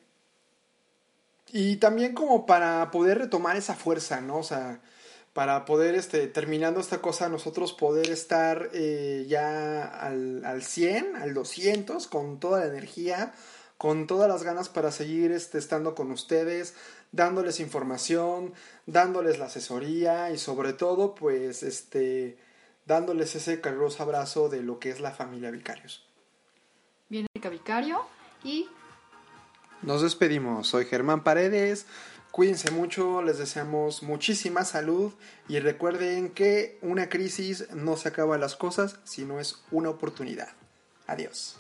y 1.52 1.78
también 1.78 2.14
como 2.14 2.46
para 2.46 2.92
poder 2.92 3.20
retomar 3.20 3.56
esa 3.56 3.76
fuerza, 3.76 4.22
¿no? 4.22 4.38
O 4.40 4.44
sea, 4.44 4.82
para 5.34 5.66
poder, 5.66 5.96
este, 5.96 6.28
terminando 6.28 6.80
esta 6.80 7.00
cosa, 7.00 7.30
nosotros 7.30 7.74
poder 7.74 8.10
estar 8.10 8.70
eh, 8.74 9.26
ya 9.28 9.86
al, 9.86 10.44
al 10.44 10.64
100, 10.64 11.16
al 11.16 11.34
200, 11.34 12.08
con 12.08 12.40
toda 12.40 12.62
la 12.62 12.66
energía, 12.66 13.34
con 13.78 14.08
todas 14.08 14.28
las 14.28 14.44
ganas 14.44 14.68
para 14.70 14.92
seguir 14.92 15.32
este, 15.32 15.58
estando 15.60 15.96
con 15.96 16.12
ustedes, 16.12 16.74
dándoles 17.12 17.60
información, 17.60 18.54
dándoles 18.88 19.40
la 19.40 19.46
asesoría 19.46 20.32
y 20.32 20.38
sobre 20.38 20.74
todo, 20.74 21.16
pues, 21.16 21.64
este, 21.64 22.38
dándoles 22.86 23.36
ese 23.36 23.62
caluroso 23.62 24.04
abrazo 24.04 24.50
de 24.50 24.64
lo 24.64 24.80
que 24.80 24.90
es 24.90 25.00
la 25.00 25.12
familia 25.12 25.52
Vicarios. 25.52 26.04
Viene 27.10 27.28
Vicario 27.50 28.17
nos 29.82 30.02
despedimos. 30.02 30.68
Soy 30.68 30.86
Germán 30.86 31.24
Paredes. 31.24 31.86
Cuídense 32.32 32.72
mucho, 32.72 33.22
les 33.22 33.40
deseamos 33.40 34.04
muchísima 34.04 34.64
salud 34.64 35.14
y 35.48 35.60
recuerden 35.60 36.30
que 36.30 36.78
una 36.82 37.10
crisis 37.10 37.68
no 37.74 37.98
se 37.98 38.10
acaba 38.10 38.38
las 38.38 38.56
cosas, 38.56 39.00
sino 39.06 39.40
es 39.40 39.64
una 39.72 39.90
oportunidad. 39.90 40.50
Adiós. 41.08 41.60